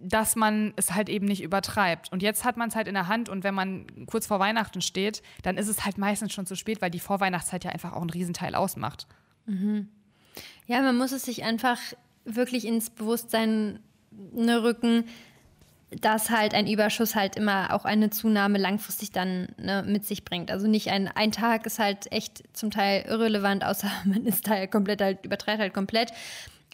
dass 0.01 0.35
man 0.35 0.73
es 0.75 0.93
halt 0.93 1.09
eben 1.09 1.25
nicht 1.25 1.43
übertreibt. 1.43 2.11
Und 2.11 2.23
jetzt 2.23 2.43
hat 2.43 2.57
man 2.57 2.69
es 2.69 2.75
halt 2.75 2.87
in 2.87 2.93
der 2.93 3.07
Hand 3.07 3.29
und 3.29 3.43
wenn 3.43 3.53
man 3.53 3.85
kurz 4.07 4.27
vor 4.27 4.39
Weihnachten 4.39 4.81
steht, 4.81 5.21
dann 5.43 5.57
ist 5.57 5.67
es 5.67 5.85
halt 5.85 5.97
meistens 5.97 6.33
schon 6.33 6.45
zu 6.45 6.55
spät, 6.55 6.81
weil 6.81 6.91
die 6.91 6.99
Vorweihnachtszeit 6.99 7.63
ja 7.63 7.71
einfach 7.71 7.93
auch 7.93 8.01
einen 8.01 8.09
Riesenteil 8.09 8.55
ausmacht. 8.55 9.07
Mhm. 9.45 9.89
Ja, 10.65 10.81
man 10.81 10.97
muss 10.97 11.11
es 11.11 11.23
sich 11.23 11.43
einfach 11.43 11.77
wirklich 12.25 12.65
ins 12.65 12.89
Bewusstsein 12.89 13.79
ne, 14.11 14.63
rücken. 14.63 15.05
dass 15.99 16.29
halt 16.29 16.53
ein 16.53 16.67
Überschuss 16.67 17.15
halt 17.15 17.35
immer 17.35 17.73
auch 17.73 17.83
eine 17.83 18.09
Zunahme 18.09 18.57
langfristig 18.57 19.11
dann 19.11 19.49
ne, 19.57 19.83
mit 19.85 20.05
sich 20.05 20.23
bringt. 20.23 20.49
Also 20.49 20.67
nicht 20.67 20.89
ein, 20.89 21.09
ein 21.09 21.33
Tag 21.33 21.65
ist 21.65 21.79
halt 21.79 22.09
echt 22.13 22.43
zum 22.53 22.71
Teil 22.71 23.03
irrelevant, 23.07 23.65
außer 23.65 23.91
man 24.05 24.25
ist 24.25 24.49
halt 24.49 24.71
komplett 24.71 25.01
halt, 25.01 25.25
übertreibt 25.25 25.59
halt 25.59 25.73
komplett. 25.73 26.13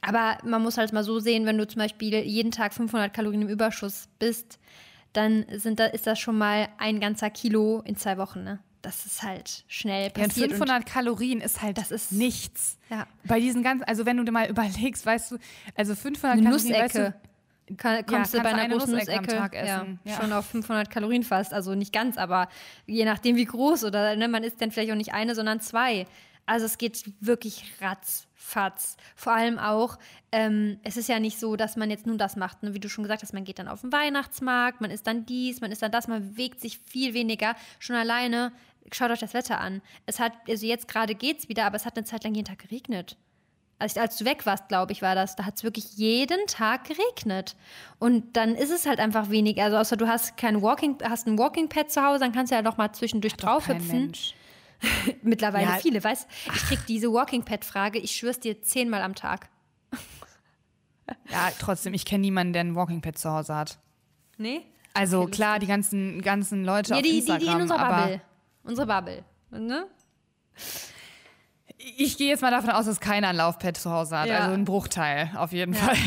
Aber 0.02 0.38
man 0.44 0.62
muss 0.62 0.78
halt 0.78 0.94
mal 0.94 1.04
so 1.04 1.20
sehen, 1.20 1.46
wenn 1.46 1.58
du 1.58 1.68
zum 1.68 1.80
Beispiel 1.80 2.14
jeden 2.14 2.52
Tag 2.52 2.74
500 2.74 3.14
Kalorien 3.14 3.42
im 3.44 3.50
Überschuss 3.50 4.08
bist, 4.20 4.60
dann 5.14 5.46
sind 5.56 5.80
da, 5.80 5.86
ist 5.86 6.08
das 6.08 6.20
schon 6.20 6.38
mal 6.38 6.70
ein 6.78 7.00
ganzer 7.00 7.30
Kilo 7.30 7.82
in 7.86 7.96
zwei 7.96 8.18
Wochen. 8.18 8.44
Ne? 8.44 8.60
Das 8.82 9.06
ist 9.06 9.24
halt 9.24 9.64
schnell 9.68 10.10
passiert. 10.12 10.52
Ja, 10.52 10.58
500 10.58 10.86
Kalorien 10.86 11.42
ist 11.42 11.62
halt 11.62 11.78
das 11.78 11.92
ist, 11.92 12.12
nichts. 12.12 12.78
Ja. 12.90 13.08
Bei 13.24 13.40
diesen 13.40 13.64
ganzen, 13.64 13.84
also 13.86 14.06
wenn 14.06 14.18
du 14.18 14.24
dir 14.24 14.32
mal 14.32 14.48
überlegst, 14.50 15.06
weißt 15.06 15.32
du, 15.32 15.38
also 15.76 15.96
500 15.96 16.38
Eine 16.38 16.44
Kalorien, 16.44 16.72
Nussecke. 16.72 16.84
Weißt 16.84 16.96
du, 16.96 17.76
kann, 17.76 18.06
kommst 18.06 18.34
ja, 18.34 18.40
du 18.40 18.44
bei 18.44 18.54
einer 18.54 18.74
großen 18.74 18.94
Nussecke, 18.94 19.22
Nussecke 19.22 19.38
am 19.38 19.52
Tag 19.52 19.56
essen. 19.56 20.00
Ja, 20.06 20.12
ja. 20.12 20.22
schon 20.22 20.32
auf 20.32 20.46
500 20.46 20.90
Kalorien 20.90 21.24
fast. 21.24 21.54
Also 21.54 21.76
nicht 21.76 21.92
ganz, 21.92 22.18
aber 22.18 22.48
je 22.86 23.04
nachdem 23.04 23.36
wie 23.36 23.46
groß 23.46 23.84
oder 23.84 24.16
ne, 24.16 24.28
man 24.28 24.44
isst 24.44 24.62
dann 24.62 24.72
vielleicht 24.72 24.92
auch 24.92 24.96
nicht 24.96 25.14
eine, 25.14 25.36
sondern 25.36 25.60
zwei. 25.60 26.06
Also 26.48 26.66
es 26.66 26.78
geht 26.78 27.04
wirklich 27.20 27.74
ratzfatz. 27.82 28.96
Vor 29.18 29.34
allem 29.34 29.60
auch, 29.60 30.00
ähm, 30.32 30.80
es 30.84 30.96
ist 30.96 31.10
ja 31.10 31.20
nicht 31.20 31.40
so, 31.40 31.58
dass 31.58 31.76
man 31.76 31.92
jetzt 31.92 32.08
nur 32.08 32.18
das 32.18 32.38
macht, 32.38 32.64
ne? 32.64 32.74
wie 32.74 32.80
du 32.80 32.88
schon 32.88 33.04
gesagt 33.04 33.22
hast, 33.22 33.34
man 33.34 33.44
geht 33.44 33.60
dann 33.60 33.68
auf 33.68 33.82
den 33.82 33.92
Weihnachtsmarkt, 33.92 34.80
man 34.80 34.90
isst 34.90 35.06
dann 35.06 35.26
dies, 35.26 35.60
man 35.60 35.74
isst 35.74 35.82
dann 35.82 35.92
das, 35.92 36.08
man 36.08 36.32
bewegt 36.32 36.62
sich 36.62 36.80
viel 36.80 37.14
weniger. 37.14 37.56
Schon 37.80 37.98
alleine, 37.98 38.54
schaut 38.94 39.12
euch 39.12 39.20
das 39.20 39.34
Wetter 39.34 39.60
an. 39.60 39.82
Es 40.06 40.20
hat, 40.20 40.32
also 40.48 40.66
jetzt 40.66 40.88
gerade 40.88 41.16
geht 41.16 41.40
es 41.40 41.50
wieder, 41.50 41.66
aber 41.66 41.76
es 41.76 41.86
hat 41.86 41.98
eine 41.98 42.06
Zeit 42.06 42.24
lang 42.24 42.34
jeden 42.34 42.46
Tag 42.46 42.60
geregnet. 42.60 43.18
Als, 43.78 43.98
als 43.98 44.18
du 44.18 44.24
weg 44.24 44.46
warst, 44.46 44.70
glaube 44.70 44.94
ich, 44.94 45.02
war 45.02 45.16
das, 45.16 45.36
da 45.36 45.44
hat 45.44 45.58
es 45.58 45.64
wirklich 45.64 45.98
jeden 45.98 46.48
Tag 46.48 46.86
geregnet. 46.86 47.58
Und 48.00 48.38
dann 48.38 48.56
ist 48.56 48.72
es 48.72 48.88
halt 48.88 49.00
einfach 49.00 49.30
weniger. 49.30 49.66
Also 49.66 49.78
außer 49.78 49.98
du 49.98 50.08
hast 50.08 50.38
kein 50.38 50.62
Walking, 50.62 50.98
hast 51.04 51.28
ein 51.28 51.38
Walking 51.38 51.68
Pad 51.68 51.92
zu 51.92 52.02
Hause, 52.02 52.22
dann 52.22 52.32
kannst 52.32 52.52
du 52.52 52.56
ja 52.56 52.62
noch 52.62 52.78
mal 52.78 52.94
zwischendurch 52.94 53.36
draufhüpfen. 53.36 54.06
Mensch. 54.06 54.34
Mittlerweile 55.22 55.72
ja. 55.72 55.78
viele, 55.78 56.04
weißt 56.04 56.28
Ich 56.54 56.62
krieg 56.64 56.80
diese 56.88 57.12
Walking 57.12 57.44
Pad-Frage, 57.44 58.00
ich 58.00 58.12
schwör's 58.12 58.40
dir 58.40 58.62
zehnmal 58.62 59.02
am 59.02 59.16
Tag. 59.16 59.50
ja, 61.30 61.50
trotzdem, 61.60 61.94
ich 61.94 62.06
kenne 62.06 62.22
niemanden, 62.22 62.54
der 62.54 62.64
ein 62.64 62.76
Walking 62.76 63.02
Pad 63.02 63.18
zu 63.18 63.32
Hause 63.32 63.56
hat. 63.56 63.80
Nee? 64.38 64.62
Also 64.94 65.22
okay, 65.22 65.32
klar, 65.32 65.60
die 65.60 65.68
ganzen, 65.68 66.22
ganzen 66.22 66.64
Leute 66.64 66.96
ja, 66.96 67.02
die, 67.02 67.10
auf 67.10 67.16
Instagram, 67.16 67.40
die, 67.40 67.46
die 67.46 67.52
in 67.52 67.62
unserer 67.62 67.90
Bubble. 67.90 68.22
Unsere 68.64 68.88
Bubble. 68.88 69.26
Ne? 69.52 69.88
Ich 71.96 72.18
gehe 72.18 72.28
jetzt 72.28 72.42
mal 72.42 72.52
davon 72.52 72.72
aus, 72.72 72.86
dass 72.86 73.00
keiner 73.00 73.30
ein 73.30 73.36
Laufpad 73.36 73.78
zu 73.78 73.92
Hause 73.92 74.20
hat. 74.20 74.28
Ja. 74.28 74.40
Also 74.40 74.54
ein 74.54 74.66
Bruchteil, 74.66 75.32
auf 75.36 75.54
jeden 75.54 75.74
ja. 75.74 75.80
Fall. 75.80 75.98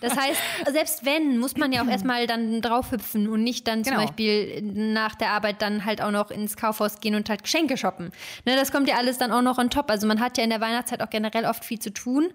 Das 0.00 0.16
heißt, 0.16 0.40
selbst 0.72 1.04
wenn, 1.04 1.38
muss 1.38 1.56
man 1.56 1.72
ja 1.72 1.82
auch 1.82 1.88
erstmal 1.88 2.26
dann 2.26 2.60
draufhüpfen 2.60 3.28
und 3.28 3.42
nicht 3.42 3.66
dann 3.66 3.84
zum 3.84 3.94
genau. 3.94 4.06
Beispiel 4.06 4.62
nach 4.62 5.14
der 5.14 5.30
Arbeit 5.30 5.62
dann 5.62 5.84
halt 5.84 6.02
auch 6.02 6.10
noch 6.10 6.30
ins 6.30 6.56
Kaufhaus 6.56 7.00
gehen 7.00 7.14
und 7.14 7.28
halt 7.28 7.42
Geschenke 7.42 7.76
shoppen. 7.76 8.12
Ne, 8.44 8.54
das 8.54 8.70
kommt 8.70 8.88
ja 8.88 8.96
alles 8.96 9.18
dann 9.18 9.32
auch 9.32 9.42
noch 9.42 9.58
on 9.58 9.70
top. 9.70 9.90
Also 9.90 10.06
man 10.06 10.20
hat 10.20 10.38
ja 10.38 10.44
in 10.44 10.50
der 10.50 10.60
Weihnachtszeit 10.60 11.02
auch 11.02 11.10
generell 11.10 11.46
oft 11.46 11.64
viel 11.64 11.78
zu 11.78 11.92
tun. 11.92 12.30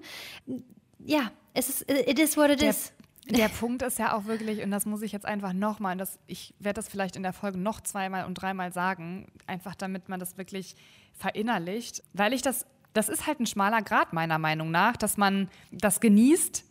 Ja, 1.05 1.31
es 1.53 1.69
ist, 1.69 1.89
it 1.89 2.19
is 2.19 2.35
what 2.35 2.49
it 2.49 2.61
der, 2.61 2.71
is. 2.71 2.91
Der 3.29 3.47
Punkt 3.47 3.83
ist 3.83 3.99
ja 3.99 4.17
auch 4.17 4.25
wirklich, 4.25 4.63
und 4.63 4.71
das 4.71 4.85
muss 4.85 5.03
ich 5.03 5.11
jetzt 5.11 5.25
einfach 5.25 5.53
nochmal, 5.53 5.97
ich 6.25 6.53
werde 6.59 6.75
das 6.75 6.89
vielleicht 6.89 7.15
in 7.15 7.23
der 7.23 7.33
Folge 7.33 7.59
noch 7.59 7.81
zweimal 7.81 8.25
und 8.25 8.33
dreimal 8.35 8.73
sagen, 8.73 9.27
einfach 9.45 9.75
damit 9.75 10.09
man 10.09 10.19
das 10.19 10.37
wirklich 10.37 10.75
verinnerlicht, 11.13 12.01
weil 12.13 12.33
ich 12.33 12.41
das 12.41 12.65
das 12.93 13.09
ist 13.09 13.27
halt 13.27 13.39
ein 13.39 13.45
schmaler 13.45 13.81
Grad 13.81 14.13
meiner 14.13 14.39
Meinung 14.39 14.71
nach, 14.71 14.97
dass 14.97 15.17
man 15.17 15.49
das 15.71 15.99
genießt, 15.99 16.65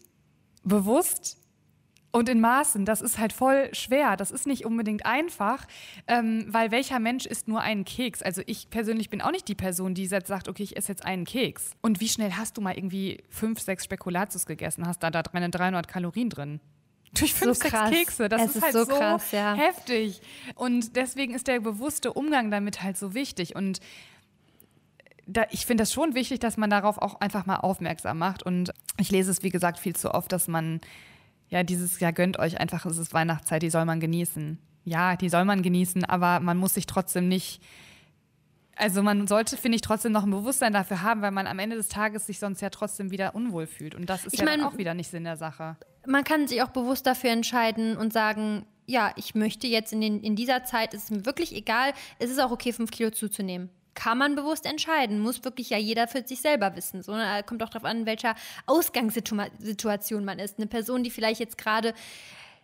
bewusst 0.65 1.39
und 2.11 2.29
in 2.29 2.41
Maßen. 2.41 2.85
Das 2.85 3.01
ist 3.01 3.19
halt 3.19 3.33
voll 3.33 3.69
schwer. 3.73 4.17
Das 4.17 4.31
ist 4.31 4.47
nicht 4.47 4.65
unbedingt 4.65 5.07
einfach, 5.07 5.67
ähm, 6.07 6.47
weil 6.49 6.71
welcher 6.71 6.99
Mensch 6.99 7.27
isst 7.27 7.49
nur 7.49 7.61
einen 7.61 7.85
Keks? 7.85 8.23
Also 8.23 8.43
ich 8.47 8.71
persönlich 8.71 9.11
bin 9.11 9.21
auch 9.21 9.31
nicht 9.31 9.49
die 9.49 9.55
Person, 9.55 9.95
die 9.95 10.05
jetzt 10.05 10.29
sagt, 10.29 10.49
okay, 10.49 10.63
ich 10.63 10.77
esse 10.77 10.93
jetzt 10.93 11.05
einen 11.05 11.25
Keks. 11.25 11.73
Und 11.81 12.01
wie 12.01 12.09
schnell 12.09 12.33
hast 12.33 12.57
du 12.57 12.61
mal 12.61 12.77
irgendwie 12.77 13.23
fünf, 13.29 13.61
sechs 13.61 13.85
Spekulatius 13.85 14.47
gegessen? 14.47 14.87
Hast 14.87 15.03
da 15.03 15.11
da 15.11 15.23
drin 15.23 15.51
300 15.51 15.87
Kalorien 15.89 16.31
drin? 16.31 16.61
Durch 17.15 17.33
fünf, 17.33 17.57
so 17.57 17.63
sechs 17.69 17.91
Kekse. 17.91 18.29
Das 18.29 18.43
es 18.43 18.57
ist 18.57 18.63
halt 18.63 18.73
so, 18.73 18.85
so 18.85 18.95
krass, 18.95 19.33
ja. 19.33 19.55
heftig. 19.55 20.21
Und 20.55 20.95
deswegen 20.97 21.35
ist 21.35 21.47
der 21.47 21.61
bewusste 21.61 22.13
Umgang 22.13 22.51
damit 22.51 22.83
halt 22.83 22.99
so 22.99 23.15
wichtig. 23.15 23.57
Und 23.57 23.81
da, 25.29 25.45
ich 25.51 25.67
finde 25.67 25.83
das 25.83 25.93
schon 25.93 26.15
wichtig, 26.15 26.41
dass 26.41 26.57
man 26.57 26.71
darauf 26.71 26.99
auch 26.99 27.21
einfach 27.21 27.47
mal 27.47 27.57
aufmerksam 27.57 28.19
macht. 28.19 28.43
Und 28.43 28.73
ich 28.97 29.11
lese 29.11 29.31
es, 29.31 29.43
wie 29.43 29.51
gesagt, 29.51 29.79
viel 29.79 29.95
zu 29.95 30.15
oft, 30.15 30.33
dass 30.33 30.49
man, 30.49 30.81
ja, 31.51 31.63
dieses 31.63 32.01
Jahr 32.01 32.13
gönnt 32.13 32.39
euch 32.39 32.59
einfach, 32.59 32.87
es 32.87 32.97
ist 32.97 33.13
Weihnachtszeit, 33.13 33.63
die 33.63 33.71
soll 33.71 33.85
man 33.85 34.01
genießen. 34.01 34.59
Ja, 34.85 35.17
die 35.17 35.29
soll 35.29 35.45
man 35.45 35.63
genießen, 35.63 36.05
aber 36.07 36.41
man 36.41 36.57
muss 36.57 36.75
sich 36.75 36.87
trotzdem 36.87 37.29
nicht, 37.29 37.61
also 38.75 39.03
man 39.03 39.27
sollte, 39.27 39.59
finde 39.59 39.77
ich, 39.77 39.83
trotzdem 39.83 40.13
noch 40.13 40.25
ein 40.25 40.31
Bewusstsein 40.31 40.73
dafür 40.73 41.03
haben, 41.03 41.21
weil 41.21 41.31
man 41.31 41.47
am 41.47 41.59
Ende 41.59 41.77
des 41.77 41.89
Tages 41.89 42.27
sich 42.27 42.39
sonst 42.39 42.63
ja 42.63 42.71
trotzdem 42.71 43.11
wieder 43.11 43.35
unwohl 43.35 43.67
fühlt. 43.67 43.95
Und 43.95 44.09
das 44.09 44.25
ist 44.25 44.33
ich 44.33 44.41
ja 44.41 44.47
mein, 44.47 44.63
auch 44.63 44.79
wieder 44.79 44.95
nicht 44.95 45.11
Sinn 45.11 45.25
der 45.25 45.37
Sache. 45.37 45.77
Man 46.07 46.25
kann 46.25 46.49
sich 46.49 46.63
auch 46.63 46.71
bewusst 46.71 47.07
dafür 47.07 47.31
entscheiden 47.31 47.99
und 47.99 48.15
sagen, 48.15 48.65
ja, 48.87 49.13
ich 49.17 49.35
möchte 49.35 49.67
jetzt 49.67 49.93
in, 49.93 50.01
den, 50.01 50.23
in 50.23 50.37
dieser 50.37 50.65
Zeit, 50.65 50.95
ist 50.95 51.05
es 51.05 51.11
mir 51.11 51.27
wirklich 51.27 51.55
egal, 51.55 51.93
es 52.19 52.31
ist 52.31 52.41
auch 52.41 52.51
okay, 52.51 52.73
fünf 52.73 52.91
Kilo 52.91 53.11
zuzunehmen 53.11 53.69
kann 53.99 54.17
man 54.17 54.37
bewusst 54.37 54.65
entscheiden. 54.65 55.19
Muss 55.19 55.43
wirklich 55.43 55.71
ja 55.71 55.77
jeder 55.77 56.07
für 56.07 56.25
sich 56.25 56.41
selber 56.41 56.77
wissen. 56.77 57.03
So, 57.03 57.13
ne? 57.13 57.43
Kommt 57.45 57.65
auch 57.65 57.69
darauf 57.69 57.85
an, 57.85 58.01
in 58.01 58.07
welcher 58.07 58.37
Ausgangssituation 58.67 60.25
man 60.25 60.39
ist. 60.39 60.59
Eine 60.59 60.69
Person, 60.69 61.03
die 61.03 61.11
vielleicht 61.11 61.41
jetzt 61.41 61.59
gerade 61.59 61.95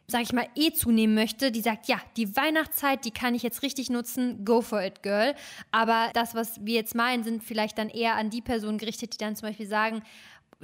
sag 0.06 0.20
ich 0.20 0.34
mal, 0.34 0.46
eh 0.54 0.70
zunehmen 0.70 1.14
möchte, 1.14 1.50
die 1.50 1.62
sagt, 1.62 1.88
ja, 1.88 1.96
die 2.18 2.36
Weihnachtszeit, 2.36 3.06
die 3.06 3.10
kann 3.10 3.34
ich 3.34 3.42
jetzt 3.42 3.62
richtig 3.62 3.88
nutzen, 3.88 4.44
go 4.44 4.60
for 4.60 4.82
it, 4.82 5.02
girl. 5.02 5.34
Aber 5.70 6.10
das, 6.12 6.34
was 6.34 6.62
wir 6.62 6.74
jetzt 6.74 6.94
meinen, 6.94 7.24
sind 7.24 7.42
vielleicht 7.42 7.78
dann 7.78 7.88
eher 7.88 8.16
an 8.16 8.28
die 8.28 8.42
Personen 8.42 8.76
gerichtet, 8.76 9.14
die 9.14 9.18
dann 9.18 9.34
zum 9.34 9.48
Beispiel 9.48 9.66
sagen, 9.66 10.02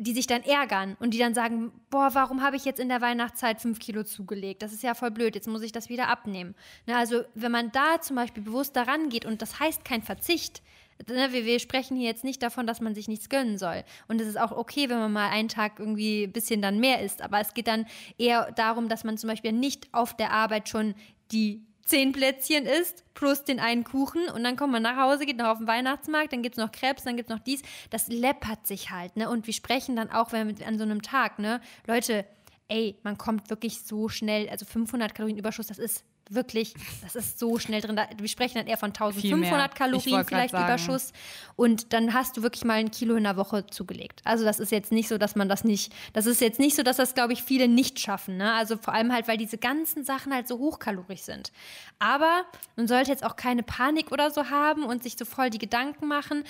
die 0.01 0.15
sich 0.15 0.27
dann 0.27 0.43
ärgern 0.43 0.97
und 0.99 1.13
die 1.13 1.19
dann 1.19 1.35
sagen, 1.35 1.73
boah, 1.91 2.11
warum 2.15 2.43
habe 2.43 2.57
ich 2.57 2.65
jetzt 2.65 2.81
in 2.81 2.89
der 2.89 3.01
Weihnachtszeit 3.01 3.61
fünf 3.61 3.79
Kilo 3.79 4.03
zugelegt? 4.03 4.63
Das 4.63 4.73
ist 4.73 4.83
ja 4.83 4.95
voll 4.95 5.11
blöd, 5.11 5.35
jetzt 5.35 5.47
muss 5.47 5.63
ich 5.63 5.73
das 5.73 5.89
wieder 5.89 6.09
abnehmen. 6.09 6.55
Ne, 6.87 6.97
also 6.97 7.23
wenn 7.35 7.53
man 7.53 7.71
da 7.71 8.01
zum 8.01 8.17
Beispiel 8.17 8.43
bewusst 8.43 8.75
daran 8.77 9.11
geht 9.11 9.27
und 9.27 9.43
das 9.43 9.61
heißt 9.61 9.85
kein 9.85 10.03
Verzicht, 10.03 10.63
ne, 11.07 11.33
wir, 11.33 11.45
wir, 11.45 11.59
sprechen 11.61 11.97
hier 11.97 12.09
jetzt 12.09 12.25
nicht 12.25 12.43
davon, 12.43 12.67
dass 12.67 12.81
man 12.81 12.95
sich 12.95 13.09
nichts 13.09 13.29
gönnen 13.29 13.59
soll. 13.59 13.85
Und 14.09 14.21
es 14.21 14.27
ist 14.27 14.41
auch 14.41 14.53
okay, 14.53 14.89
wenn 14.89 14.99
man 14.99 15.13
mal 15.13 15.29
einen 15.29 15.49
Tag 15.49 15.79
irgendwie 15.79 16.25
ein 16.25 16.33
bisschen 16.33 16.63
dann 16.63 16.81
mehr 16.81 17.03
isst. 17.03 17.21
Aber 17.23 17.41
es 17.41 17.53
geht 17.53 17.69
dann 17.69 17.87
eher 18.17 18.53
darum, 18.53 18.89
dass 18.89 19.05
man 19.05 19.19
zum 19.19 19.29
Beispiel 19.29 19.53
nicht 19.53 19.89
auf 19.93 20.17
der 20.17 20.33
Arbeit 20.33 20.69
schon 20.69 20.95
die 21.31 21.63
zehn 21.91 22.13
Plätzchen 22.13 22.67
isst, 22.67 23.05
plus 23.15 23.43
den 23.43 23.59
einen 23.59 23.83
Kuchen 23.83 24.29
und 24.29 24.45
dann 24.45 24.57
kommt 24.57 24.73
man 24.73 24.83
nach 24.83 24.97
Hause, 24.97 25.27
geht 25.27 25.37
noch 25.37 25.49
auf 25.49 25.59
den 25.59 25.67
Weihnachtsmarkt, 25.67 26.33
dann 26.33 26.41
gibt 26.41 26.57
es 26.57 26.63
noch 26.63 26.71
Krebs, 26.71 27.03
dann 27.03 27.17
gibt 27.17 27.29
es 27.29 27.37
noch 27.37 27.43
dies. 27.43 27.63
Das 27.91 28.07
läppert 28.07 28.65
sich 28.65 28.91
halt, 28.91 29.17
ne? 29.17 29.29
Und 29.29 29.47
wir 29.47 29.53
sprechen 29.55 29.97
dann 29.97 30.09
auch 30.11 30.33
wenn 30.33 30.57
wir 30.57 30.67
an 30.67 30.79
so 30.79 30.85
einem 30.85 31.03
Tag, 31.03 31.41
ne? 31.41 31.61
Leute, 31.87 32.25
ey, 32.71 32.97
man 33.03 33.19
kommt 33.19 33.51
wirklich 33.51 33.83
so 33.83 34.09
schnell, 34.09 34.49
also 34.49 34.65
500 34.65 35.15
Kalorien 35.15 35.37
Überschuss, 35.37 35.67
das 35.67 35.79
ist 35.79 36.05
wirklich, 36.31 36.75
das 37.03 37.17
ist 37.17 37.39
so 37.39 37.59
schnell 37.59 37.81
drin. 37.81 38.01
wir 38.17 38.29
sprechen 38.29 38.59
dann 38.59 38.67
eher 38.69 38.77
von 38.77 38.91
1500 38.91 39.75
Kalorien 39.75 40.25
vielleicht 40.25 40.55
Überschuss. 40.55 41.13
Und 41.57 41.93
dann 41.93 42.15
hast 42.15 42.37
du 42.37 42.43
wirklich 42.43 42.65
mal 42.65 42.75
ein 42.75 42.91
Kilo 42.91 43.17
in 43.17 43.25
der 43.25 43.37
Woche 43.37 43.67
zugelegt. 43.67 44.23
Also 44.25 44.45
das 44.45 44.61
ist 44.61 44.71
jetzt 44.71 44.93
nicht 44.93 45.09
so, 45.09 45.19
dass 45.19 45.35
man 45.35 45.49
das 45.49 45.65
nicht, 45.65 45.93
das 46.13 46.27
ist 46.27 46.41
jetzt 46.41 46.61
nicht 46.61 46.77
so, 46.77 46.83
dass 46.85 46.97
das, 46.97 47.15
glaube 47.15 47.33
ich, 47.33 47.43
viele 47.43 47.67
nicht 47.67 47.99
schaffen. 47.99 48.37
Ne? 48.37 48.53
Also 48.53 48.77
vor 48.77 48.95
allem 48.95 49.13
halt, 49.13 49.27
weil 49.27 49.37
diese 49.39 49.59
ganzen 49.59 50.05
Sachen 50.05 50.33
halt 50.33 50.47
so 50.47 50.59
hochkalorisch 50.59 51.23
sind. 51.23 51.51
Aber 51.99 52.45
man 52.77 52.87
sollte 52.87 53.11
jetzt 53.11 53.25
auch 53.25 53.35
keine 53.35 53.65
Panik 53.65 54.13
oder 54.13 54.31
so 54.31 54.51
haben 54.51 54.85
und 54.85 55.03
sich 55.03 55.17
so 55.19 55.25
voll 55.25 55.51
die 55.51 55.59
Gedanken 55.59 56.07
machen. 56.07 56.45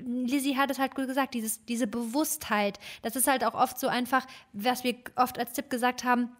Lizzie 0.00 0.56
hat 0.56 0.70
es 0.70 0.78
halt 0.78 0.94
gut 0.94 1.06
gesagt, 1.06 1.34
dieses, 1.34 1.64
diese 1.64 1.86
Bewusstheit. 1.86 2.78
Das 3.02 3.16
ist 3.16 3.26
halt 3.26 3.44
auch 3.44 3.54
oft 3.54 3.78
so 3.78 3.88
einfach, 3.88 4.26
was 4.52 4.84
wir 4.84 4.96
oft 5.16 5.38
als 5.38 5.52
Tipp 5.52 5.70
gesagt 5.70 6.04
haben, 6.04 6.30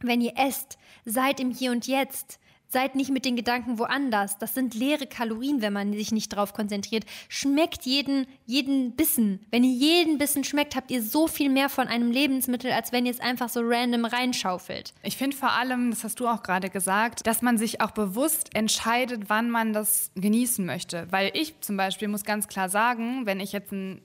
wenn 0.00 0.20
ihr 0.20 0.36
esst, 0.36 0.78
seid 1.04 1.40
im 1.40 1.50
Hier 1.50 1.72
und 1.72 1.86
Jetzt. 1.86 2.38
Seid 2.72 2.94
nicht 2.94 3.10
mit 3.10 3.24
den 3.24 3.34
Gedanken 3.34 3.80
woanders. 3.80 4.38
Das 4.38 4.54
sind 4.54 4.74
leere 4.74 5.08
Kalorien, 5.08 5.60
wenn 5.60 5.72
man 5.72 5.92
sich 5.92 6.12
nicht 6.12 6.28
drauf 6.28 6.52
konzentriert. 6.52 7.04
Schmeckt 7.28 7.84
jeden, 7.84 8.28
jeden 8.46 8.94
Bissen. 8.94 9.44
Wenn 9.50 9.64
ihr 9.64 9.72
jeden 9.72 10.18
Bissen 10.18 10.44
schmeckt, 10.44 10.76
habt 10.76 10.92
ihr 10.92 11.02
so 11.02 11.26
viel 11.26 11.50
mehr 11.50 11.68
von 11.68 11.88
einem 11.88 12.12
Lebensmittel, 12.12 12.70
als 12.70 12.92
wenn 12.92 13.06
ihr 13.06 13.12
es 13.12 13.18
einfach 13.18 13.48
so 13.48 13.60
random 13.64 14.04
reinschaufelt. 14.04 14.94
Ich 15.02 15.16
finde 15.16 15.36
vor 15.36 15.50
allem, 15.50 15.90
das 15.90 16.04
hast 16.04 16.20
du 16.20 16.28
auch 16.28 16.44
gerade 16.44 16.70
gesagt, 16.70 17.26
dass 17.26 17.42
man 17.42 17.58
sich 17.58 17.80
auch 17.80 17.90
bewusst 17.90 18.54
entscheidet, 18.54 19.24
wann 19.28 19.50
man 19.50 19.72
das 19.72 20.12
genießen 20.14 20.64
möchte. 20.64 21.08
Weil 21.10 21.32
ich 21.34 21.60
zum 21.62 21.76
Beispiel 21.76 22.06
muss 22.06 22.22
ganz 22.22 22.46
klar 22.46 22.68
sagen, 22.68 23.26
wenn 23.26 23.40
ich 23.40 23.50
jetzt 23.50 23.72
ein 23.72 24.00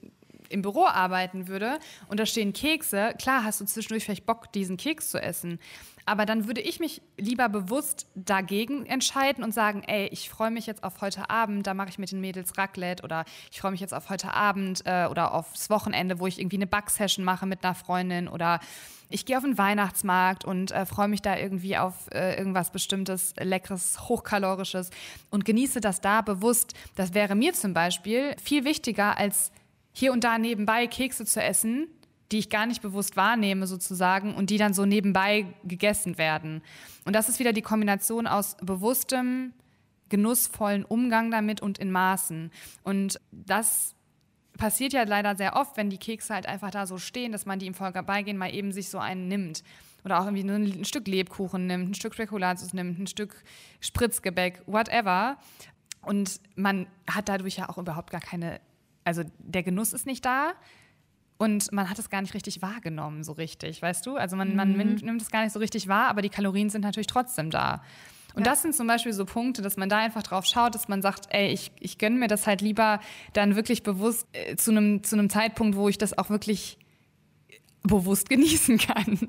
im 0.50 0.62
Büro 0.62 0.86
arbeiten 0.86 1.48
würde 1.48 1.80
und 2.08 2.20
da 2.20 2.26
stehen 2.26 2.54
Kekse, 2.54 3.14
klar 3.20 3.44
hast 3.44 3.62
du 3.62 3.66
zwischendurch 3.66 4.06
vielleicht 4.06 4.26
Bock, 4.26 4.52
diesen 4.54 4.78
Keks 4.78 5.12
zu 5.12 5.22
essen. 5.22 5.60
Aber 6.06 6.26
dann 6.26 6.46
würde 6.48 6.62
ich 6.62 6.80
mich 6.80 7.02
lieber 7.18 7.50
bewusst 7.50 8.08
dagegen 8.14 8.86
entscheiden 8.86 9.44
und 9.44 9.54
sagen, 9.54 9.84
ey, 9.88 10.08
ich 10.08 10.30
freue 10.30 10.52
mich 10.52 10.68
jetzt 10.68 10.84
auf 10.84 11.02
heute 11.02 11.30
Abend, 11.30 11.66
da 11.66 11.74
mache 11.74 11.90
ich 11.90 11.98
mit 11.98 12.12
den 12.12 12.22
Mädels 12.22 12.58
Raclette 12.58 13.04
oder 13.04 13.26
ich 13.52 13.60
freue 13.60 13.72
mich 13.72 13.80
jetzt 13.80 13.94
auf 13.94 14.10
heute 14.10 14.34
Abend 14.34 14.84
äh, 14.86 15.08
oder 15.10 15.34
aufs 15.34 15.70
Wochenende, 15.70 16.20
wo 16.20 16.28
ich 16.28 16.40
irgendwie 16.40 16.58
eine 16.58 16.68
Backsession 16.68 17.26
mache 17.26 17.48
mit 17.48 17.64
einer 17.64 17.74
Freundin 17.74 18.28
oder 18.28 18.60
ich 19.10 19.26
gehe 19.26 19.38
auf 19.38 19.44
den 19.44 19.58
Weihnachtsmarkt 19.58 20.46
und 20.46 20.72
äh, 20.72 20.86
freue 20.86 21.08
mich 21.08 21.22
da 21.22 21.38
irgendwie 21.38 21.78
auf 21.78 22.08
äh, 22.12 22.38
irgendwas 22.38 22.72
bestimmtes, 22.72 23.34
leckeres, 23.40 24.08
hochkalorisches 24.08 24.90
und 25.30 25.46
genieße 25.46 25.80
das 25.80 26.02
da 26.02 26.22
bewusst. 26.22 26.74
Das 26.96 27.14
wäre 27.14 27.36
mir 27.36 27.54
zum 27.54 27.74
Beispiel 27.74 28.36
viel 28.44 28.64
wichtiger 28.64 29.18
als 29.18 29.52
hier 29.98 30.12
und 30.12 30.24
da 30.24 30.38
nebenbei 30.38 30.88
Kekse 30.88 31.26
zu 31.26 31.42
essen, 31.42 31.88
die 32.32 32.40
ich 32.40 32.50
gar 32.50 32.66
nicht 32.66 32.82
bewusst 32.82 33.16
wahrnehme 33.16 33.68
sozusagen 33.68 34.34
und 34.34 34.50
die 34.50 34.58
dann 34.58 34.74
so 34.74 34.86
nebenbei 34.86 35.46
gegessen 35.64 36.18
werden. 36.18 36.62
Und 37.06 37.14
das 37.14 37.30
ist 37.30 37.40
wieder 37.40 37.54
die 37.54 37.62
Kombination 37.62 38.28
aus 38.28 38.58
bewusstem, 38.62 39.54
genussvollen 40.10 40.86
Umgang 40.86 41.32
damit 41.32 41.62
und 41.62 41.78
in 41.78 41.92
Maßen. 41.92 42.52
Und 42.84 43.20
das 43.32 43.96
passiert 44.58 44.94
ja 44.94 45.04
leider 45.04 45.36
sehr 45.36 45.56
oft, 45.56 45.78
wenn 45.78 45.90
die 45.90 45.98
Kekse 45.98 46.34
halt 46.34 46.48
einfach 46.48 46.72
da 46.72 46.86
so 46.86 46.98
stehen, 46.98 47.32
dass 47.32 47.46
man 47.46 47.60
die 47.60 47.68
im 47.68 47.74
Vorbeigehen 47.74 48.38
mal 48.38 48.54
eben 48.54 48.72
sich 48.72 48.90
so 48.90 48.98
einen 48.98 49.28
nimmt. 49.28 49.64
Oder 50.04 50.20
auch 50.20 50.26
irgendwie 50.26 50.44
nur 50.44 50.56
ein 50.56 50.86
Stück 50.86 51.08
Lebkuchen 51.08 51.66
nimmt, 51.66 51.90
ein 51.90 51.94
Stück 51.96 52.14
Spekulatius 52.14 52.74
nimmt, 52.74 53.00
ein 53.00 53.08
Stück 53.08 53.44
Spritzgebäck, 53.80 54.62
whatever. 54.68 55.38
Und 56.02 56.40
man 56.56 56.88
hat 57.10 57.28
dadurch 57.28 57.58
ja 57.58 57.70
auch 57.70 57.80
überhaupt 57.80 58.12
gar 58.12 58.22
keine, 58.22 58.62
also 59.04 59.24
der 59.40 59.64
Genuss 59.64 59.94
ist 59.94 60.06
nicht 60.06 60.24
da, 60.24 60.54
und 61.38 61.72
man 61.72 61.90
hat 61.90 62.00
es 62.00 62.10
gar 62.10 62.22
nicht 62.22 62.34
richtig 62.34 62.62
wahrgenommen, 62.62 63.24
so 63.24 63.34
richtig, 63.34 63.82
weißt 63.82 64.06
du? 64.06 64.16
Also 64.16 64.36
man, 64.36 64.56
man 64.56 64.72
mhm. 64.72 64.78
nimmt, 64.78 65.04
nimmt 65.04 65.22
es 65.22 65.32
gar 65.32 65.44
nicht 65.44 65.54
so 65.54 65.60
richtig 65.60 65.88
wahr, 65.88 66.08
aber 66.08 66.22
die 66.22 66.30
Kalorien 66.30 66.70
sind 66.70 66.82
natürlich 66.82 67.08
trotzdem 67.08 67.52
da. 67.52 67.82
Und 68.36 68.46
ja. 68.46 68.52
das 68.52 68.62
sind 68.62 68.76
zum 68.76 68.88
Beispiel 68.88 69.14
so 69.14 69.26
Punkte, 69.26 69.62
dass 69.62 69.78
man 69.78 69.88
da 69.88 69.98
einfach 69.98 70.24
drauf 70.24 70.46
schaut, 70.46 70.76
dass 70.76 70.88
man 70.88 71.02
sagt, 71.02 71.28
ey, 71.30 71.48
ich, 71.48 71.72
ich 71.80 71.98
gönne 71.98 72.18
mir 72.18 72.28
das 72.28 72.48
halt 72.48 72.62
lieber 72.62 73.00
dann 73.34 73.56
wirklich 73.56 73.84
bewusst 73.84 74.28
äh, 74.34 74.56
zu 74.56 74.72
einem 74.72 75.04
zu 75.04 75.16
einem 75.16 75.30
Zeitpunkt, 75.30 75.78
wo 75.78 75.88
ich 75.88 75.98
das 75.98 76.18
auch 76.18 76.30
wirklich 76.30 76.78
bewusst 77.84 78.30
genießen 78.30 78.78
kann. 78.78 79.20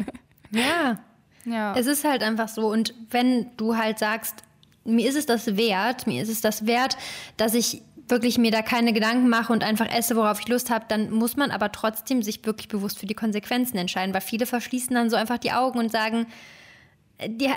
Ja. 0.51 0.99
ja. 1.45 1.75
Es 1.77 1.87
ist 1.87 2.05
halt 2.05 2.23
einfach 2.23 2.49
so. 2.49 2.69
Und 2.69 2.95
wenn 3.11 3.57
du 3.57 3.77
halt 3.77 3.99
sagst, 4.01 4.43
mir 4.85 5.09
ist 5.09 5.17
es 5.17 5.27
das 5.27 5.57
wert, 5.57 6.07
mir 6.07 6.23
ist 6.23 6.29
es 6.29 6.41
das 6.41 6.67
wert, 6.67 6.97
dass 7.37 7.55
ich 7.55 7.83
wirklich 8.09 8.39
mir 8.39 8.51
da 8.51 8.63
keine 8.63 8.93
Gedanken 8.93 9.29
mache 9.29 9.53
und 9.53 9.65
einfach 9.65 9.91
esse, 9.91 10.17
worauf 10.17 10.41
ich 10.41 10.49
Lust 10.49 10.71
habe, 10.71 10.85
dann 10.89 11.11
muss 11.11 11.37
man 11.37 11.51
aber 11.51 11.73
trotzdem 11.73 12.23
sich 12.23 12.45
wirklich 12.45 12.69
bewusst 12.69 12.99
für 12.99 13.07
die 13.07 13.15
Konsequenzen 13.15 13.77
entscheiden, 13.79 14.15
weil 14.15 14.21
viele 14.21 14.47
verschließen 14.47 14.95
dann 14.95 15.11
so 15.11 15.17
einfach 15.17 15.39
die 15.39 15.53
Augen 15.53 15.79
und 15.79 15.91
sagen, 15.91 16.27
äh, 17.19 17.29
die, 17.29 17.51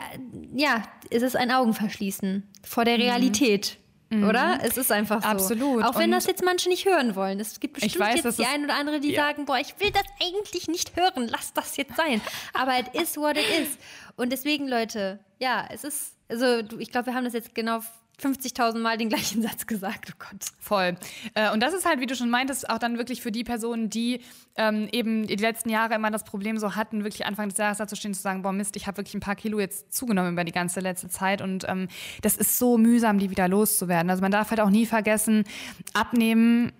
ja, 0.56 0.84
es 1.10 1.24
ist 1.24 1.36
ein 1.36 1.52
Augenverschließen 1.52 2.44
vor 2.64 2.86
der 2.86 2.98
mhm. 2.98 3.04
Realität. 3.04 3.78
Mhm. 4.10 4.28
Oder? 4.28 4.60
Es 4.64 4.76
ist 4.78 4.92
einfach 4.92 5.22
so. 5.22 5.28
Absolut. 5.28 5.84
Auch 5.84 5.96
wenn 5.96 6.06
und 6.06 6.12
das 6.12 6.26
jetzt 6.26 6.44
manche 6.44 6.68
nicht 6.68 6.86
hören 6.86 7.16
wollen. 7.16 7.40
Es 7.40 7.60
gibt 7.60 7.76
bestimmt 7.76 8.00
weiß, 8.00 8.24
jetzt 8.24 8.40
die 8.40 8.46
ein 8.46 8.64
oder 8.64 8.76
andere, 8.76 9.00
die 9.00 9.12
ja. 9.12 9.28
sagen, 9.28 9.46
boah, 9.46 9.60
ich 9.60 9.80
will 9.80 9.92
das 9.92 10.04
eigentlich 10.20 10.68
nicht 10.68 10.96
hören, 10.96 11.28
lass 11.28 11.54
das 11.54 11.78
jetzt 11.78 11.96
sein. 11.96 12.20
Aber 12.54 12.80
it 12.80 12.88
is 13.00 13.18
what 13.18 13.38
it 13.38 13.46
is. 13.62 13.78
Und 14.16 14.32
deswegen, 14.32 14.68
Leute, 14.68 15.20
ja, 15.38 15.68
es 15.72 15.84
ist, 15.84 16.16
also 16.28 16.64
ich 16.80 16.92
glaube, 16.92 17.08
wir 17.08 17.14
haben 17.14 17.26
das 17.26 17.34
jetzt 17.34 17.54
genau 17.54 17.82
50.000 18.20 18.80
Mal 18.80 18.98
den 18.98 19.10
gleichen 19.10 19.42
Satz 19.48 19.68
gesagt. 19.68 20.14
Oh 20.14 20.18
Gott. 20.20 20.46
Voll. 20.60 20.96
Äh, 21.34 21.52
und 21.52 21.62
das 21.62 21.74
ist 21.74 21.86
halt, 21.86 22.00
wie 22.00 22.06
du 22.06 22.16
schon 22.16 22.30
meintest, 22.30 22.70
auch 22.70 22.80
dann 22.80 22.98
wirklich 22.98 23.22
für 23.22 23.32
die 23.32 23.44
Personen, 23.44 23.90
die 23.90 24.22
ähm, 24.56 24.88
eben 24.92 25.28
die 25.28 25.36
letzten 25.36 25.70
Jahre 25.70 25.96
immer 25.96 26.12
das 26.12 26.24
Problem 26.24 26.58
so 26.58 26.76
hatten, 26.76 27.04
wirklich 27.04 27.26
Anfang 27.26 27.50
des 27.50 27.58
Jahres 27.58 27.78
da 27.78 27.88
zu 27.88 27.96
stehen, 27.96 28.14
zu 28.14 28.22
sagen, 28.22 28.42
boah 28.42 28.52
Mist, 28.52 28.76
ich 28.76 28.88
habe 28.88 28.98
wirklich 28.98 29.16
ein 29.16 29.22
paar 29.22 29.36
Kilo 29.36 29.60
jetzt 29.60 29.94
zugenommen 29.94 30.34
über 30.34 30.44
die 30.44 30.52
ganze 30.52 30.80
letzte 30.80 31.10
Zeit. 31.10 31.42
Und 31.42 31.66
ähm, 31.68 31.88
das 32.22 32.38
ist 32.38 32.58
so 32.58 32.78
mühsam, 32.78 33.20
die 33.20 33.30
wieder 33.30 33.48
loszuwerden. 33.48 34.10
Also 34.10 34.22
man 34.22 34.32
darf 34.32 34.50
halt 34.50 34.60
auch 34.60 34.70
nie 34.70 34.86
vergessen, 34.86 35.46
abnehmen 35.94 36.72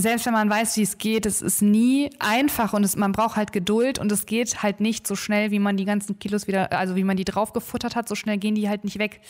selbst 0.00 0.26
wenn 0.26 0.32
man 0.32 0.48
weiß, 0.48 0.76
wie 0.76 0.82
es 0.82 0.98
geht, 0.98 1.26
es 1.26 1.42
ist 1.42 1.60
nie 1.60 2.10
einfach 2.20 2.72
und 2.72 2.84
es, 2.84 2.94
man 2.96 3.12
braucht 3.12 3.36
halt 3.36 3.52
Geduld 3.52 3.98
und 3.98 4.12
es 4.12 4.26
geht 4.26 4.62
halt 4.62 4.80
nicht 4.80 5.06
so 5.06 5.16
schnell, 5.16 5.50
wie 5.50 5.58
man 5.58 5.76
die 5.76 5.84
ganzen 5.84 6.18
Kilos 6.18 6.46
wieder, 6.46 6.72
also 6.72 6.94
wie 6.94 7.04
man 7.04 7.16
die 7.16 7.24
draufgefuttert 7.24 7.96
hat, 7.96 8.08
so 8.08 8.14
schnell 8.14 8.38
gehen 8.38 8.54
die 8.54 8.68
halt 8.68 8.84
nicht 8.84 8.98
weg. 8.98 9.20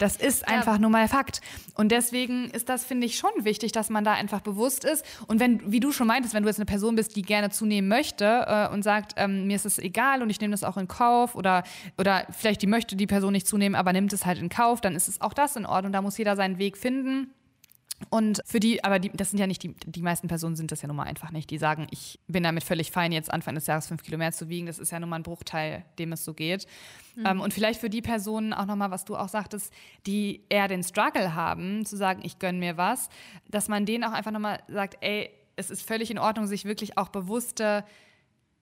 Das 0.00 0.16
ist 0.16 0.48
einfach 0.48 0.78
nur 0.78 0.88
mal 0.88 1.08
Fakt. 1.08 1.42
Und 1.74 1.92
deswegen 1.92 2.48
ist 2.50 2.70
das, 2.70 2.86
finde 2.86 3.06
ich, 3.06 3.18
schon 3.18 3.30
wichtig, 3.38 3.72
dass 3.72 3.90
man 3.90 4.02
da 4.02 4.14
einfach 4.14 4.40
bewusst 4.40 4.84
ist. 4.84 5.04
Und 5.26 5.40
wenn, 5.40 5.70
wie 5.70 5.78
du 5.78 5.92
schon 5.92 6.06
meintest, 6.06 6.32
wenn 6.32 6.42
du 6.42 6.48
jetzt 6.48 6.58
eine 6.58 6.64
Person 6.64 6.96
bist, 6.96 7.16
die 7.16 7.22
gerne 7.22 7.50
zunehmen 7.50 7.86
möchte 7.86 8.46
äh, 8.48 8.72
und 8.72 8.82
sagt, 8.82 9.12
ähm, 9.18 9.46
mir 9.46 9.56
ist 9.56 9.66
es 9.66 9.78
egal 9.78 10.22
und 10.22 10.30
ich 10.30 10.40
nehme 10.40 10.52
das 10.52 10.64
auch 10.64 10.78
in 10.78 10.88
Kauf 10.88 11.34
oder, 11.34 11.64
oder 11.98 12.26
vielleicht 12.30 12.62
die 12.62 12.66
möchte 12.66 12.96
die 12.96 13.06
Person 13.06 13.32
nicht 13.32 13.46
zunehmen, 13.46 13.74
aber 13.74 13.92
nimmt 13.92 14.14
es 14.14 14.24
halt 14.24 14.38
in 14.38 14.48
Kauf, 14.48 14.80
dann 14.80 14.96
ist 14.96 15.06
es 15.06 15.20
auch 15.20 15.34
das 15.34 15.54
in 15.56 15.66
Ordnung. 15.66 15.92
Da 15.92 16.00
muss 16.00 16.16
jeder 16.16 16.34
seinen 16.34 16.56
Weg 16.56 16.78
finden. 16.78 17.34
Und 18.08 18.40
für 18.46 18.60
die, 18.60 18.82
aber 18.82 18.98
die, 18.98 19.10
das 19.10 19.30
sind 19.30 19.38
ja 19.38 19.46
nicht 19.46 19.62
die, 19.62 19.74
die 19.74 20.02
meisten 20.02 20.26
Personen 20.26 20.56
sind 20.56 20.72
das 20.72 20.80
ja 20.80 20.88
nun 20.88 20.96
mal 20.96 21.04
einfach 21.04 21.30
nicht. 21.30 21.50
Die 21.50 21.58
sagen, 21.58 21.86
ich 21.90 22.18
bin 22.28 22.42
damit 22.42 22.64
völlig 22.64 22.90
fein, 22.90 23.12
jetzt 23.12 23.30
Anfang 23.30 23.54
des 23.54 23.66
Jahres 23.66 23.86
fünf 23.86 24.02
Kilo 24.02 24.16
mehr 24.16 24.32
zu 24.32 24.48
wiegen. 24.48 24.66
Das 24.66 24.78
ist 24.78 24.90
ja 24.90 24.98
nun 24.98 25.10
mal 25.10 25.16
ein 25.16 25.22
Bruchteil, 25.22 25.84
dem 25.98 26.12
es 26.12 26.24
so 26.24 26.32
geht. 26.32 26.66
Mhm. 27.14 27.26
Ähm, 27.26 27.40
und 27.40 27.52
vielleicht 27.52 27.80
für 27.80 27.90
die 27.90 28.00
Personen 28.00 28.54
auch 28.54 28.66
nochmal, 28.66 28.90
was 28.90 29.04
du 29.04 29.16
auch 29.16 29.28
sagtest, 29.28 29.72
die 30.06 30.44
eher 30.48 30.68
den 30.68 30.82
Struggle 30.82 31.34
haben, 31.34 31.84
zu 31.84 31.96
sagen, 31.96 32.22
ich 32.24 32.38
gönne 32.38 32.58
mir 32.58 32.76
was, 32.76 33.10
dass 33.48 33.68
man 33.68 33.84
denen 33.84 34.04
auch 34.04 34.12
einfach 34.12 34.32
nochmal 34.32 34.62
sagt, 34.68 34.96
ey, 35.02 35.30
es 35.56 35.70
ist 35.70 35.82
völlig 35.82 36.10
in 36.10 36.18
Ordnung, 36.18 36.46
sich 36.46 36.64
wirklich 36.64 36.96
auch 36.96 37.10
bewusste 37.10 37.84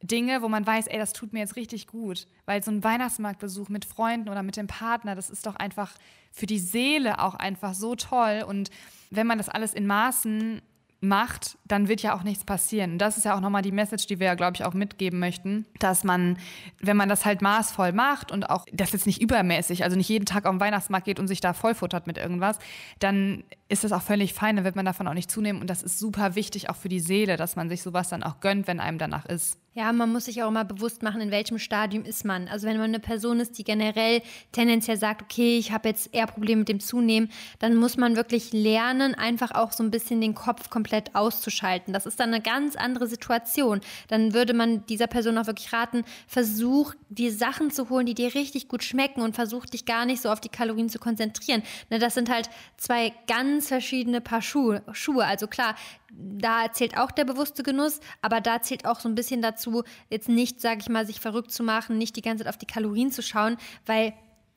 Dinge, 0.02 0.42
wo 0.42 0.48
man 0.48 0.66
weiß, 0.66 0.86
ey, 0.86 0.98
das 0.98 1.12
tut 1.12 1.32
mir 1.32 1.40
jetzt 1.40 1.56
richtig 1.56 1.86
gut. 1.86 2.26
Weil 2.44 2.62
so 2.62 2.70
ein 2.70 2.84
Weihnachtsmarktbesuch 2.84 3.68
mit 3.68 3.84
Freunden 3.84 4.28
oder 4.28 4.42
mit 4.42 4.56
dem 4.56 4.66
Partner, 4.66 5.14
das 5.14 5.30
ist 5.30 5.46
doch 5.46 5.56
einfach 5.56 5.94
für 6.32 6.46
die 6.46 6.58
Seele 6.58 7.20
auch 7.20 7.34
einfach 7.34 7.74
so 7.74 7.94
toll. 7.94 8.44
Und 8.46 8.70
wenn 9.10 9.26
man 9.26 9.38
das 9.38 9.48
alles 9.48 9.74
in 9.74 9.86
Maßen 9.86 10.62
macht, 11.00 11.58
dann 11.64 11.88
wird 11.88 12.02
ja 12.02 12.14
auch 12.14 12.24
nichts 12.24 12.44
passieren. 12.44 12.92
Und 12.92 12.98
das 12.98 13.16
ist 13.16 13.24
ja 13.24 13.36
auch 13.36 13.40
nochmal 13.40 13.62
die 13.62 13.72
Message, 13.72 14.06
die 14.06 14.18
wir 14.18 14.26
ja, 14.26 14.34
glaube 14.34 14.56
ich, 14.56 14.64
auch 14.64 14.74
mitgeben 14.74 15.20
möchten, 15.20 15.64
dass 15.78 16.02
man, 16.02 16.38
wenn 16.80 16.96
man 16.96 17.08
das 17.08 17.24
halt 17.24 17.40
maßvoll 17.40 17.92
macht 17.92 18.32
und 18.32 18.50
auch 18.50 18.64
das 18.72 18.92
jetzt 18.92 19.06
nicht 19.06 19.22
übermäßig, 19.22 19.84
also 19.84 19.96
nicht 19.96 20.08
jeden 20.08 20.26
Tag 20.26 20.44
auf 20.44 20.52
den 20.52 20.60
Weihnachtsmarkt 20.60 21.04
geht 21.04 21.20
und 21.20 21.28
sich 21.28 21.40
da 21.40 21.52
vollfuttert 21.52 22.06
mit 22.08 22.18
irgendwas, 22.18 22.58
dann 22.98 23.44
ist 23.68 23.84
das 23.84 23.92
auch 23.92 24.02
völlig 24.02 24.32
fein, 24.32 24.56
dann 24.56 24.64
wird 24.64 24.76
man 24.76 24.86
davon 24.86 25.06
auch 25.08 25.14
nicht 25.14 25.30
zunehmen. 25.30 25.60
Und 25.60 25.68
das 25.68 25.82
ist 25.82 25.98
super 25.98 26.34
wichtig 26.34 26.70
auch 26.70 26.76
für 26.76 26.88
die 26.88 27.00
Seele, 27.00 27.36
dass 27.36 27.56
man 27.56 27.68
sich 27.68 27.82
sowas 27.82 28.08
dann 28.08 28.22
auch 28.22 28.40
gönnt, 28.40 28.66
wenn 28.66 28.80
einem 28.80 28.98
danach 28.98 29.26
ist. 29.26 29.58
Ja, 29.74 29.92
man 29.92 30.10
muss 30.10 30.24
sich 30.24 30.42
auch 30.42 30.48
immer 30.48 30.64
bewusst 30.64 31.04
machen, 31.04 31.20
in 31.20 31.30
welchem 31.30 31.60
Stadium 31.60 32.04
ist 32.04 32.24
man. 32.24 32.48
Also 32.48 32.66
wenn 32.66 32.78
man 32.78 32.86
eine 32.86 32.98
Person 32.98 33.38
ist, 33.38 33.58
die 33.58 33.64
generell 33.64 34.22
tendenziell 34.50 34.96
sagt, 34.96 35.22
okay, 35.22 35.56
ich 35.56 35.70
habe 35.70 35.88
jetzt 35.88 36.12
eher 36.12 36.26
Probleme 36.26 36.60
mit 36.60 36.68
dem 36.68 36.80
Zunehmen, 36.80 37.30
dann 37.60 37.76
muss 37.76 37.96
man 37.96 38.16
wirklich 38.16 38.52
lernen, 38.52 39.14
einfach 39.14 39.52
auch 39.52 39.70
so 39.70 39.84
ein 39.84 39.92
bisschen 39.92 40.20
den 40.20 40.34
Kopf 40.34 40.68
komplett 40.68 41.14
auszuschalten. 41.14 41.92
Das 41.92 42.06
ist 42.06 42.18
dann 42.18 42.34
eine 42.34 42.42
ganz 42.42 42.74
andere 42.74 43.06
Situation. 43.06 43.80
Dann 44.08 44.34
würde 44.34 44.52
man 44.52 44.84
dieser 44.86 45.06
Person 45.06 45.38
auch 45.38 45.46
wirklich 45.46 45.72
raten, 45.72 46.02
versuch 46.26 46.94
dir 47.08 47.32
Sachen 47.32 47.70
zu 47.70 47.88
holen, 47.88 48.06
die 48.06 48.14
dir 48.14 48.34
richtig 48.34 48.66
gut 48.66 48.82
schmecken 48.82 49.22
und 49.22 49.36
versuch 49.36 49.64
dich 49.66 49.84
gar 49.84 50.06
nicht 50.06 50.22
so 50.22 50.30
auf 50.30 50.40
die 50.40 50.48
Kalorien 50.48 50.88
zu 50.88 50.98
konzentrieren. 50.98 51.62
Ne, 51.88 52.00
das 52.00 52.14
sind 52.14 52.30
halt 52.30 52.50
zwei 52.78 53.12
ganz 53.28 53.57
verschiedene 53.66 54.20
Paar 54.20 54.42
Schuhe. 54.42 54.82
Schuhe. 54.92 55.24
Also 55.24 55.48
klar, 55.48 55.74
da 56.12 56.72
zählt 56.72 56.96
auch 56.96 57.10
der 57.10 57.24
bewusste 57.24 57.62
Genuss, 57.62 58.00
aber 58.22 58.40
da 58.40 58.62
zählt 58.62 58.86
auch 58.86 59.00
so 59.00 59.08
ein 59.08 59.14
bisschen 59.14 59.42
dazu, 59.42 59.82
jetzt 60.10 60.28
nicht, 60.28 60.60
sage 60.60 60.80
ich 60.80 60.88
mal, 60.88 61.06
sich 61.06 61.20
verrückt 61.20 61.50
zu 61.50 61.62
machen, 61.62 61.98
nicht 61.98 62.16
die 62.16 62.22
ganze 62.22 62.44
Zeit 62.44 62.52
auf 62.52 62.58
die 62.58 62.66
Kalorien 62.66 63.10
zu 63.10 63.22
schauen, 63.22 63.56
weil 63.86 64.14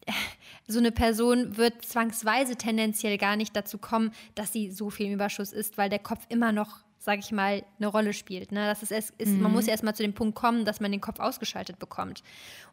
so 0.68 0.80
eine 0.80 0.91
Person 0.91 1.58
wird 1.58 1.86
zwangsweise 1.86 2.56
tendenziell 2.56 3.18
gar 3.18 3.36
nicht 3.36 3.56
dazu 3.56 3.78
kommen, 3.78 4.12
dass 4.36 4.54
sie 4.54 4.72
so 4.72 4.89
viel 4.89 5.08
im 5.08 5.14
Überschuss 5.14 5.52
ist, 5.52 5.78
weil 5.78 5.89
der 5.89 5.99
Kopf 5.99 6.26
immer 6.30 6.52
noch, 6.52 6.80
sage 6.99 7.20
ich 7.20 7.32
mal, 7.32 7.64
eine 7.78 7.88
Rolle 7.88 8.14
spielt. 8.14 8.52
Ne? 8.52 8.66
Das 8.66 8.84
ist, 8.84 8.91
ist 9.18 9.30
mhm. 9.30 9.41
Man 9.41 9.52
muss 9.52 9.66
ja 9.66 9.72
erstmal 9.72 9.95
zu 9.95 10.04
dem 10.04 10.14
Punkt 10.14 10.36
kommen, 10.36 10.66
dass 10.66 10.80
man 10.80 10.91
den 10.91 11.02
Kopf 11.02 11.20
ausgeschaltet 11.20 11.80
bekommt. 11.80 12.24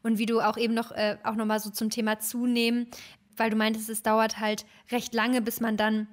Und 0.03 0.19
wie 0.19 0.27
du 0.27 0.41
auch 0.41 0.57
eben 0.57 0.75
noch, 0.75 0.93
äh, 0.93 1.17
auch 1.25 1.35
nochmal 1.35 1.61
so 1.61 1.71
zum 1.71 1.91
Thema 1.91 2.19
zunehmen, 2.19 2.89
weil 3.37 3.51
du 3.51 3.57
meintest, 3.57 3.89
es 3.89 4.03
dauert 4.03 4.41
halt 4.41 4.67
recht 4.91 5.15
lange, 5.15 5.41
bis 5.41 5.61
man 5.61 5.77
dann 5.77 6.09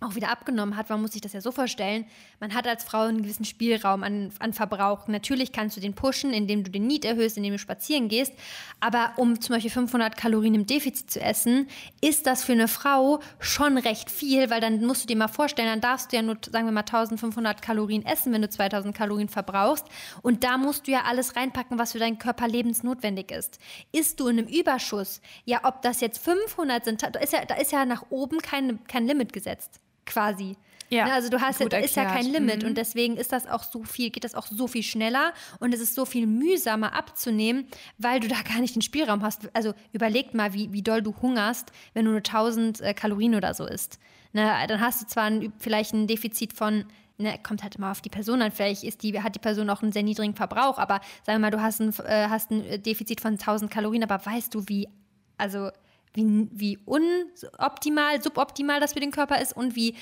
auch 0.00 0.14
wieder 0.14 0.30
abgenommen 0.30 0.76
hat. 0.76 0.88
Man 0.88 1.02
muss 1.02 1.12
sich 1.12 1.20
das 1.20 1.32
ja 1.32 1.40
so 1.40 1.52
vorstellen. 1.52 2.06
Man 2.40 2.54
hat 2.54 2.66
als 2.66 2.84
Frau 2.84 3.02
einen 3.02 3.22
gewissen 3.22 3.44
Spielraum 3.44 4.02
an, 4.02 4.32
an 4.38 4.52
Verbrauch. 4.52 5.08
Natürlich 5.08 5.52
kannst 5.52 5.76
du 5.76 5.80
den 5.80 5.94
pushen, 5.94 6.32
indem 6.32 6.64
du 6.64 6.70
den 6.70 6.86
Need 6.86 7.04
erhöhst, 7.04 7.36
indem 7.36 7.52
du 7.52 7.58
spazieren 7.58 8.08
gehst. 8.08 8.32
Aber 8.80 9.12
um 9.16 9.40
zum 9.40 9.54
Beispiel 9.54 9.70
500 9.70 10.16
Kalorien 10.16 10.54
im 10.54 10.66
Defizit 10.66 11.10
zu 11.10 11.20
essen, 11.20 11.68
ist 12.00 12.26
das 12.26 12.44
für 12.44 12.52
eine 12.52 12.68
Frau 12.68 13.20
schon 13.38 13.76
recht 13.76 14.10
viel, 14.10 14.48
weil 14.50 14.60
dann 14.60 14.84
musst 14.84 15.04
du 15.04 15.06
dir 15.06 15.16
mal 15.16 15.28
vorstellen, 15.28 15.68
dann 15.68 15.80
darfst 15.80 16.12
du 16.12 16.16
ja 16.16 16.22
nur, 16.22 16.38
sagen 16.50 16.66
wir 16.66 16.72
mal, 16.72 16.80
1500 16.80 17.60
Kalorien 17.60 18.04
essen, 18.06 18.32
wenn 18.32 18.42
du 18.42 18.48
2000 18.48 18.96
Kalorien 18.96 19.28
verbrauchst. 19.28 19.86
Und 20.22 20.44
da 20.44 20.56
musst 20.56 20.86
du 20.86 20.92
ja 20.92 21.02
alles 21.02 21.36
reinpacken, 21.36 21.78
was 21.78 21.92
für 21.92 21.98
deinen 21.98 22.18
Körper 22.18 22.48
lebensnotwendig 22.48 23.30
ist. 23.30 23.58
Ist 23.92 24.18
du 24.18 24.28
in 24.28 24.38
einem 24.38 24.48
Überschuss, 24.48 25.20
ja, 25.44 25.60
ob 25.64 25.82
das 25.82 26.00
jetzt 26.00 26.24
500 26.24 26.84
sind, 26.84 27.02
da 27.02 27.18
ist 27.20 27.32
ja, 27.34 27.44
da 27.44 27.56
ist 27.56 27.72
ja 27.72 27.84
nach 27.84 28.04
oben 28.08 28.38
kein, 28.38 28.82
kein 28.86 29.06
Limit 29.06 29.32
gesetzt 29.32 29.80
quasi. 30.06 30.56
Ja, 30.92 31.04
Ne, 31.04 31.12
also 31.12 31.28
du 31.28 31.40
hast, 31.40 31.60
ja, 31.60 31.66
ist 31.78 31.94
ja 31.94 32.04
kein 32.04 32.26
Limit 32.26 32.62
Mhm. 32.62 32.70
und 32.70 32.74
deswegen 32.76 33.16
ist 33.16 33.30
das 33.30 33.46
auch 33.46 33.62
so 33.62 33.84
viel, 33.84 34.10
geht 34.10 34.24
das 34.24 34.34
auch 34.34 34.48
so 34.48 34.66
viel 34.66 34.82
schneller 34.82 35.32
und 35.60 35.72
es 35.72 35.80
ist 35.80 35.94
so 35.94 36.04
viel 36.04 36.26
mühsamer 36.26 36.94
abzunehmen, 36.94 37.68
weil 37.98 38.18
du 38.18 38.26
da 38.26 38.42
gar 38.42 38.58
nicht 38.60 38.74
den 38.74 38.82
Spielraum 38.82 39.22
hast. 39.22 39.48
Also 39.54 39.72
überleg 39.92 40.34
mal, 40.34 40.52
wie, 40.52 40.72
wie 40.72 40.82
doll 40.82 41.00
du 41.00 41.14
hungerst, 41.22 41.70
wenn 41.94 42.06
du 42.06 42.10
nur 42.10 42.18
1000 42.18 42.80
äh, 42.80 42.92
Kalorien 42.92 43.36
oder 43.36 43.54
so 43.54 43.66
isst. 43.66 44.00
Ne, 44.32 44.52
dann 44.66 44.80
hast 44.80 45.00
du 45.02 45.06
zwar 45.06 45.24
ein, 45.24 45.52
vielleicht 45.58 45.92
ein 45.94 46.06
Defizit 46.08 46.52
von 46.54 46.84
Ne, 47.18 47.38
kommt 47.42 47.62
halt 47.62 47.76
immer 47.76 47.90
auf 47.90 48.00
die 48.00 48.08
Person 48.08 48.40
an. 48.40 48.50
Vielleicht 48.50 48.82
ist 48.82 49.02
die, 49.02 49.20
hat 49.22 49.34
die 49.34 49.40
Person 49.40 49.68
auch 49.68 49.82
einen 49.82 49.92
sehr 49.92 50.02
niedrigen 50.02 50.34
Verbrauch, 50.34 50.78
aber 50.78 51.02
sagen 51.26 51.38
wir 51.38 51.38
mal, 51.40 51.50
du 51.50 51.60
hast 51.60 51.78
ein, 51.80 51.92
äh, 52.06 52.28
hast 52.30 52.50
ein 52.50 52.82
Defizit 52.82 53.20
von 53.20 53.32
1000 53.38 53.70
Kalorien, 53.70 54.02
aber 54.02 54.24
weißt 54.24 54.54
du, 54.54 54.62
wie, 54.68 54.88
also 55.36 55.68
wie, 56.14 56.48
wie 56.52 56.78
unoptimal, 56.84 58.22
suboptimal 58.22 58.80
das 58.80 58.92
für 58.92 59.00
den 59.00 59.10
Körper 59.10 59.40
ist 59.40 59.56
und 59.56 59.76
wie 59.76 59.94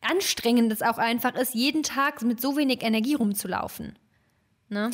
anstrengend 0.00 0.72
es 0.72 0.82
auch 0.82 0.98
einfach 0.98 1.34
ist, 1.34 1.54
jeden 1.54 1.82
Tag 1.82 2.22
mit 2.22 2.40
so 2.40 2.56
wenig 2.56 2.82
Energie 2.82 3.14
rumzulaufen. 3.14 3.98
Ne? 4.72 4.90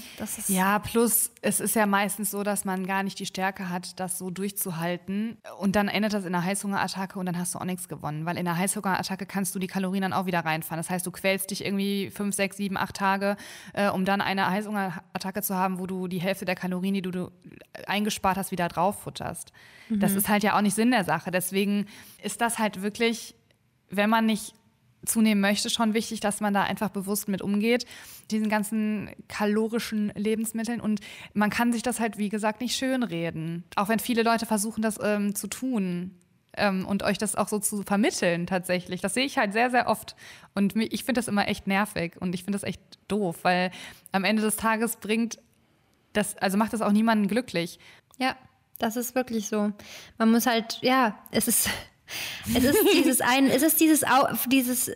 Ja, 0.48 0.80
plus 0.80 1.30
es 1.40 1.60
ist 1.60 1.76
ja 1.76 1.86
meistens 1.86 2.32
so, 2.32 2.42
dass 2.42 2.64
man 2.64 2.84
gar 2.84 3.04
nicht 3.04 3.18
die 3.20 3.26
Stärke 3.26 3.68
hat, 3.68 4.00
das 4.00 4.18
so 4.18 4.28
durchzuhalten. 4.28 5.38
Und 5.60 5.76
dann 5.76 5.86
endet 5.86 6.12
das 6.14 6.24
in 6.24 6.34
einer 6.34 6.44
Heißhungerattacke 6.44 7.16
und 7.16 7.26
dann 7.26 7.38
hast 7.38 7.54
du 7.54 7.60
auch 7.60 7.64
nichts 7.64 7.88
gewonnen. 7.88 8.26
Weil 8.26 8.36
in 8.38 8.48
einer 8.48 8.58
Heißhungerattacke 8.58 9.24
kannst 9.24 9.54
du 9.54 9.60
die 9.60 9.68
Kalorien 9.68 10.02
dann 10.02 10.12
auch 10.12 10.26
wieder 10.26 10.40
reinfahren. 10.40 10.80
Das 10.80 10.90
heißt, 10.90 11.06
du 11.06 11.12
quälst 11.12 11.52
dich 11.52 11.64
irgendwie 11.64 12.10
fünf, 12.10 12.34
sechs, 12.34 12.56
sieben, 12.56 12.76
acht 12.76 12.96
Tage, 12.96 13.36
äh, 13.72 13.88
um 13.88 14.04
dann 14.04 14.20
eine 14.20 14.50
Heißhungerattacke 14.50 15.42
zu 15.42 15.54
haben, 15.54 15.78
wo 15.78 15.86
du 15.86 16.08
die 16.08 16.20
Hälfte 16.20 16.44
der 16.44 16.56
Kalorien, 16.56 16.94
die 16.94 17.02
du, 17.02 17.12
du 17.12 17.30
eingespart 17.86 18.36
hast, 18.36 18.50
wieder 18.50 18.66
drauf 18.66 19.02
futterst. 19.02 19.52
Das 19.90 20.14
ist 20.14 20.28
halt 20.28 20.42
ja 20.42 20.56
auch 20.56 20.60
nicht 20.60 20.74
Sinn 20.74 20.90
der 20.90 21.04
Sache. 21.04 21.30
Deswegen 21.30 21.86
ist 22.22 22.40
das 22.40 22.58
halt 22.58 22.82
wirklich, 22.82 23.36
wenn 23.90 24.10
man 24.10 24.26
nicht 24.26 24.54
zunehmen 25.04 25.40
möchte, 25.40 25.70
schon 25.70 25.94
wichtig, 25.94 26.20
dass 26.20 26.40
man 26.40 26.54
da 26.54 26.62
einfach 26.62 26.90
bewusst 26.90 27.28
mit 27.28 27.42
umgeht, 27.42 27.86
diesen 28.30 28.48
ganzen 28.48 29.10
kalorischen 29.28 30.12
Lebensmitteln. 30.14 30.80
Und 30.80 31.00
man 31.34 31.50
kann 31.50 31.72
sich 31.72 31.82
das 31.82 32.00
halt, 32.00 32.18
wie 32.18 32.28
gesagt, 32.28 32.60
nicht 32.60 32.76
schönreden. 32.76 33.64
Auch 33.76 33.88
wenn 33.88 33.98
viele 33.98 34.22
Leute 34.22 34.46
versuchen, 34.46 34.82
das 34.82 34.98
ähm, 35.02 35.34
zu 35.34 35.46
tun 35.46 36.18
ähm, 36.56 36.86
und 36.86 37.02
euch 37.02 37.18
das 37.18 37.36
auch 37.36 37.48
so 37.48 37.58
zu 37.58 37.82
vermitteln 37.82 38.46
tatsächlich. 38.46 39.00
Das 39.00 39.14
sehe 39.14 39.24
ich 39.24 39.38
halt 39.38 39.52
sehr, 39.52 39.70
sehr 39.70 39.88
oft. 39.88 40.16
Und 40.54 40.76
ich 40.76 41.04
finde 41.04 41.20
das 41.20 41.28
immer 41.28 41.48
echt 41.48 41.66
nervig 41.66 42.16
und 42.20 42.34
ich 42.34 42.44
finde 42.44 42.58
das 42.58 42.68
echt 42.68 42.80
doof, 43.08 43.38
weil 43.42 43.70
am 44.12 44.24
Ende 44.24 44.42
des 44.42 44.56
Tages 44.56 44.96
bringt 44.96 45.38
das, 46.12 46.36
also 46.38 46.58
macht 46.58 46.72
das 46.72 46.82
auch 46.82 46.92
niemanden 46.92 47.28
glücklich. 47.28 47.78
Ja, 48.18 48.36
das 48.78 48.96
ist 48.96 49.14
wirklich 49.14 49.48
so. 49.48 49.72
Man 50.18 50.30
muss 50.30 50.46
halt, 50.46 50.78
ja, 50.82 51.18
es 51.30 51.48
ist, 51.48 51.68
es 52.54 52.64
ist 52.64 52.78
dieses 52.94 53.20
ein, 53.20 53.46
es 53.48 53.62
ist 53.62 53.80
dieses, 53.80 54.04
Au, 54.04 54.26
dieses 54.46 54.90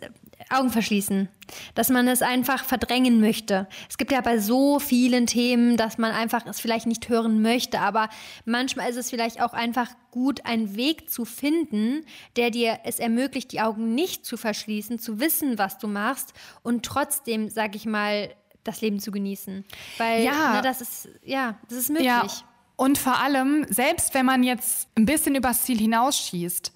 Augenverschließen, 0.49 1.29
dass 1.75 1.89
man 1.89 2.07
es 2.07 2.21
einfach 2.21 2.65
verdrängen 2.65 3.19
möchte. 3.19 3.67
Es 3.89 3.97
gibt 3.97 4.11
ja 4.11 4.21
bei 4.21 4.37
so 4.39 4.79
vielen 4.79 5.25
Themen, 5.25 5.77
dass 5.77 5.97
man 5.97 6.11
einfach 6.11 6.45
es 6.45 6.59
vielleicht 6.59 6.85
nicht 6.85 7.09
hören 7.09 7.41
möchte, 7.41 7.79
aber 7.79 8.09
manchmal 8.45 8.89
ist 8.89 8.97
es 8.97 9.09
vielleicht 9.09 9.41
auch 9.41 9.53
einfach 9.53 9.89
gut, 10.11 10.45
einen 10.45 10.75
Weg 10.75 11.09
zu 11.09 11.25
finden, 11.25 12.05
der 12.35 12.51
dir 12.51 12.79
es 12.83 12.99
ermöglicht, 12.99 13.51
die 13.51 13.61
Augen 13.61 13.95
nicht 13.95 14.25
zu 14.25 14.37
verschließen, 14.37 14.99
zu 14.99 15.19
wissen, 15.19 15.57
was 15.57 15.77
du 15.77 15.87
machst 15.87 16.33
und 16.61 16.85
trotzdem, 16.85 17.49
sag 17.49 17.75
ich 17.75 17.85
mal, 17.85 18.29
das 18.63 18.81
Leben 18.81 18.99
zu 18.99 19.11
genießen. 19.11 19.65
Weil, 19.97 20.23
Ja. 20.23 20.53
ne, 20.55 20.61
das 20.61 20.81
ist, 20.81 21.09
ja, 21.23 21.57
das 21.69 21.77
ist 21.77 21.89
möglich. 21.89 22.07
Ja, 22.07 22.27
und 22.75 22.97
vor 22.97 23.17
allem, 23.19 23.65
selbst 23.69 24.13
wenn 24.13 24.25
man 24.25 24.43
jetzt 24.43 24.87
ein 24.95 25.05
bisschen 25.05 25.35
übers 25.35 25.63
Ziel 25.63 25.77
hinausschießt, 25.77 26.71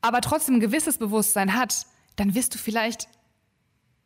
aber 0.00 0.20
trotzdem 0.20 0.56
ein 0.56 0.60
gewisses 0.60 0.98
Bewusstsein 0.98 1.54
hat, 1.54 1.86
dann 2.16 2.34
wirst 2.34 2.54
du 2.54 2.58
vielleicht, 2.58 3.08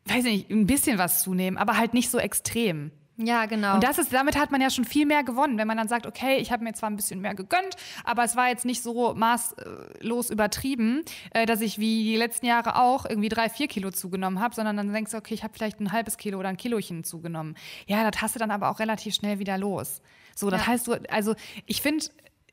weiß 0.06 0.24
ich 0.24 0.32
nicht, 0.48 0.50
ein 0.50 0.66
bisschen 0.66 0.98
was 0.98 1.22
zunehmen, 1.22 1.58
aber 1.58 1.76
halt 1.76 1.94
nicht 1.94 2.10
so 2.10 2.18
extrem. 2.18 2.92
Ja, 3.20 3.46
genau. 3.46 3.74
Und 3.74 3.82
das 3.82 3.98
ist, 3.98 4.12
damit 4.12 4.38
hat 4.38 4.52
man 4.52 4.60
ja 4.60 4.70
schon 4.70 4.84
viel 4.84 5.04
mehr 5.04 5.24
gewonnen, 5.24 5.58
wenn 5.58 5.66
man 5.66 5.76
dann 5.76 5.88
sagt, 5.88 6.06
okay, 6.06 6.36
ich 6.36 6.52
habe 6.52 6.62
mir 6.62 6.72
zwar 6.74 6.88
ein 6.88 6.94
bisschen 6.94 7.20
mehr 7.20 7.34
gegönnt, 7.34 7.74
aber 8.04 8.22
es 8.22 8.36
war 8.36 8.48
jetzt 8.48 8.64
nicht 8.64 8.80
so 8.80 9.12
maßlos 9.12 10.30
übertrieben, 10.30 11.02
äh, 11.32 11.44
dass 11.44 11.60
ich 11.60 11.80
wie 11.80 12.04
die 12.04 12.14
letzten 12.16 12.46
Jahre 12.46 12.76
auch 12.76 13.04
irgendwie 13.06 13.28
drei, 13.28 13.48
vier 13.50 13.66
Kilo 13.66 13.90
zugenommen 13.90 14.38
habe, 14.40 14.54
sondern 14.54 14.76
dann 14.76 14.92
denkst 14.92 15.10
du, 15.10 15.16
okay, 15.16 15.34
ich 15.34 15.42
habe 15.42 15.52
vielleicht 15.52 15.80
ein 15.80 15.90
halbes 15.90 16.16
Kilo 16.16 16.38
oder 16.38 16.48
ein 16.48 16.56
Kilochen 16.56 17.02
zugenommen. 17.02 17.56
Ja, 17.88 18.08
das 18.08 18.22
hast 18.22 18.36
du 18.36 18.38
dann 18.38 18.52
aber 18.52 18.70
auch 18.70 18.78
relativ 18.78 19.16
schnell 19.16 19.40
wieder 19.40 19.58
los. 19.58 20.00
So, 20.36 20.48
das 20.48 20.60
Ja. 20.60 20.66
heißt, 20.68 20.86
du, 20.86 20.92
also 21.10 21.34
ich 21.66 21.82
finde, 21.82 22.06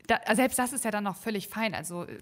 da, 0.08 0.18
selbst 0.34 0.58
das 0.58 0.72
ist 0.72 0.84
ja 0.84 0.90
dann 0.90 1.04
noch 1.04 1.14
völlig 1.16 1.46
fein. 1.46 1.76
Also 1.76 2.06
äh, 2.06 2.18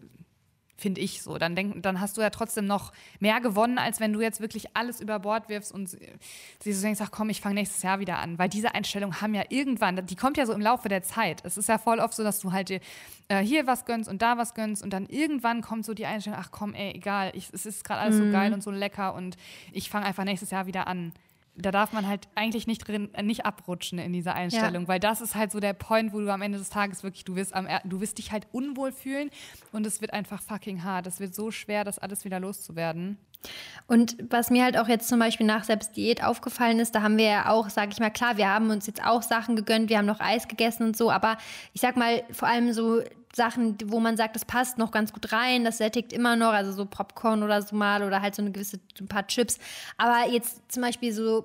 finde 0.77 1.01
ich 1.01 1.23
so. 1.23 1.39
Dann, 1.39 1.55
denk, 1.55 1.83
dann 1.83 2.01
hast 2.01 2.17
du 2.17 2.21
ja 2.21 2.31
trotzdem 2.31 2.67
noch 2.67 2.93
mehr 3.21 3.41
gewonnen, 3.41 3.79
als 3.79 4.01
wenn 4.01 4.13
du 4.13 4.21
jetzt 4.21 4.41
wirklich 4.41 4.77
alles 4.77 5.01
über 5.01 5.19
Bord 5.19 5.49
wirfst 5.49 5.73
und 5.73 5.89
sie 5.89 6.73
so 6.73 6.83
denkst, 6.83 7.01
ach 7.03 7.11
komm, 7.11 7.31
ich 7.31 7.41
fange 7.41 7.57
nächstes 7.57 7.83
Jahr 7.83 8.01
wieder 8.01 8.19
an. 8.19 8.39
Weil 8.39 8.49
diese 8.49 8.75
Einstellung 8.75 9.21
haben 9.21 9.35
ja 9.35 9.45
irgendwann, 9.49 10.05
die 10.07 10.17
kommt 10.17 10.37
ja 10.37 10.47
so 10.47 10.53
im 10.53 10.61
Laufe 10.61 10.89
der 10.89 11.03
Zeit. 11.03 11.43
Es 11.45 11.57
ist 11.57 11.69
ja 11.69 11.79
voll 11.79 12.01
oft 12.01 12.15
so, 12.15 12.23
dass 12.23 12.41
du 12.41 12.53
halt 12.53 12.69
dir 12.69 12.81
äh, 13.29 13.41
hier 13.41 13.67
was 13.67 13.85
gönnst 13.85 14.09
und 14.09 14.23
da 14.23 14.37
was 14.37 14.55
gönnst 14.55 14.83
und 14.83 14.93
dann 14.93 15.07
irgendwann 15.07 15.63
kommt 15.63 15.85
so 15.85 15.95
die 15.95 16.07
Einstellung, 16.07 16.39
ach 16.41 16.51
komm, 16.51 16.75
ey, 16.75 16.93
egal, 16.95 17.33
ich, 17.35 17.49
es 17.53 17.67
ist 17.67 17.85
gerade 17.85 18.01
alles 18.01 18.17
so 18.17 18.31
geil 18.31 18.53
und 18.53 18.63
so 18.63 18.71
lecker 18.71 19.15
und 19.15 19.37
ich 19.73 19.91
fange 19.91 20.07
einfach 20.07 20.25
nächstes 20.25 20.51
Jahr 20.51 20.67
wieder 20.67 20.87
an. 20.87 21.13
Da 21.57 21.71
darf 21.71 21.93
man 21.93 22.07
halt 22.09 22.29
eigentlich 22.35 22.67
nicht 22.67 22.87
drin, 22.87 23.11
äh, 23.15 23.23
nicht 23.23 23.47
abrutschen 23.47 23.99
in 23.99 24.13
dieser 24.13 24.35
Einstellung, 24.35 24.89
weil 24.89 24.99
das 24.99 25.21
ist 25.21 25.35
halt 25.35 25.53
so 25.53 25.61
der 25.61 25.73
Point, 25.73 26.13
wo 26.13 26.21
du 26.21 26.33
am 26.33 26.43
Ende 26.43 26.59
des 26.59 26.69
Tages 26.69 27.03
wirklich, 27.03 27.25
du 27.25 27.37
wirst, 27.37 27.55
am, 27.55 27.69
du 27.85 28.01
wirst 28.01 28.19
dich 28.19 28.33
halt 28.33 28.47
unwohl 28.53 28.91
fühlen 28.91 29.31
und 29.73 29.87
es 29.87 30.01
wird 30.01 30.13
einfach 30.13 30.43
fucking 30.43 30.83
hart. 30.83 31.07
Es 31.07 31.21
wird 31.21 31.35
so 31.35 31.51
schwer, 31.51 31.85
das 31.85 31.99
alles 31.99 32.25
wieder 32.25 32.41
loszuwerden. 32.41 33.19
Und 33.87 34.17
was 34.31 34.51
mir 34.51 34.65
halt 34.65 34.79
auch 34.79 34.89
jetzt 34.89 35.09
zum 35.09 35.19
Beispiel 35.19 35.47
nach 35.47 35.65
Selbstdiät 35.65 36.25
aufgefallen 36.25 36.79
ist, 36.81 36.95
da 36.95 37.03
haben 37.03 37.19
wir 37.19 37.27
ja 37.27 37.51
auch, 37.51 37.69
sag 37.69 37.93
ich 37.93 38.01
mal, 38.01 38.11
klar, 38.11 38.37
wir 38.37 38.49
haben 38.49 38.71
uns 38.71 38.87
jetzt 38.87 39.05
auch 39.05 39.23
Sachen 39.23 39.57
gegönnt, 39.57 39.91
wir 39.91 39.99
haben 39.99 40.07
noch 40.07 40.21
Eis 40.21 40.49
gegessen 40.49 40.85
und 40.85 40.97
so, 40.97 41.11
aber 41.11 41.37
ich 41.73 41.81
sag 41.81 41.97
mal, 41.97 42.25
vor 42.33 42.49
allem 42.49 42.73
so 42.73 43.03
Sachen, 43.35 43.77
wo 43.87 44.01
man 44.01 44.17
sagt, 44.17 44.37
das 44.37 44.45
passt 44.45 44.79
noch 44.79 44.91
ganz 44.91 45.13
gut 45.13 45.33
rein, 45.33 45.65
das 45.65 45.79
sättigt 45.79 46.13
immer 46.13 46.37
noch, 46.37 46.53
also 46.53 46.73
so 46.73 46.87
Popcorn 46.87 47.43
oder 47.43 47.63
so 47.63 47.75
mal 47.75 48.03
oder 48.03 48.23
halt 48.23 48.35
so 48.35 48.43
eine 48.43 48.53
gewisse, 48.53 48.79
ein 49.01 49.09
paar 49.09 49.27
Chips. 49.27 49.59
Aber 49.97 50.31
jetzt 50.31 50.61
zum 50.71 50.83
Beispiel 50.83 51.13
so 51.13 51.45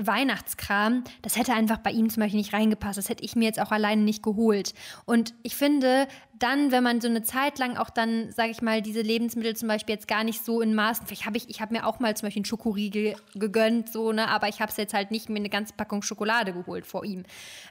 Weihnachtskram, 0.00 1.04
das 1.22 1.36
hätte 1.36 1.52
einfach 1.52 1.78
bei 1.78 1.90
ihm 1.90 2.10
zum 2.10 2.22
Beispiel 2.22 2.38
nicht 2.38 2.52
reingepasst. 2.52 2.98
Das 2.98 3.08
hätte 3.08 3.24
ich 3.24 3.36
mir 3.36 3.44
jetzt 3.44 3.60
auch 3.60 3.70
alleine 3.70 4.02
nicht 4.02 4.22
geholt. 4.22 4.74
Und 5.04 5.34
ich 5.42 5.56
finde, 5.56 6.08
dann, 6.38 6.72
wenn 6.72 6.82
man 6.82 7.00
so 7.00 7.08
eine 7.08 7.22
Zeit 7.22 7.58
lang 7.58 7.76
auch 7.76 7.90
dann, 7.90 8.32
sage 8.32 8.50
ich 8.50 8.62
mal, 8.62 8.82
diese 8.82 9.00
Lebensmittel 9.00 9.54
zum 9.54 9.68
Beispiel 9.68 9.94
jetzt 9.94 10.08
gar 10.08 10.24
nicht 10.24 10.44
so 10.44 10.60
in 10.60 10.74
Maßen, 10.74 11.06
vielleicht 11.06 11.26
habe 11.26 11.36
ich, 11.36 11.48
ich 11.48 11.60
habe 11.60 11.72
mir 11.72 11.86
auch 11.86 12.00
mal 12.00 12.16
zum 12.16 12.26
Beispiel 12.26 12.40
einen 12.40 12.46
Schokoriegel 12.46 13.14
gegönnt, 13.34 13.92
so, 13.92 14.12
ne, 14.12 14.28
aber 14.28 14.48
ich 14.48 14.60
habe 14.60 14.70
es 14.70 14.76
jetzt 14.76 14.94
halt 14.94 15.10
nicht 15.12 15.28
mir 15.28 15.36
eine 15.36 15.48
ganze 15.48 15.74
Packung 15.74 16.02
Schokolade 16.02 16.52
geholt 16.52 16.86
vor 16.86 17.04
ihm. 17.04 17.24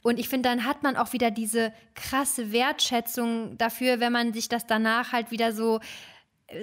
Und 0.04 0.20
ich 0.20 0.30
finde, 0.30 0.50
dann 0.50 0.66
hat 0.66 0.84
man 0.84 0.96
auch 0.96 1.12
wieder 1.12 1.32
diese 1.32 1.74
krasse 1.96 2.54
Wertschätzung 2.54 3.58
dafür, 3.58 4.00
wenn 4.00 4.14
man 4.14 4.34
sich 4.34 4.48
das 4.48 4.68
danach 4.68 5.12
halt 5.12 5.32
wieder 5.32 5.52
so 5.52 5.80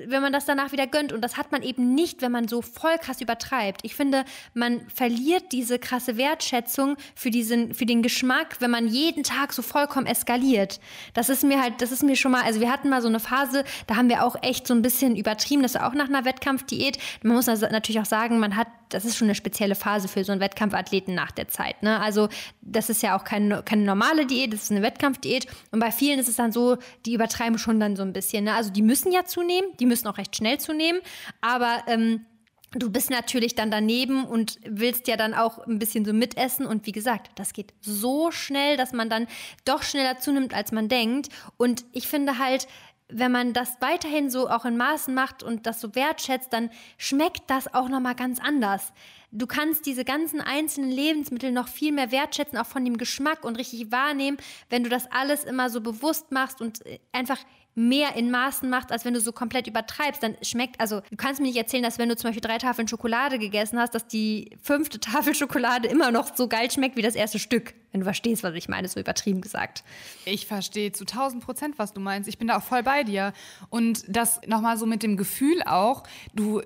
wenn 0.06 0.22
man 0.22 0.32
das 0.32 0.44
danach 0.44 0.72
wieder 0.72 0.86
gönnt. 0.86 1.12
Und 1.12 1.22
das 1.22 1.36
hat 1.36 1.52
man 1.52 1.62
eben 1.62 1.94
nicht, 1.94 2.22
wenn 2.22 2.32
man 2.32 2.48
so 2.48 2.62
voll 2.62 2.98
krass 2.98 3.20
übertreibt. 3.20 3.80
Ich 3.84 3.94
finde, 3.94 4.24
man 4.54 4.80
verliert 4.88 5.52
diese 5.52 5.78
krasse 5.78 6.16
Wertschätzung 6.16 6.96
für, 7.14 7.30
diesen, 7.30 7.74
für 7.74 7.86
den 7.86 8.02
Geschmack, 8.02 8.56
wenn 8.60 8.70
man 8.70 8.88
jeden 8.88 9.22
Tag 9.22 9.52
so 9.52 9.62
vollkommen 9.62 10.06
eskaliert. 10.06 10.80
Das 11.14 11.28
ist 11.28 11.44
mir 11.44 11.60
halt, 11.60 11.80
das 11.80 11.92
ist 11.92 12.02
mir 12.02 12.16
schon 12.16 12.32
mal, 12.32 12.42
also 12.42 12.60
wir 12.60 12.72
hatten 12.72 12.88
mal 12.88 13.02
so 13.02 13.08
eine 13.08 13.20
Phase, 13.20 13.64
da 13.86 13.96
haben 13.96 14.08
wir 14.08 14.24
auch 14.24 14.36
echt 14.42 14.66
so 14.66 14.74
ein 14.74 14.82
bisschen 14.82 15.16
übertrieben, 15.16 15.62
das 15.62 15.74
war 15.74 15.88
auch 15.88 15.94
nach 15.94 16.08
einer 16.08 16.24
Wettkampfdiät. 16.24 16.98
Man 17.22 17.36
muss 17.36 17.48
also 17.48 17.66
natürlich 17.70 18.00
auch 18.00 18.06
sagen, 18.06 18.38
man 18.38 18.56
hat, 18.56 18.68
das 18.88 19.04
ist 19.04 19.16
schon 19.16 19.26
eine 19.26 19.34
spezielle 19.34 19.74
Phase 19.74 20.08
für 20.08 20.24
so 20.24 20.32
einen 20.32 20.40
Wettkampfathleten 20.40 21.14
nach 21.14 21.30
der 21.30 21.48
Zeit. 21.48 21.82
Ne? 21.82 22.00
Also 22.00 22.28
das 22.60 22.90
ist 22.90 23.02
ja 23.02 23.18
auch 23.18 23.24
keine, 23.24 23.62
keine 23.62 23.82
normale 23.82 24.26
Diät, 24.26 24.52
das 24.52 24.64
ist 24.64 24.70
eine 24.70 24.82
Wettkampfdiät. 24.82 25.46
Und 25.70 25.80
bei 25.80 25.92
vielen 25.92 26.18
ist 26.18 26.28
es 26.28 26.36
dann 26.36 26.52
so, 26.52 26.76
die 27.06 27.14
übertreiben 27.14 27.58
schon 27.58 27.80
dann 27.80 27.96
so 27.96 28.02
ein 28.02 28.12
bisschen. 28.12 28.44
Ne? 28.44 28.54
Also 28.54 28.70
die 28.70 28.82
müssen 28.82 29.12
ja 29.12 29.24
zunehmen, 29.24 29.70
die 29.78 29.86
müssen 29.86 30.08
auch 30.08 30.18
recht 30.18 30.36
schnell 30.36 30.58
zunehmen, 30.58 31.00
aber 31.40 31.82
ähm, 31.86 32.24
du 32.72 32.90
bist 32.90 33.10
natürlich 33.10 33.54
dann 33.54 33.70
daneben 33.70 34.24
und 34.24 34.58
willst 34.64 35.08
ja 35.08 35.16
dann 35.16 35.34
auch 35.34 35.66
ein 35.66 35.78
bisschen 35.78 36.04
so 36.04 36.12
mitessen. 36.12 36.66
Und 36.66 36.86
wie 36.86 36.92
gesagt, 36.92 37.30
das 37.36 37.52
geht 37.52 37.72
so 37.80 38.30
schnell, 38.30 38.76
dass 38.76 38.92
man 38.92 39.08
dann 39.08 39.26
doch 39.64 39.82
schneller 39.82 40.18
zunimmt, 40.18 40.54
als 40.54 40.72
man 40.72 40.88
denkt. 40.88 41.28
Und 41.56 41.84
ich 41.92 42.08
finde 42.08 42.38
halt, 42.38 42.66
wenn 43.10 43.32
man 43.32 43.52
das 43.52 43.80
weiterhin 43.80 44.30
so 44.30 44.48
auch 44.48 44.64
in 44.64 44.76
Maßen 44.76 45.14
macht 45.14 45.42
und 45.42 45.66
das 45.66 45.80
so 45.80 45.94
wertschätzt, 45.94 46.52
dann 46.52 46.70
schmeckt 46.98 47.48
das 47.48 47.72
auch 47.72 47.88
nochmal 47.88 48.14
ganz 48.14 48.38
anders. 48.40 48.92
Du 49.30 49.46
kannst 49.46 49.86
diese 49.86 50.04
ganzen 50.04 50.40
einzelnen 50.40 50.90
Lebensmittel 50.90 51.52
noch 51.52 51.68
viel 51.68 51.92
mehr 51.92 52.10
wertschätzen, 52.10 52.58
auch 52.58 52.66
von 52.66 52.84
dem 52.84 52.96
Geschmack 52.96 53.44
und 53.44 53.56
richtig 53.56 53.90
wahrnehmen, 53.92 54.38
wenn 54.70 54.84
du 54.84 54.90
das 54.90 55.10
alles 55.10 55.44
immer 55.44 55.68
so 55.68 55.80
bewusst 55.80 56.32
machst 56.32 56.60
und 56.60 56.84
äh, 56.86 56.98
einfach 57.12 57.38
mehr 57.78 58.16
in 58.16 58.30
Maßen 58.30 58.68
machst, 58.68 58.90
als 58.90 59.04
wenn 59.04 59.14
du 59.14 59.20
so 59.20 59.30
komplett 59.30 59.68
übertreibst, 59.68 60.22
dann 60.22 60.36
schmeckt, 60.42 60.80
also 60.80 61.00
du 61.10 61.16
kannst 61.16 61.40
mir 61.40 61.46
nicht 61.46 61.56
erzählen, 61.56 61.82
dass 61.82 61.98
wenn 61.98 62.08
du 62.08 62.16
zum 62.16 62.28
Beispiel 62.28 62.40
drei 62.40 62.58
Tafeln 62.58 62.88
Schokolade 62.88 63.38
gegessen 63.38 63.78
hast, 63.78 63.94
dass 63.94 64.06
die 64.08 64.56
fünfte 64.60 64.98
Tafel 65.00 65.34
Schokolade 65.34 65.86
immer 65.88 66.10
noch 66.10 66.34
so 66.34 66.48
geil 66.48 66.70
schmeckt 66.70 66.96
wie 66.96 67.02
das 67.02 67.14
erste 67.14 67.38
Stück. 67.38 67.74
Wenn 67.92 68.00
du 68.00 68.04
verstehst, 68.04 68.42
was 68.42 68.54
ich 68.54 68.68
meine, 68.68 68.88
so 68.88 68.98
übertrieben 68.98 69.40
gesagt. 69.40 69.84
Ich 70.24 70.46
verstehe 70.46 70.92
zu 70.92 71.04
1000 71.04 71.42
Prozent, 71.42 71.78
was 71.78 71.92
du 71.92 72.00
meinst. 72.00 72.28
Ich 72.28 72.36
bin 72.36 72.48
da 72.48 72.58
auch 72.58 72.62
voll 72.62 72.82
bei 72.82 73.04
dir. 73.04 73.32
Und 73.70 74.04
das 74.08 74.40
nochmal 74.46 74.76
so 74.76 74.84
mit 74.84 75.02
dem 75.02 75.16
Gefühl 75.16 75.62
auch, 75.64 76.02
du 76.34 76.62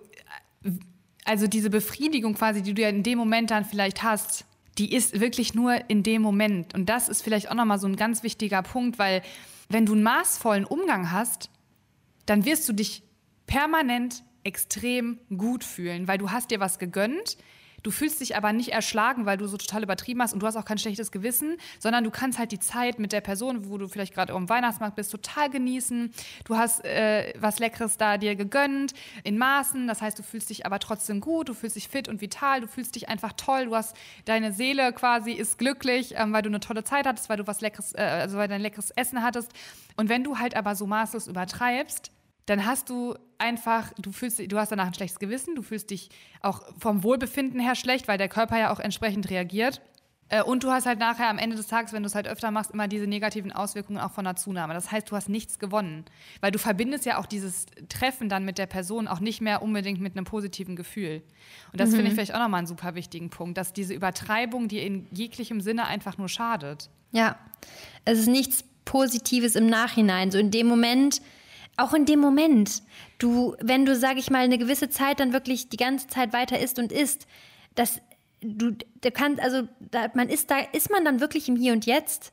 also 1.25 1.47
diese 1.47 1.71
Befriedigung 1.71 2.35
quasi, 2.35 2.63
die 2.63 2.75
du 2.75 2.83
ja 2.83 2.89
in 2.89 3.03
dem 3.03 3.19
Moment 3.19 3.51
dann 3.51 3.65
vielleicht 3.65 4.03
hast, 4.03 4.45
die 4.79 4.95
ist 4.95 5.21
wirklich 5.21 5.55
nur 5.55 5.91
in 5.91 6.03
dem 6.03 6.23
Moment. 6.23 6.75
Und 6.75 6.89
das 6.89 7.09
ist 7.09 7.23
vielleicht 7.23 7.51
auch 7.51 7.55
nochmal 7.55 7.79
so 7.79 7.87
ein 7.87 7.97
ganz 7.97 8.23
wichtiger 8.23 8.63
Punkt, 8.63 8.99
weil 8.99 9.23
wenn 9.69 9.87
du 9.87 9.93
einen 9.93 10.03
maßvollen 10.03 10.65
Umgang 10.65 11.11
hast, 11.13 11.51
dann 12.27 12.45
wirst 12.45 12.69
du 12.69 12.73
dich 12.73 13.03
permanent 13.47 14.23
extrem 14.45 15.19
gut 15.37 15.65
fühlen, 15.65 16.09
weil 16.09 16.19
du 16.19 16.31
hast 16.31 16.51
dir 16.51 16.61
was 16.61 16.79
gegönnt, 16.79 17.37
Du 17.83 17.91
fühlst 17.91 18.21
dich 18.21 18.37
aber 18.37 18.53
nicht 18.53 18.71
erschlagen, 18.71 19.27
weil 19.27 19.37
du 19.37 19.47
so 19.47 19.57
total 19.57 19.83
übertrieben 19.83 20.23
hast 20.23 20.33
und 20.33 20.41
du 20.41 20.47
hast 20.47 20.57
auch 20.57 20.65
kein 20.65 20.79
schlechtes 20.79 21.11
Gewissen, 21.11 21.57
sondern 21.79 22.05
du 22.05 22.11
kannst 22.11 22.39
halt 22.39 22.53
die 22.53 22.59
Zeit 22.59 22.99
mit 22.99 23.13
der 23.13 23.21
Person, 23.21 23.69
wo 23.69 23.79
du 23.79 23.89
vielleicht 23.89 24.15
gerade 24.15 24.33
am 24.33 24.49
Weihnachtsmarkt 24.49 24.97
bist, 24.97 25.11
total 25.11 25.51
genießen. 25.51 26.13
Du 26.45 26.57
hast 26.57 26.85
äh, 26.85 27.33
was 27.39 27.59
Leckeres 27.59 27.97
da 27.97 28.19
dir 28.19 28.37
gegönnt, 28.37 28.95
in 29.25 29.39
Maßen. 29.39 29.87
Das 29.87 30.01
heißt, 30.01 30.19
du 30.19 30.23
fühlst 30.23 30.51
dich 30.51 30.65
aber 30.67 30.79
trotzdem 30.79 31.21
gut, 31.21 31.49
du 31.49 31.55
fühlst 31.55 31.77
dich 31.77 31.89
fit 31.89 32.09
und 32.09 32.21
vital, 32.21 32.61
du 32.61 32.69
fühlst 32.69 32.95
dich 32.95 33.09
einfach 33.09 33.33
toll. 33.33 33.67
Du 33.67 33.75
hast 33.75 33.97
deine 34.25 34.53
Seele 34.53 34.93
quasi 34.93 35.33
ist 35.33 35.59
glücklich, 35.59 36.15
ähm, 36.17 36.33
weil 36.33 36.43
du 36.43 36.49
eine 36.49 36.61
tolle 36.61 36.85
Zeit 36.85 37.07
hattest, 37.07 37.29
weil 37.29 37.37
du 37.37 37.47
was 37.47 37.61
leckeres, 37.61 37.93
äh, 37.95 38.03
also 38.03 38.39
weil 38.39 38.49
du 38.49 38.55
ein 38.55 38.61
leckeres 38.61 38.91
Essen 38.93 39.23
hattest. 39.23 39.53
Und 39.97 40.09
wenn 40.09 40.25
du 40.25 40.39
halt 40.39 40.57
aber 40.57 40.75
so 40.77 40.87
maßlos 40.87 41.27
übertreibst, 41.27 42.13
dann 42.47 42.67
hast 42.67 42.91
du 42.91 43.15
einfach, 43.43 43.93
du 43.99 44.13
fühlst, 44.13 44.41
du 44.51 44.59
hast 44.59 44.73
danach 44.73 44.87
ein 44.87 44.95
schlechtes 44.95 45.19
Gewissen, 45.19 45.55
du 45.55 45.63
fühlst 45.63 45.91
dich 45.91 46.09
auch 46.41 46.63
vom 46.79 47.03
Wohlbefinden 47.03 47.61
her 47.61 47.75
schlecht, 47.75 48.09
weil 48.09 48.17
der 48.17 48.29
Körper 48.29 48.59
ja 48.59 48.73
auch 48.73 48.81
entsprechend 48.81 49.29
reagiert. 49.29 49.83
Äh, 50.29 50.43
und 50.43 50.65
du 50.65 50.71
hast 50.71 50.87
halt 50.87 50.99
nachher 50.99 51.29
am 51.29 51.39
Ende 51.39 51.57
des 51.57 51.67
Tages, 51.67 51.93
wenn 51.93 52.03
du 52.03 52.07
es 52.07 52.15
halt 52.15 52.27
öfter 52.27 52.51
machst, 52.51 52.71
immer 52.71 52.89
diese 52.89 53.07
negativen 53.07 53.53
Auswirkungen 53.53 53.99
auch 53.99 54.13
von 54.13 54.25
der 54.25 54.37
Zunahme. 54.37 54.73
Das 54.73 54.91
heißt, 54.91 55.11
du 55.11 55.17
hast 55.17 55.29
nichts 55.29 55.59
gewonnen. 55.59 56.05
Weil 56.41 56.53
du 56.53 56.59
verbindest 56.59 57.05
ja 57.05 57.19
auch 57.19 57.27
dieses 57.27 57.67
Treffen 57.91 58.31
dann 58.31 58.45
mit 58.45 58.57
der 58.57 58.67
Person 58.67 59.09
auch 59.09 59.21
nicht 59.21 59.43
mehr 59.43 59.63
unbedingt 59.63 60.01
mit 60.01 60.17
einem 60.17 60.25
positiven 60.25 60.75
Gefühl. 60.75 61.23
Und 61.71 61.81
das 61.81 61.91
mhm. 61.91 61.97
finde 61.97 62.09
ich 62.09 62.15
vielleicht 62.15 62.35
auch 62.35 62.41
nochmal 62.41 62.59
einen 62.59 62.67
super 62.67 62.95
wichtigen 62.95 63.29
Punkt, 63.29 63.59
dass 63.59 63.75
diese 63.75 63.93
Übertreibung 63.93 64.69
dir 64.69 64.83
in 64.83 65.07
jeglichem 65.11 65.61
Sinne 65.61 65.87
einfach 65.87 66.17
nur 66.17 66.31
schadet. 66.31 66.89
Ja, 67.11 67.39
es 68.07 68.19
ist 68.19 68.29
nichts 68.29 68.65
Positives 68.87 69.55
im 69.55 69.67
Nachhinein. 69.67 70.31
So 70.31 70.39
in 70.39 70.51
dem 70.51 70.67
Moment 70.67 71.21
auch 71.83 71.95
in 71.95 72.07
dem 72.07 72.21
Moment, 72.21 72.83
du, 73.19 73.57
wenn 73.61 73.85
du, 73.85 73.97
sag 73.97 74.17
ich 74.17 74.31
mal, 74.31 74.39
eine 74.39 74.59
gewisse 74.59 74.89
Zeit 74.89 75.21
dann 75.21 75.33
wirklich 75.33 75.69
die 75.69 75.77
ganze 75.77 76.07
Zeit 76.07 76.33
weiter 76.33 76.59
isst 76.59 76.79
und 76.79 76.93
isst, 76.93 77.27
das, 77.75 78.01
du, 78.41 78.73
du 78.73 79.11
kannst, 79.11 79.41
also, 79.41 79.69
da, 79.91 80.11
man 80.15 80.29
ist 80.29 80.51
da, 80.51 80.59
ist 80.73 80.91
man 80.91 81.05
dann 81.05 81.21
wirklich 81.21 81.49
im 81.49 81.57
Hier 81.57 81.73
und 81.73 81.87
Jetzt? 81.87 82.33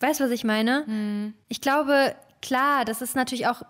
Weißt 0.00 0.20
du, 0.20 0.24
was 0.24 0.30
ich 0.30 0.44
meine? 0.44 0.84
Mhm. 0.86 1.34
Ich 1.48 1.60
glaube, 1.60 2.14
klar, 2.40 2.84
das 2.84 3.02
ist 3.02 3.16
natürlich 3.16 3.46
auch, 3.46 3.62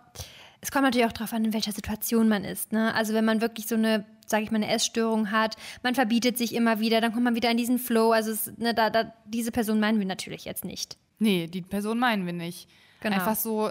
es 0.60 0.70
kommt 0.70 0.84
natürlich 0.84 1.06
auch 1.06 1.12
darauf 1.12 1.32
an, 1.32 1.44
in 1.44 1.52
welcher 1.52 1.72
Situation 1.72 2.28
man 2.28 2.44
ist. 2.44 2.72
Ne? 2.72 2.94
Also 2.94 3.14
wenn 3.14 3.24
man 3.24 3.40
wirklich 3.40 3.66
so 3.66 3.76
eine, 3.76 4.04
sage 4.26 4.44
ich 4.44 4.50
mal, 4.50 4.56
eine 4.56 4.70
Essstörung 4.70 5.30
hat, 5.30 5.56
man 5.82 5.94
verbietet 5.94 6.36
sich 6.36 6.54
immer 6.54 6.80
wieder, 6.80 7.00
dann 7.00 7.12
kommt 7.12 7.24
man 7.24 7.34
wieder 7.34 7.50
in 7.50 7.56
diesen 7.56 7.78
Flow. 7.78 8.12
Also 8.12 8.32
es, 8.32 8.52
ne, 8.58 8.74
da, 8.74 8.90
da, 8.90 9.14
diese 9.24 9.52
Person 9.52 9.80
meinen 9.80 9.98
wir 9.98 10.06
natürlich 10.06 10.44
jetzt 10.44 10.64
nicht. 10.64 10.98
Nee, 11.18 11.46
die 11.46 11.62
Person 11.62 11.98
meinen 11.98 12.26
wir 12.26 12.32
nicht. 12.32 12.68
Genau. 13.01 13.16
Einfach 13.16 13.36
so 13.36 13.70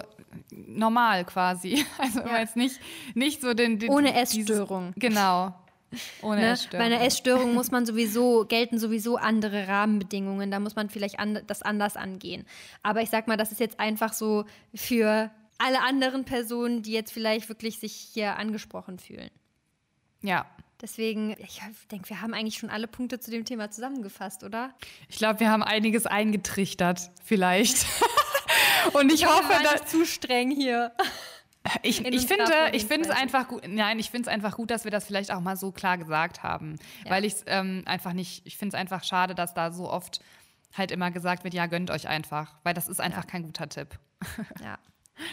normal 0.50 1.24
quasi. 1.24 1.84
Also 1.98 2.20
ja. 2.20 2.38
jetzt 2.38 2.56
nicht, 2.56 2.80
nicht 3.14 3.40
so 3.40 3.54
den, 3.54 3.78
den 3.78 3.90
Ohne 3.90 4.14
Essstörung. 4.14 4.92
Dieses, 4.94 5.10
genau. 5.10 5.54
Ohne 6.22 6.40
ne? 6.40 6.50
Essstörung. 6.50 6.78
Bei 6.78 6.94
einer 6.94 7.04
Essstörung 7.04 7.54
muss 7.54 7.70
man 7.70 7.86
sowieso, 7.86 8.44
gelten 8.46 8.78
sowieso 8.78 9.16
andere 9.16 9.68
Rahmenbedingungen. 9.68 10.50
Da 10.50 10.60
muss 10.60 10.76
man 10.76 10.90
vielleicht 10.90 11.18
an, 11.18 11.40
das 11.46 11.62
anders 11.62 11.96
angehen. 11.96 12.46
Aber 12.82 13.02
ich 13.02 13.10
sag 13.10 13.26
mal, 13.28 13.36
das 13.36 13.52
ist 13.52 13.60
jetzt 13.60 13.80
einfach 13.80 14.12
so 14.12 14.44
für 14.74 15.30
alle 15.58 15.82
anderen 15.82 16.24
Personen, 16.24 16.82
die 16.82 16.92
jetzt 16.92 17.12
vielleicht 17.12 17.48
wirklich 17.48 17.78
sich 17.78 17.92
hier 17.92 18.36
angesprochen 18.36 18.98
fühlen. 18.98 19.30
Ja. 20.22 20.46
Deswegen, 20.80 21.34
ich 21.38 21.60
denke, 21.90 22.08
wir 22.08 22.20
haben 22.20 22.34
eigentlich 22.34 22.58
schon 22.58 22.70
alle 22.70 22.86
Punkte 22.86 23.18
zu 23.18 23.32
dem 23.32 23.44
Thema 23.44 23.68
zusammengefasst, 23.68 24.44
oder? 24.44 24.72
Ich 25.08 25.18
glaube, 25.18 25.40
wir 25.40 25.50
haben 25.50 25.64
einiges 25.64 26.06
eingetrichtert, 26.06 27.10
vielleicht. 27.24 27.84
Und 28.92 29.12
ich 29.12 29.26
hoffe, 29.26 29.52
dass 29.62 29.86
zu 29.86 30.04
streng 30.04 30.50
hier. 30.50 30.92
Ich, 31.82 32.04
ich 32.04 32.26
finde, 32.26 32.70
ich 32.72 32.86
finde 32.86 33.08
es 33.08 33.14
einfach 33.14 33.48
gut. 33.48 33.66
Nein, 33.68 33.98
ich 33.98 34.10
finde 34.10 34.28
es 34.28 34.34
einfach 34.34 34.56
gut, 34.56 34.70
dass 34.70 34.84
wir 34.84 34.90
das 34.90 35.04
vielleicht 35.04 35.30
auch 35.30 35.40
mal 35.40 35.56
so 35.56 35.70
klar 35.70 35.98
gesagt 35.98 36.42
haben, 36.42 36.76
ja. 37.04 37.10
weil 37.10 37.24
ich 37.24 37.34
es 37.34 37.44
ähm, 37.46 37.82
einfach 37.84 38.12
nicht. 38.12 38.46
Ich 38.46 38.56
finde 38.56 38.76
es 38.76 38.80
einfach 38.80 39.04
schade, 39.04 39.34
dass 39.34 39.54
da 39.54 39.70
so 39.70 39.90
oft 39.90 40.20
halt 40.74 40.90
immer 40.90 41.10
gesagt 41.10 41.44
wird, 41.44 41.54
ja 41.54 41.66
gönnt 41.66 41.90
euch 41.90 42.08
einfach, 42.08 42.54
weil 42.62 42.74
das 42.74 42.88
ist 42.88 43.00
einfach 43.00 43.24
ja. 43.24 43.30
kein 43.30 43.42
guter 43.42 43.68
Tipp. 43.68 43.98
Ja. 44.62 44.78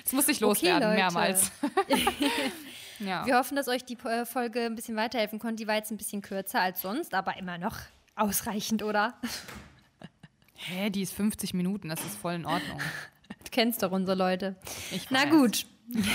Das 0.03 0.13
muss 0.13 0.27
ich 0.27 0.39
loswerden 0.39 0.89
okay, 0.89 0.95
mehrmals. 0.95 1.51
ja. 2.99 3.23
Wir 3.27 3.37
hoffen, 3.37 3.55
dass 3.55 3.67
euch 3.67 3.85
die 3.85 3.97
äh, 3.99 4.25
Folge 4.25 4.61
ein 4.61 4.73
bisschen 4.73 4.95
weiterhelfen 4.95 5.37
konnte. 5.37 5.57
Die 5.57 5.67
war 5.67 5.75
jetzt 5.75 5.91
ein 5.91 5.97
bisschen 5.97 6.23
kürzer 6.23 6.59
als 6.59 6.81
sonst, 6.81 7.13
aber 7.13 7.37
immer 7.37 7.59
noch 7.59 7.77
ausreichend, 8.15 8.81
oder? 8.81 9.13
Hä, 10.55 10.89
die 10.89 11.03
ist 11.03 11.13
50 11.13 11.53
Minuten, 11.53 11.89
das 11.89 12.03
ist 12.03 12.17
voll 12.17 12.33
in 12.33 12.45
Ordnung. 12.45 12.79
Du 13.43 13.49
kennst 13.51 13.83
doch 13.83 13.91
unsere 13.91 14.17
Leute. 14.17 14.55
Ich 14.91 15.11
weiß. 15.11 15.11
Na 15.11 15.25
gut. 15.25 15.65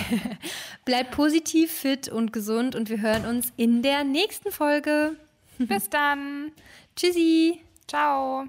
Bleibt 0.84 1.12
positiv, 1.12 1.70
fit 1.70 2.08
und 2.08 2.32
gesund 2.32 2.74
und 2.74 2.90
wir 2.90 3.00
hören 3.00 3.24
uns 3.24 3.52
in 3.56 3.82
der 3.82 4.04
nächsten 4.04 4.50
Folge. 4.50 5.16
Bis 5.58 5.88
dann. 5.90 6.52
Tschüssi. 6.96 7.60
Ciao. 7.86 8.46